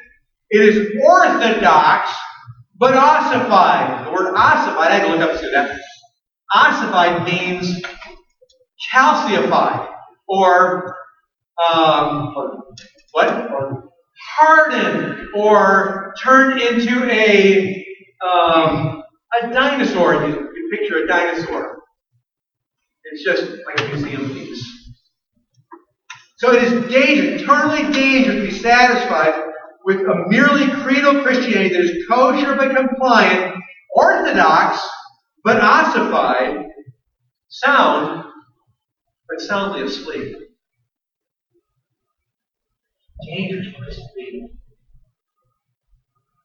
It 0.51 0.63
is 0.63 1.03
orthodox 1.03 2.13
but 2.79 2.95
ossified. 2.95 4.07
The 4.07 4.11
word 4.11 4.35
ossified, 4.35 4.91
I 4.91 4.99
had 4.99 5.07
to 5.07 5.13
look 5.13 5.31
up 5.31 5.41
to 5.41 5.51
that. 5.51 5.81
Ossified 6.55 7.25
means 7.25 7.83
calcified 8.93 9.96
or 10.29 10.97
um, 11.73 12.35
what? 13.13 13.83
Hardened 14.39 15.29
or 15.35 16.15
turned 16.23 16.61
into 16.61 17.11
a 17.11 17.87
um, 18.25 19.03
a 19.43 19.51
dinosaur. 19.53 20.15
You, 20.27 20.51
you 20.55 20.71
picture 20.73 21.05
a 21.05 21.07
dinosaur. 21.07 21.83
It's 23.05 23.25
just 23.25 23.59
like 23.67 23.81
a 23.81 23.89
museum 23.89 24.31
piece. 24.31 24.65
So 26.39 26.53
it 26.53 26.65
is 26.65 26.91
dangerous, 26.91 27.43
eternally 27.43 27.93
dangerous 27.93 28.37
to 28.37 28.43
be 28.43 28.51
satisfied 28.51 29.35
with 29.85 30.01
a 30.01 30.25
merely 30.29 30.67
creedal 30.83 31.23
Christianity 31.23 31.75
that 31.75 31.81
is 31.81 32.07
kosher 32.09 32.57
but 32.57 32.75
compliant, 32.75 33.55
orthodox 33.95 34.81
but 35.45 35.63
ossified, 35.63 36.67
sound 37.49 38.25
but 39.29 39.41
soundly 39.41 39.83
asleep. 39.83 40.37
Dangerous 43.25 43.75
place 43.75 43.97
to 43.97 44.03
be. 44.15 44.49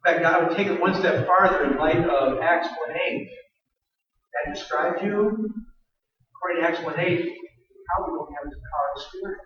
In 0.06 0.14
fact, 0.14 0.26
I 0.26 0.44
would 0.44 0.58
take 0.58 0.68
it 0.68 0.80
one 0.80 0.96
step 0.96 1.28
farther 1.28 1.64
in 1.66 1.78
light 1.78 1.98
of 1.98 2.40
Acts 2.40 2.68
1 2.68 2.98
8. 2.98 3.30
That 4.34 4.56
describes 4.56 5.04
you, 5.04 5.50
according 6.36 6.62
to 6.62 6.68
Acts 6.68 6.84
1 6.84 7.00
8, 7.00 7.10
you 7.10 7.36
probably 7.96 8.18
don't 8.18 8.34
have 8.34 8.50
the 8.50 8.58
power 8.72 8.88
of 8.90 8.96
the 8.96 9.02
Spirit. 9.10 9.38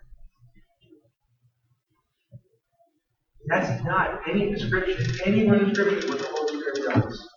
That's 3.47 3.83
not 3.83 4.21
any 4.29 4.51
description, 4.51 5.19
anywhere 5.25 5.63
in 5.63 5.73
Scripture 5.73 6.07
what 6.07 6.19
the 6.19 6.27
Holy 6.31 6.59
Spirit 6.59 7.03
does. 7.03 7.29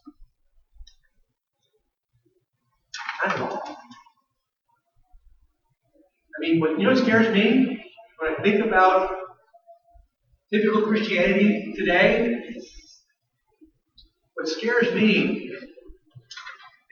Not 3.25 3.35
at 3.35 3.41
all. 3.41 3.77
I 6.39 6.41
mean, 6.41 6.61
what, 6.61 6.79
you 6.79 6.85
know 6.85 6.91
what 6.91 7.03
scares 7.03 7.35
me? 7.35 7.85
When 8.21 8.33
I 8.33 8.43
think 8.43 8.65
about 8.65 9.11
typical 10.53 10.83
Christianity 10.83 11.75
today, 11.77 12.41
what 14.35 14.47
scares 14.47 14.95
me 14.95 15.51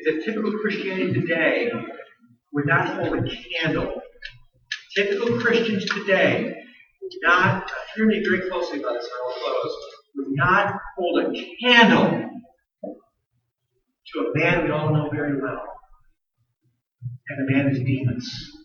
is 0.01 0.07
that 0.07 0.25
typical 0.25 0.59
Christianity 0.59 1.13
today 1.13 1.71
would 2.53 2.67
not 2.67 2.89
hold 2.89 3.19
a 3.19 3.23
candle. 3.61 4.03
Typical 4.97 5.39
Christians 5.41 5.85
today 5.85 6.55
would 7.01 7.13
not, 7.23 7.71
hear 7.95 8.07
me 8.07 8.25
very 8.25 8.49
closely 8.51 8.81
about 8.81 8.95
this, 8.95 9.09
I 9.09 9.27
will 9.27 9.35
close, 9.35 9.77
would 10.17 10.29
not 10.31 10.75
hold 10.97 11.23
a 11.23 11.47
candle 11.63 12.31
to 12.83 14.19
a 14.21 14.39
man 14.39 14.65
we 14.65 14.71
all 14.73 14.93
know 14.93 15.09
very 15.11 15.41
well. 15.41 15.63
And 17.29 17.49
the 17.49 17.55
man 17.55 17.69
is 17.69 17.79
Demas. 17.79 18.57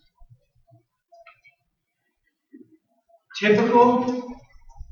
Typical, 3.42 4.38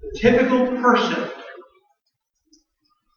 the 0.02 0.18
typical 0.18 0.66
person 0.82 1.30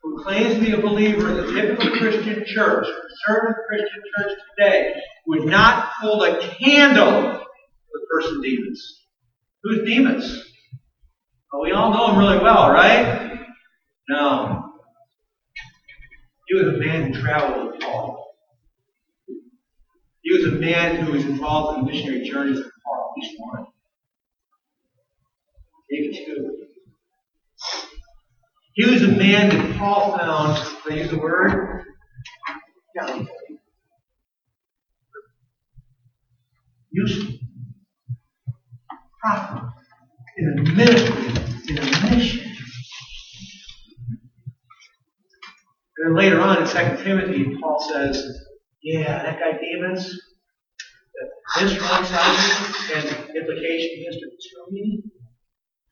who 0.03 0.23
claims 0.23 0.53
to 0.53 0.61
be 0.61 0.73
a 0.73 0.77
believer 0.77 1.27
in 1.27 1.37
the 1.37 1.53
typical 1.59 1.89
Christian 1.97 2.45
church, 2.45 2.85
conservative 2.85 3.55
Christian 3.67 4.01
church 4.15 4.37
today, 4.55 4.93
would 5.25 5.45
not 5.45 5.85
hold 5.85 6.21
a 6.21 6.37
candle 6.59 7.21
to 7.23 7.39
the 7.93 8.05
person 8.11 8.43
Demas. 8.43 9.01
Who's 9.63 9.89
Demas? 9.89 10.53
Well, 11.51 11.63
we 11.63 11.71
all 11.71 11.91
know 11.91 12.11
him 12.11 12.19
really 12.19 12.37
well, 12.37 12.71
right? 12.71 13.47
No. 14.09 14.71
He 16.47 16.53
was 16.53 16.75
a 16.75 16.77
man 16.77 17.11
who 17.11 17.19
traveled 17.19 17.71
with 17.71 17.81
Paul. 17.81 18.35
He 20.21 20.31
was 20.31 20.53
a 20.53 20.57
man 20.57 20.97
who 20.97 21.13
was 21.13 21.25
involved 21.25 21.79
in 21.79 21.85
missionary 21.85 22.29
journeys 22.29 22.57
with 22.57 22.71
Paul, 22.85 23.15
at 23.17 23.23
least 23.23 23.35
one. 23.39 23.65
Maybe 25.93 26.25
two. 26.25 26.49
He 28.73 28.89
was 28.89 29.03
a 29.03 29.09
man 29.09 29.49
that 29.49 29.77
Paul 29.77 30.17
found, 30.17 30.57
I 30.89 30.95
use 30.95 31.11
the 31.11 31.19
word, 31.19 31.83
yeah, 32.95 33.23
useful, 36.89 37.35
profitable 39.21 39.69
in 40.37 40.49
a 40.49 40.71
ministry, 40.71 41.27
in 41.69 41.77
a 41.77 42.15
mission. 42.15 42.55
And 45.97 46.07
then 46.07 46.15
later 46.15 46.41
on 46.41 46.63
in 46.63 46.67
2 46.67 47.03
Timothy, 47.03 47.55
Paul 47.61 47.87
says, 47.87 48.35
Yeah, 48.81 49.21
that 49.21 49.39
guy 49.39 49.59
Demas, 49.59 50.19
the 51.13 51.61
minister 51.61 51.85
alongside 51.85 52.95
and 52.95 53.35
implication 53.35 54.01
minister 54.01 54.25
to 54.25 54.71
me, 54.71 55.03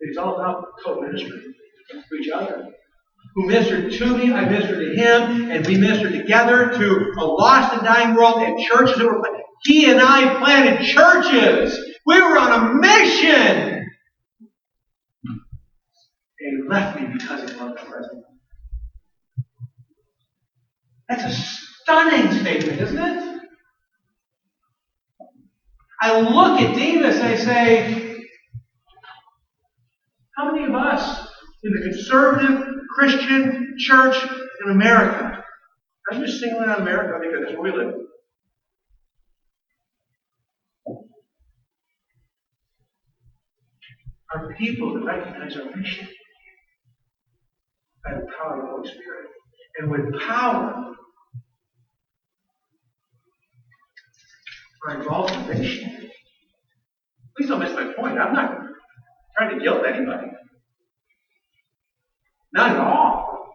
it's 0.02 0.18
all 0.18 0.36
about 0.36 0.66
co-ministry 0.84 1.56
to 1.92 2.16
each 2.16 2.32
other. 2.32 2.68
Who 3.36 3.48
ministered 3.48 3.92
to 3.94 4.18
me, 4.18 4.34
I 4.34 4.46
ministered 4.46 4.80
to 4.80 4.96
him, 4.96 5.52
and 5.52 5.66
we 5.66 5.78
ministered 5.78 6.12
together 6.12 6.72
to 6.74 7.14
a 7.18 7.26
lost 7.26 7.74
and 7.74 7.84
dying 7.84 8.16
world 8.16 8.38
and 8.38 8.60
churches 8.60 8.98
that 8.98 9.06
were 9.06 9.20
planted. 9.20 9.44
He 9.64 9.90
and 9.90 10.02
I 10.02 10.40
planted 10.40 10.86
churches. 10.86 11.80
We 12.06 12.20
were 12.20 12.38
on 12.38 12.52
a 12.52 12.74
mission. 12.74 13.88
And 16.40 16.64
he 16.64 16.68
left 16.68 17.00
me 17.00 17.08
because 17.14 17.50
he 17.50 17.58
loved 17.58 17.80
the 17.80 17.86
present. 17.86 18.24
That's 21.08 21.24
a 21.24 21.32
stunning 21.32 22.32
statement, 22.40 22.82
isn't 22.82 22.98
it? 22.98 23.42
I 26.02 26.20
look 26.20 26.60
at 26.60 26.76
Demas 26.76 27.18
and 27.18 27.28
I 27.28 27.36
say, 27.36 28.11
how 30.36 30.52
many 30.52 30.66
of 30.66 30.74
us 30.74 31.28
in 31.64 31.74
the 31.74 31.82
conservative 31.82 32.64
Christian 32.96 33.76
church 33.78 34.16
in 34.66 34.72
America, 34.72 35.44
I'm 36.12 36.22
just 36.22 36.40
singling 36.40 36.70
out 36.70 36.82
America 36.82 37.20
because 37.22 37.46
that's 37.46 37.60
where 37.60 37.72
we 37.72 37.78
live, 37.78 37.96
are 44.34 44.54
people 44.58 44.94
that 44.94 45.06
recognize 45.06 45.58
our 45.58 45.76
mission 45.76 46.08
by 48.04 48.16
the 48.16 48.26
power 48.38 48.60
of 48.60 48.66
the 48.66 48.72
Holy 48.72 48.88
Spirit. 48.88 49.28
And 49.78 49.92
with 49.92 50.22
power, 50.22 50.92
are 54.88 54.96
involved 55.00 55.34
in 55.34 55.48
mission. 55.48 56.10
Please 57.38 57.50
don't 57.50 57.60
miss 57.60 57.74
my 57.74 57.94
point. 57.94 58.18
I'm 58.18 58.34
not 58.34 58.71
trying 59.42 59.58
to 59.58 59.64
guilt 59.64 59.84
anybody. 59.88 60.28
Not 62.54 62.72
at 62.72 62.78
all. 62.78 63.54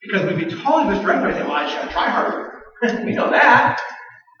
Because 0.00 0.26
we'd 0.26 0.48
be 0.48 0.54
totally 0.54 0.94
misdirected. 0.94 1.30
I 1.30 1.34
say, 1.34 1.42
well, 1.42 1.52
I 1.52 1.68
should 1.68 1.90
try 1.90 2.08
harder. 2.08 2.62
we 3.04 3.12
know 3.12 3.30
that. 3.30 3.78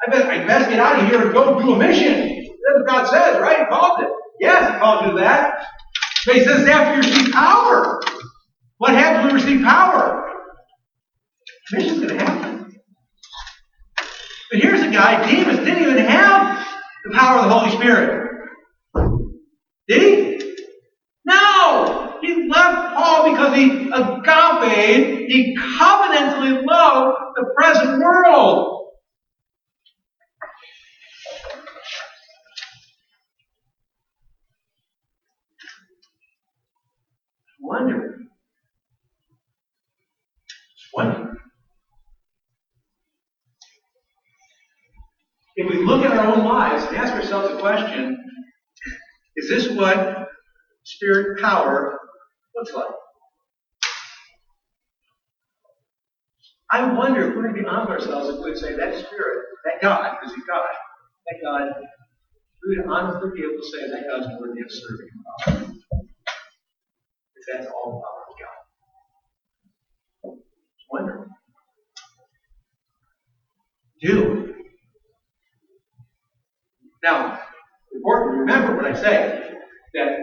I 0.06 0.10
bet 0.10 0.28
I 0.28 0.46
best 0.46 0.70
get 0.70 0.78
out 0.78 1.00
of 1.00 1.08
here 1.08 1.22
and 1.22 1.32
go 1.32 1.58
do 1.58 1.74
a 1.74 1.78
mission. 1.78 2.14
That's 2.18 2.78
what 2.78 2.86
God 2.86 3.06
says, 3.08 3.40
right? 3.40 3.58
He 3.58 3.64
called 3.66 4.00
it. 4.00 4.08
Yes, 4.40 4.72
He 4.72 4.78
called 4.78 5.04
you 5.04 5.10
to 5.12 5.16
that. 5.18 5.64
But 6.24 6.36
He 6.36 6.44
says 6.44 6.66
after 6.66 6.94
you 6.94 6.98
receive 6.98 7.32
power. 7.32 8.00
What 8.78 8.92
happens 8.92 9.32
when 9.32 9.34
we 9.34 9.40
receive 9.40 9.64
power? 9.64 10.30
Mission's 11.72 11.98
going 12.00 12.18
to 12.18 12.24
happen. 12.24 12.72
But 14.50 14.60
here's 14.60 14.82
a 14.82 14.90
guy, 14.90 15.26
Demas, 15.26 15.56
didn't 15.58 15.82
even 15.82 15.98
have 15.98 16.64
the 17.04 17.16
power 17.16 17.38
of 17.38 17.48
the 17.48 17.58
Holy 17.58 17.70
Spirit. 17.70 18.26
Did 19.88 20.02
he? 20.02 20.56
No! 21.24 22.18
He 22.20 22.48
left 22.48 22.94
Paul 22.94 23.30
because 23.30 23.56
he 23.56 23.90
agape, 23.90 25.15
he 25.28 25.56
covenantally 25.56 26.64
loved 26.64 27.18
the 27.36 27.52
present 27.56 28.00
world. 28.00 28.88
Wonder. 37.60 38.18
Wonder. 40.94 41.36
If 45.56 45.70
we 45.70 45.84
look 45.84 46.04
at 46.04 46.12
our 46.12 46.36
own 46.36 46.44
lives 46.44 46.84
and 46.84 46.96
ask 46.96 47.12
ourselves 47.14 47.54
a 47.54 47.58
question, 47.58 48.16
is 49.36 49.48
this 49.48 49.68
what 49.70 50.28
spirit 50.84 51.40
power 51.40 51.98
looks 52.54 52.72
like? 52.72 52.86
I 56.70 56.92
wonder 56.92 57.30
if 57.30 57.36
we're 57.36 57.42
going 57.42 57.54
to 57.54 57.62
be 57.62 57.66
honest 57.66 57.90
ourselves 57.90 58.28
if 58.28 58.36
we 58.36 58.50
would 58.50 58.58
say 58.58 58.74
that 58.74 58.94
spirit, 58.94 59.44
that 59.64 59.80
God, 59.80 60.16
because 60.20 60.34
he's 60.34 60.44
God, 60.46 60.64
that 61.26 61.36
God, 61.44 61.68
we 62.66 62.78
would 62.78 62.88
honestly 62.88 63.30
be 63.36 63.42
able 63.42 63.62
to 63.62 63.70
say 63.70 63.90
that 63.90 64.06
God's 64.08 64.26
worthy 64.40 64.62
of 64.62 64.70
serving 64.70 65.08
power. 65.46 65.72
If 67.36 67.44
that's 67.52 67.66
all 67.66 67.96
of 67.98 68.02
God. 68.02 68.12
Just 70.34 70.86
wonder. 70.90 71.26
Do. 74.02 74.54
Now, 77.02 77.38
important 77.94 78.34
to 78.34 78.40
remember 78.40 78.76
what 78.76 78.86
I 78.86 78.94
say, 78.94 79.52
that 79.94 80.18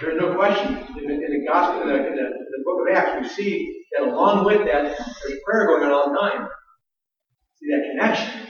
there's 0.00 0.20
no 0.20 0.34
question 0.34 0.76
in 0.98 1.06
the, 1.06 1.14
in 1.14 1.40
the 1.40 1.46
gospel, 1.46 1.82
in 1.82 1.88
the, 1.88 1.94
in, 1.94 2.16
the, 2.16 2.26
in 2.26 2.50
the 2.56 2.64
book 2.64 2.80
of 2.80 2.96
Acts, 2.96 3.20
we 3.20 3.28
see 3.28 3.84
that 3.92 4.08
along 4.08 4.44
with 4.44 4.66
that, 4.66 4.96
there's 4.96 5.38
prayer 5.44 5.66
going 5.66 5.84
on 5.84 5.92
all 5.92 6.12
the 6.12 6.18
time. 6.18 6.48
See 7.60 7.70
that 7.70 7.90
connection. 7.90 8.46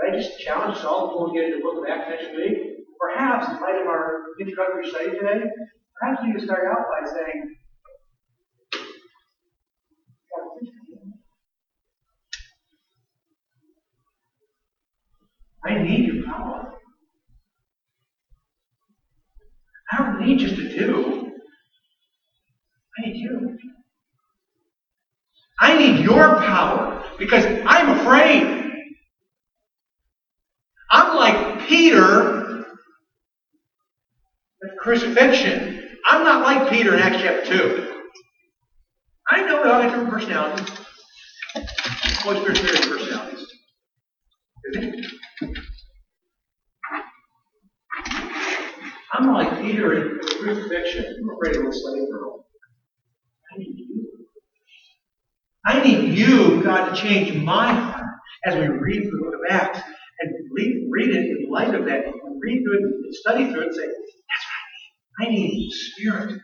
Can 0.00 0.12
I 0.12 0.16
just 0.16 0.40
challenge 0.40 0.78
us 0.78 0.84
all 0.84 1.08
before 1.08 1.30
we 1.30 1.38
get 1.38 1.46
into 1.46 1.58
the 1.58 1.62
book 1.62 1.78
of 1.78 1.84
Acts 1.88 2.10
next 2.10 2.36
week? 2.36 2.58
Perhaps, 3.00 3.48
in 3.48 3.60
light 3.60 3.80
of 3.80 3.86
our 3.86 4.22
introductory 4.40 4.88
study 4.88 5.10
today, 5.10 5.44
perhaps 6.00 6.22
you 6.26 6.34
can 6.34 6.44
start 6.44 6.62
out 6.66 6.84
by 6.90 7.08
saying, 7.08 7.56
I 15.66 15.82
need 15.82 16.12
your 16.12 16.26
power. 16.26 16.63
I 19.92 19.98
don't 19.98 20.20
need 20.20 20.38
just 20.40 20.56
to 20.56 20.68
do. 20.74 21.32
I 22.98 23.06
need 23.06 23.16
you. 23.16 23.56
I 25.60 25.76
need 25.78 26.02
your 26.02 26.40
power 26.42 27.02
because 27.18 27.44
I'm 27.66 27.98
afraid. 27.98 28.72
I'm 30.90 31.16
like 31.16 31.66
Peter 31.68 32.64
at 34.62 34.78
crucifixion. 34.80 35.80
I'm 36.06 36.24
not 36.24 36.42
like 36.42 36.70
Peter 36.70 36.94
in 36.94 37.00
Acts 37.00 37.22
chapter 37.22 37.46
2. 37.46 37.92
I 39.30 39.42
know 39.42 39.62
we 39.62 39.68
all 39.68 39.80
have 39.80 39.90
different 39.90 40.10
personalities. 40.10 40.68
Holy 42.22 42.40
Spirit's 42.40 42.60
very 42.60 42.78
personalities. 42.88 43.46
Isn't 44.74 44.94
it? 44.94 45.06
I'm 49.14 49.32
like 49.32 49.62
Peter 49.62 49.94
in 49.94 50.18
the 50.18 50.34
crucifixion. 50.40 51.04
I'm 51.22 51.36
afraid 51.36 51.56
of 51.56 51.66
a 51.66 51.72
slave 51.72 52.10
girl. 52.10 52.46
I 53.52 53.58
need 53.58 53.76
you. 53.76 54.26
I 55.64 55.82
need 55.84 56.18
you, 56.18 56.62
God, 56.64 56.90
to 56.90 57.00
change 57.00 57.32
my 57.42 57.72
heart 57.72 58.04
as 58.44 58.54
we 58.56 58.66
read 58.66 59.02
through 59.02 59.18
the 59.18 59.24
book 59.24 59.34
of 59.34 59.40
Acts 59.50 59.80
and 60.20 60.32
read, 60.50 60.88
read 60.90 61.10
it 61.10 61.16
in 61.16 61.48
light 61.48 61.74
of 61.74 61.84
that. 61.84 62.04
And 62.06 62.40
read 62.42 62.62
through 62.64 62.78
it 62.78 62.82
and 62.82 63.14
study 63.14 63.52
through 63.52 63.60
it 63.60 63.66
and 63.66 63.74
say, 63.74 63.86
that's 63.86 64.44
what 65.20 65.26
I 65.26 65.30
need. 65.30 65.36
I 65.36 65.36
need 65.36 65.70
the 65.70 65.74
Spirit. 65.76 66.40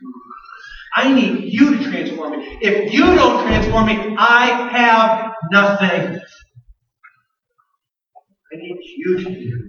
I 0.95 1.13
need 1.13 1.53
you 1.53 1.77
to 1.77 1.85
transform 1.91 2.39
me. 2.39 2.59
If 2.63 2.93
you 2.93 3.05
don't 3.05 3.47
transform 3.47 3.87
me, 3.87 4.17
I 4.17 4.47
have 4.71 5.33
nothing. 5.51 6.21
I 8.53 8.57
need 8.57 8.79
you 8.97 9.19
to 9.19 9.25
do 9.25 9.69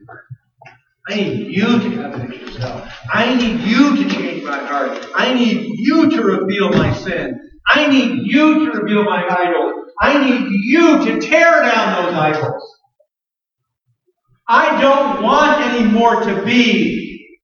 I 1.10 1.16
need 1.16 1.48
you 1.56 1.80
to 1.80 1.96
covenant 1.96 2.36
yourself. 2.36 2.94
I 3.12 3.36
need 3.36 3.62
you 3.62 3.96
to 4.04 4.10
change 4.10 4.44
my 4.44 4.60
heart. 4.60 5.06
I 5.16 5.34
need 5.34 5.68
you 5.78 6.10
to 6.12 6.24
reveal 6.24 6.70
my 6.70 6.94
sin. 6.94 7.40
I 7.68 7.88
need 7.88 8.26
you 8.26 8.66
to 8.66 8.72
reveal 8.80 9.04
my 9.04 9.26
idols. 9.28 9.92
I 10.00 10.24
need 10.24 10.50
you 10.52 11.06
to 11.06 11.20
tear 11.20 11.62
down 11.64 12.06
those 12.06 12.14
idols. 12.14 12.78
I 14.48 14.82
don't 14.82 15.24
want 15.24 15.62
anymore 15.62 16.22
to 16.22 16.44
be 16.44 17.38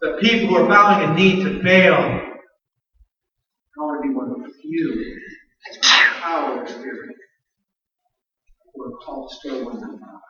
the 0.00 0.18
people 0.20 0.48
who 0.48 0.56
are 0.56 0.68
bowing 0.68 1.10
a 1.10 1.14
knee 1.14 1.42
to 1.42 1.62
Baal. 1.62 2.20
I 3.76 3.80
want 3.80 4.02
to 4.02 4.08
be 4.08 4.14
one 4.14 4.44
of 4.44 4.54
few 4.60 5.16
power 6.20 6.66
spirit 6.66 7.16
who 8.72 8.84
are 8.84 8.96
called 9.04 9.30
still 9.30 9.64
one 9.64 9.76
another. 9.76 10.20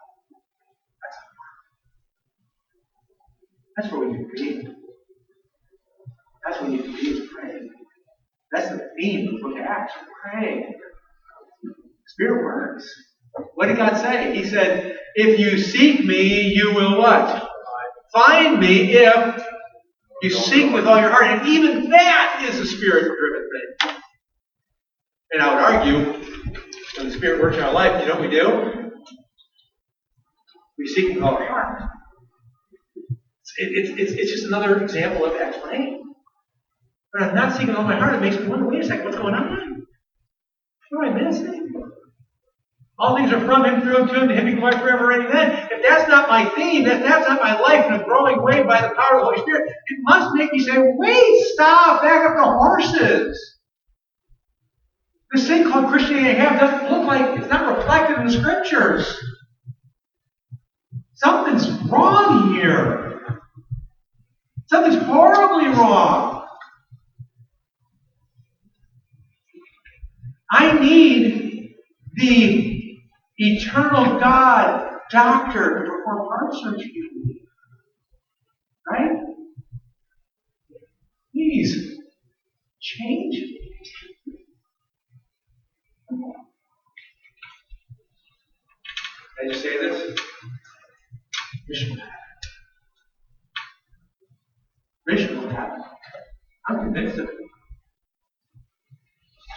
That's 3.77 3.93
where 3.93 4.07
we 4.07 4.19
need 4.19 4.27
to 4.37 4.43
be. 4.43 4.69
That's 6.45 6.61
what 6.61 6.71
we 6.71 6.77
need 6.77 6.85
to 6.85 6.93
be 6.93 7.09
is 7.09 7.29
praying. 7.29 7.71
That's 8.53 8.69
the 8.69 8.89
theme 9.01 9.29
of 9.29 9.35
the 9.35 9.41
book 9.41 9.59
of 9.59 9.65
Acts. 9.65 9.93
Praying. 10.23 10.75
Spirit 12.07 12.45
works. 12.45 12.87
What 13.55 13.67
did 13.67 13.77
God 13.77 13.97
say? 13.97 14.37
He 14.37 14.45
said, 14.45 14.97
if 15.17 15.39
you 15.39 15.59
seek 15.59 16.05
me, 16.05 16.53
you 16.55 16.75
will 16.75 16.99
what? 16.99 17.51
Find 18.13 18.61
me 18.61 18.93
if 18.95 19.45
you 20.23 20.31
seek 20.31 20.73
with 20.73 20.87
all 20.87 21.01
your 21.01 21.11
heart. 21.11 21.25
And 21.25 21.49
even 21.49 21.91
that 21.91 22.47
is 22.49 22.61
a 22.61 22.67
spirit 22.67 23.03
driven 23.05 23.49
thing. 23.81 23.97
And 25.33 25.43
I 25.43 25.53
would 25.53 25.63
argue, 25.65 26.23
when 26.97 27.09
the 27.09 27.13
Spirit 27.13 27.43
works 27.43 27.57
in 27.57 27.63
our 27.65 27.73
life, 27.73 28.01
you 28.01 28.07
know 28.07 28.21
what 28.21 28.31
we 28.31 28.31
do? 28.31 28.93
We 30.79 30.87
seek 30.87 31.15
with 31.15 31.25
all 31.25 31.35
our 31.35 31.47
heart. 31.47 31.83
It, 33.57 33.91
it, 33.91 34.01
it's, 34.01 34.13
it's 34.13 34.31
just 34.33 34.47
another 34.47 34.83
example 34.83 35.25
of 35.25 35.41
explaining. 35.41 36.03
But 37.13 37.23
I'm 37.23 37.35
not 37.35 37.57
seeking 37.57 37.75
all 37.77 37.85
my 37.85 37.97
heart. 37.97 38.15
It 38.15 38.21
makes 38.21 38.37
me 38.39 38.49
wonder, 38.49 38.67
wait 38.67 38.83
a 38.83 38.87
second, 38.87 39.05
what's 39.05 39.17
going 39.17 39.35
on? 39.35 39.87
What 40.91 41.09
am 41.09 41.17
I 41.17 41.23
missing? 41.23 41.73
All 42.99 43.17
things 43.17 43.33
are 43.33 43.41
from 43.41 43.65
him, 43.65 43.83
through 43.83 44.03
him, 44.03 44.09
to 44.09 44.21
him, 44.21 44.29
to 44.29 44.35
him, 44.35 44.47
be 44.47 44.55
glory 44.55 44.79
forever 44.79 45.11
and 45.11 45.33
then. 45.33 45.69
If 45.71 45.83
that's 45.83 46.09
not 46.09 46.29
my 46.29 46.45
theme, 46.51 46.87
if 46.87 47.03
that's 47.03 47.29
not 47.29 47.43
my 47.43 47.59
life 47.59 47.87
in 47.87 47.93
a 47.95 48.05
growing 48.05 48.41
way 48.43 48.63
by 48.63 48.81
the 48.81 48.95
power 48.95 49.17
of 49.17 49.21
the 49.21 49.25
Holy 49.25 49.41
Spirit, 49.41 49.69
it 49.69 49.99
must 50.03 50.35
make 50.35 50.53
me 50.53 50.61
say, 50.61 50.77
wait, 50.79 51.47
stop, 51.55 52.03
back 52.03 52.31
up 52.31 52.37
the 52.37 52.45
horses. 52.45 53.59
This 55.33 55.49
thing 55.49 55.69
called 55.69 55.91
Christianity 55.91 56.31
I 56.31 56.45
have 56.45 56.61
doesn't 56.61 56.91
look 56.91 57.07
like, 57.09 57.41
it's 57.41 57.51
not 57.51 57.77
reflected 57.77 58.19
in 58.21 58.27
the 58.27 58.33
scriptures. 58.33 59.19
Something's 61.15 61.69
wrong 61.91 62.55
here. 62.55 63.14
Something's 64.75 65.05
horribly 65.05 65.69
wrong. 65.69 66.49
I 70.51 70.77
need 70.81 71.77
the 72.17 72.99
eternal 73.39 74.19
God 74.19 74.99
doctor 75.13 75.85
to 75.85 75.91
perform 75.91 76.27
heart 76.29 76.55
surgery. 76.55 77.47
Right? 78.91 79.13
Please, 81.33 81.97
change. 82.81 83.37
Can 89.39 89.51
just 89.53 89.63
say 89.63 89.79
this? 89.79 90.19
Mission 95.07 95.41
will 95.41 95.49
happen. 95.51 95.83
I'm 96.69 96.79
convinced 96.81 97.19
of 97.19 97.29
it. 97.29 97.37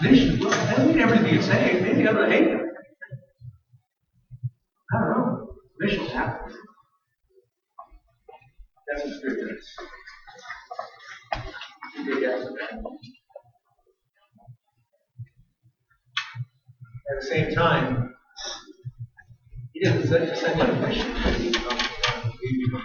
Mission 0.02 0.40
will. 0.40 0.54
I 0.54 0.86
mean 0.86 1.00
everything 1.00 1.34
you 1.34 1.42
say. 1.42 1.80
Maybe 1.82 2.08
I'm 2.08 2.16
gonna 2.16 2.30
hate 2.30 2.48
it. 2.48 2.62
I 4.94 5.00
don't 5.00 5.10
know. 5.10 5.48
Mission 5.80 6.00
will 6.04 6.10
happen. 6.10 6.54
That's 8.88 9.04
what's 9.06 9.20
good. 9.20 9.58
At 17.10 17.22
the 17.22 17.26
same 17.26 17.54
time, 17.56 18.14
he 19.74 19.80
doesn't 19.84 20.08
send, 20.08 20.62
out 20.62 20.70
a 20.70 20.74
mission. 20.88 21.08
He 21.36 21.52
comes 21.52 21.82
down, 21.82 22.32
he 22.42 22.66
becomes- 22.66 22.84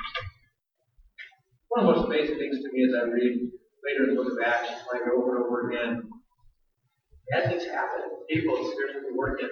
One 1.83 1.97
of 1.97 1.97
the 1.97 2.03
most 2.03 2.15
amazing 2.15 2.39
things 2.39 2.63
to 2.63 2.71
me 2.73 2.85
as 2.87 2.95
I 2.95 3.11
read 3.11 3.51
later 3.83 4.05
in 4.05 4.15
the 4.15 4.23
book 4.23 4.31
of 4.31 4.39
Acts, 4.47 4.71
like 4.93 5.03
over 5.03 5.35
and 5.35 5.45
over 5.45 5.69
again, 5.69 6.09
bad 7.29 7.51
things 7.51 7.65
happen. 7.65 8.23
People 8.31 8.55
experience 8.55 9.05
the 9.11 9.17
work 9.19 9.41
in. 9.43 9.51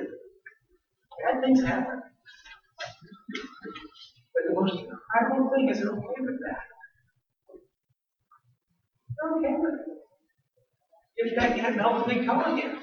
Bad 1.27 1.41
things 1.43 1.61
happen. 1.65 2.01
But 4.33 4.43
the 4.47 4.55
most 4.61 4.75
incredible 4.79 5.51
thing 5.57 5.71
is 5.71 5.81
they're 5.81 5.91
okay 5.91 6.21
with 6.21 6.39
that. 6.47 6.63
They're 9.19 9.33
okay 9.37 9.55
with 9.59 9.75
it. 11.19 11.27
In 11.27 11.37
fact, 11.37 11.57
you 11.57 11.63
had 11.65 11.75
Melvin 11.75 12.25
telling 12.25 12.59
you. 12.59 12.79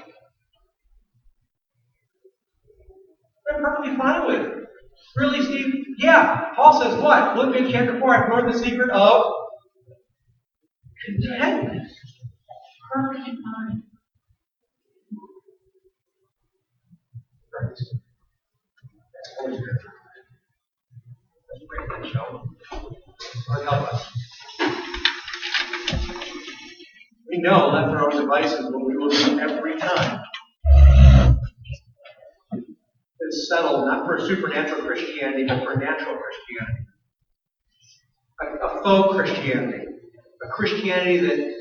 They're 3.45 3.61
perfectly 3.61 3.95
fine 3.95 4.27
with 4.27 4.41
it. 4.41 4.66
Really, 5.15 5.43
Steve? 5.43 5.85
Yeah. 5.97 6.53
Paul 6.55 6.81
says 6.81 7.01
what? 7.01 7.33
Philippians 7.35 7.71
chapter 7.71 7.99
4, 7.99 8.15
I've 8.15 8.31
learned 8.31 8.53
the 8.53 8.59
secret 8.59 8.89
of 8.91 9.33
contentment. 11.05 11.87
Fine. 12.93 13.83
Praise. 17.51 17.93
That's. 19.43 19.57
Let's 21.49 21.63
pray 21.67 21.85
that, 21.89 22.11
shall 22.11 22.27
we? 22.33 22.47
Know 27.39 27.71
to 27.71 27.91
our 27.91 28.11
own 28.11 28.19
devices 28.19 28.65
what 28.71 28.85
we 28.85 28.97
will 28.97 29.09
do 29.09 29.39
every 29.39 29.77
time. 29.77 30.21
It's 33.27 33.49
settled 33.49 33.85
not 33.85 34.05
for 34.05 34.19
supernatural 34.25 34.83
Christianity, 34.83 35.45
but 35.45 35.65
for 35.65 35.75
natural 35.75 36.17
Christianity. 36.17 36.85
A, 38.41 38.45
a 38.65 38.83
faux 38.83 39.15
Christianity. 39.15 39.83
A 40.43 40.47
Christianity 40.47 41.17
that 41.17 41.53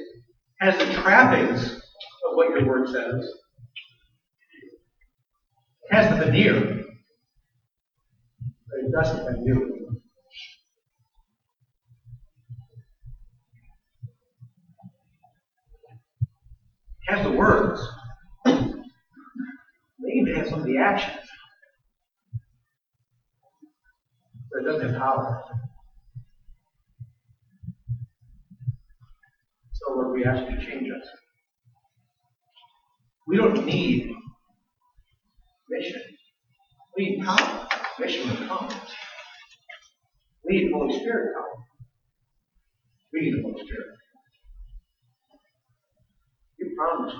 has 0.60 0.78
the 0.78 0.92
trappings 1.02 1.72
of 1.72 2.34
what 2.34 2.50
your 2.50 2.66
word 2.66 2.88
says. 2.88 3.28
Has 5.90 6.08
the 6.10 6.24
veneer, 6.24 6.84
but 8.68 8.78
it 8.78 8.92
doesn't. 8.92 9.26
It 9.46 9.72
has 17.08 17.24
the 17.24 17.32
words. 17.32 17.80
They 18.44 20.12
even 20.12 20.34
have 20.36 20.48
some 20.48 20.60
of 20.60 20.66
the 20.66 20.78
actions. 20.78 21.25
But 24.56 24.64
it 24.64 24.72
doesn't 24.72 24.94
have 24.94 25.02
power. 25.02 25.42
So 29.72 29.92
Lord, 29.94 30.14
we 30.14 30.24
ask 30.24 30.50
you 30.50 30.56
to 30.56 30.64
change 30.64 30.88
us. 30.88 31.06
We 33.26 33.36
don't 33.36 33.66
need 33.66 34.10
mission. 35.68 36.00
We 36.96 37.10
need 37.10 37.24
power. 37.26 37.68
Mission 38.00 38.30
will 38.30 38.48
come. 38.48 38.70
We 40.48 40.58
need 40.58 40.72
Holy 40.72 40.98
Spirit 41.00 41.34
come. 41.36 41.64
We 43.12 43.20
need 43.20 43.34
the 43.34 43.42
Holy 43.42 43.62
Spirit. 43.62 43.86
You 46.60 46.70
promised 46.78 47.16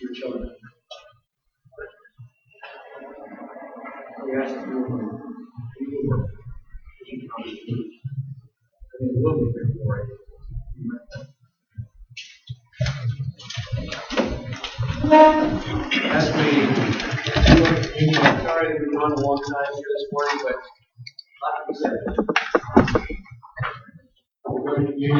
your 0.00 0.12
children. 0.14 0.50
We 4.24 4.42
ask 4.42 4.54
that 4.54 4.66
you 4.68 5.15
work. 5.92 6.30
as 16.04 16.32
we, 16.34 16.50
sorry 18.42 18.68
that 18.68 18.78
we've 18.80 18.98
gone 18.98 19.12
a 19.12 19.20
long 19.20 19.40
time 19.42 19.72
here 19.74 19.90
this 19.94 20.06
morning, 20.12 20.38
but 20.42 20.56
like 21.42 21.68
we 21.68 21.74
said, 21.74 21.98
we're 24.48 24.74
going 24.74 24.86
to 24.86 24.92
use 24.96 25.12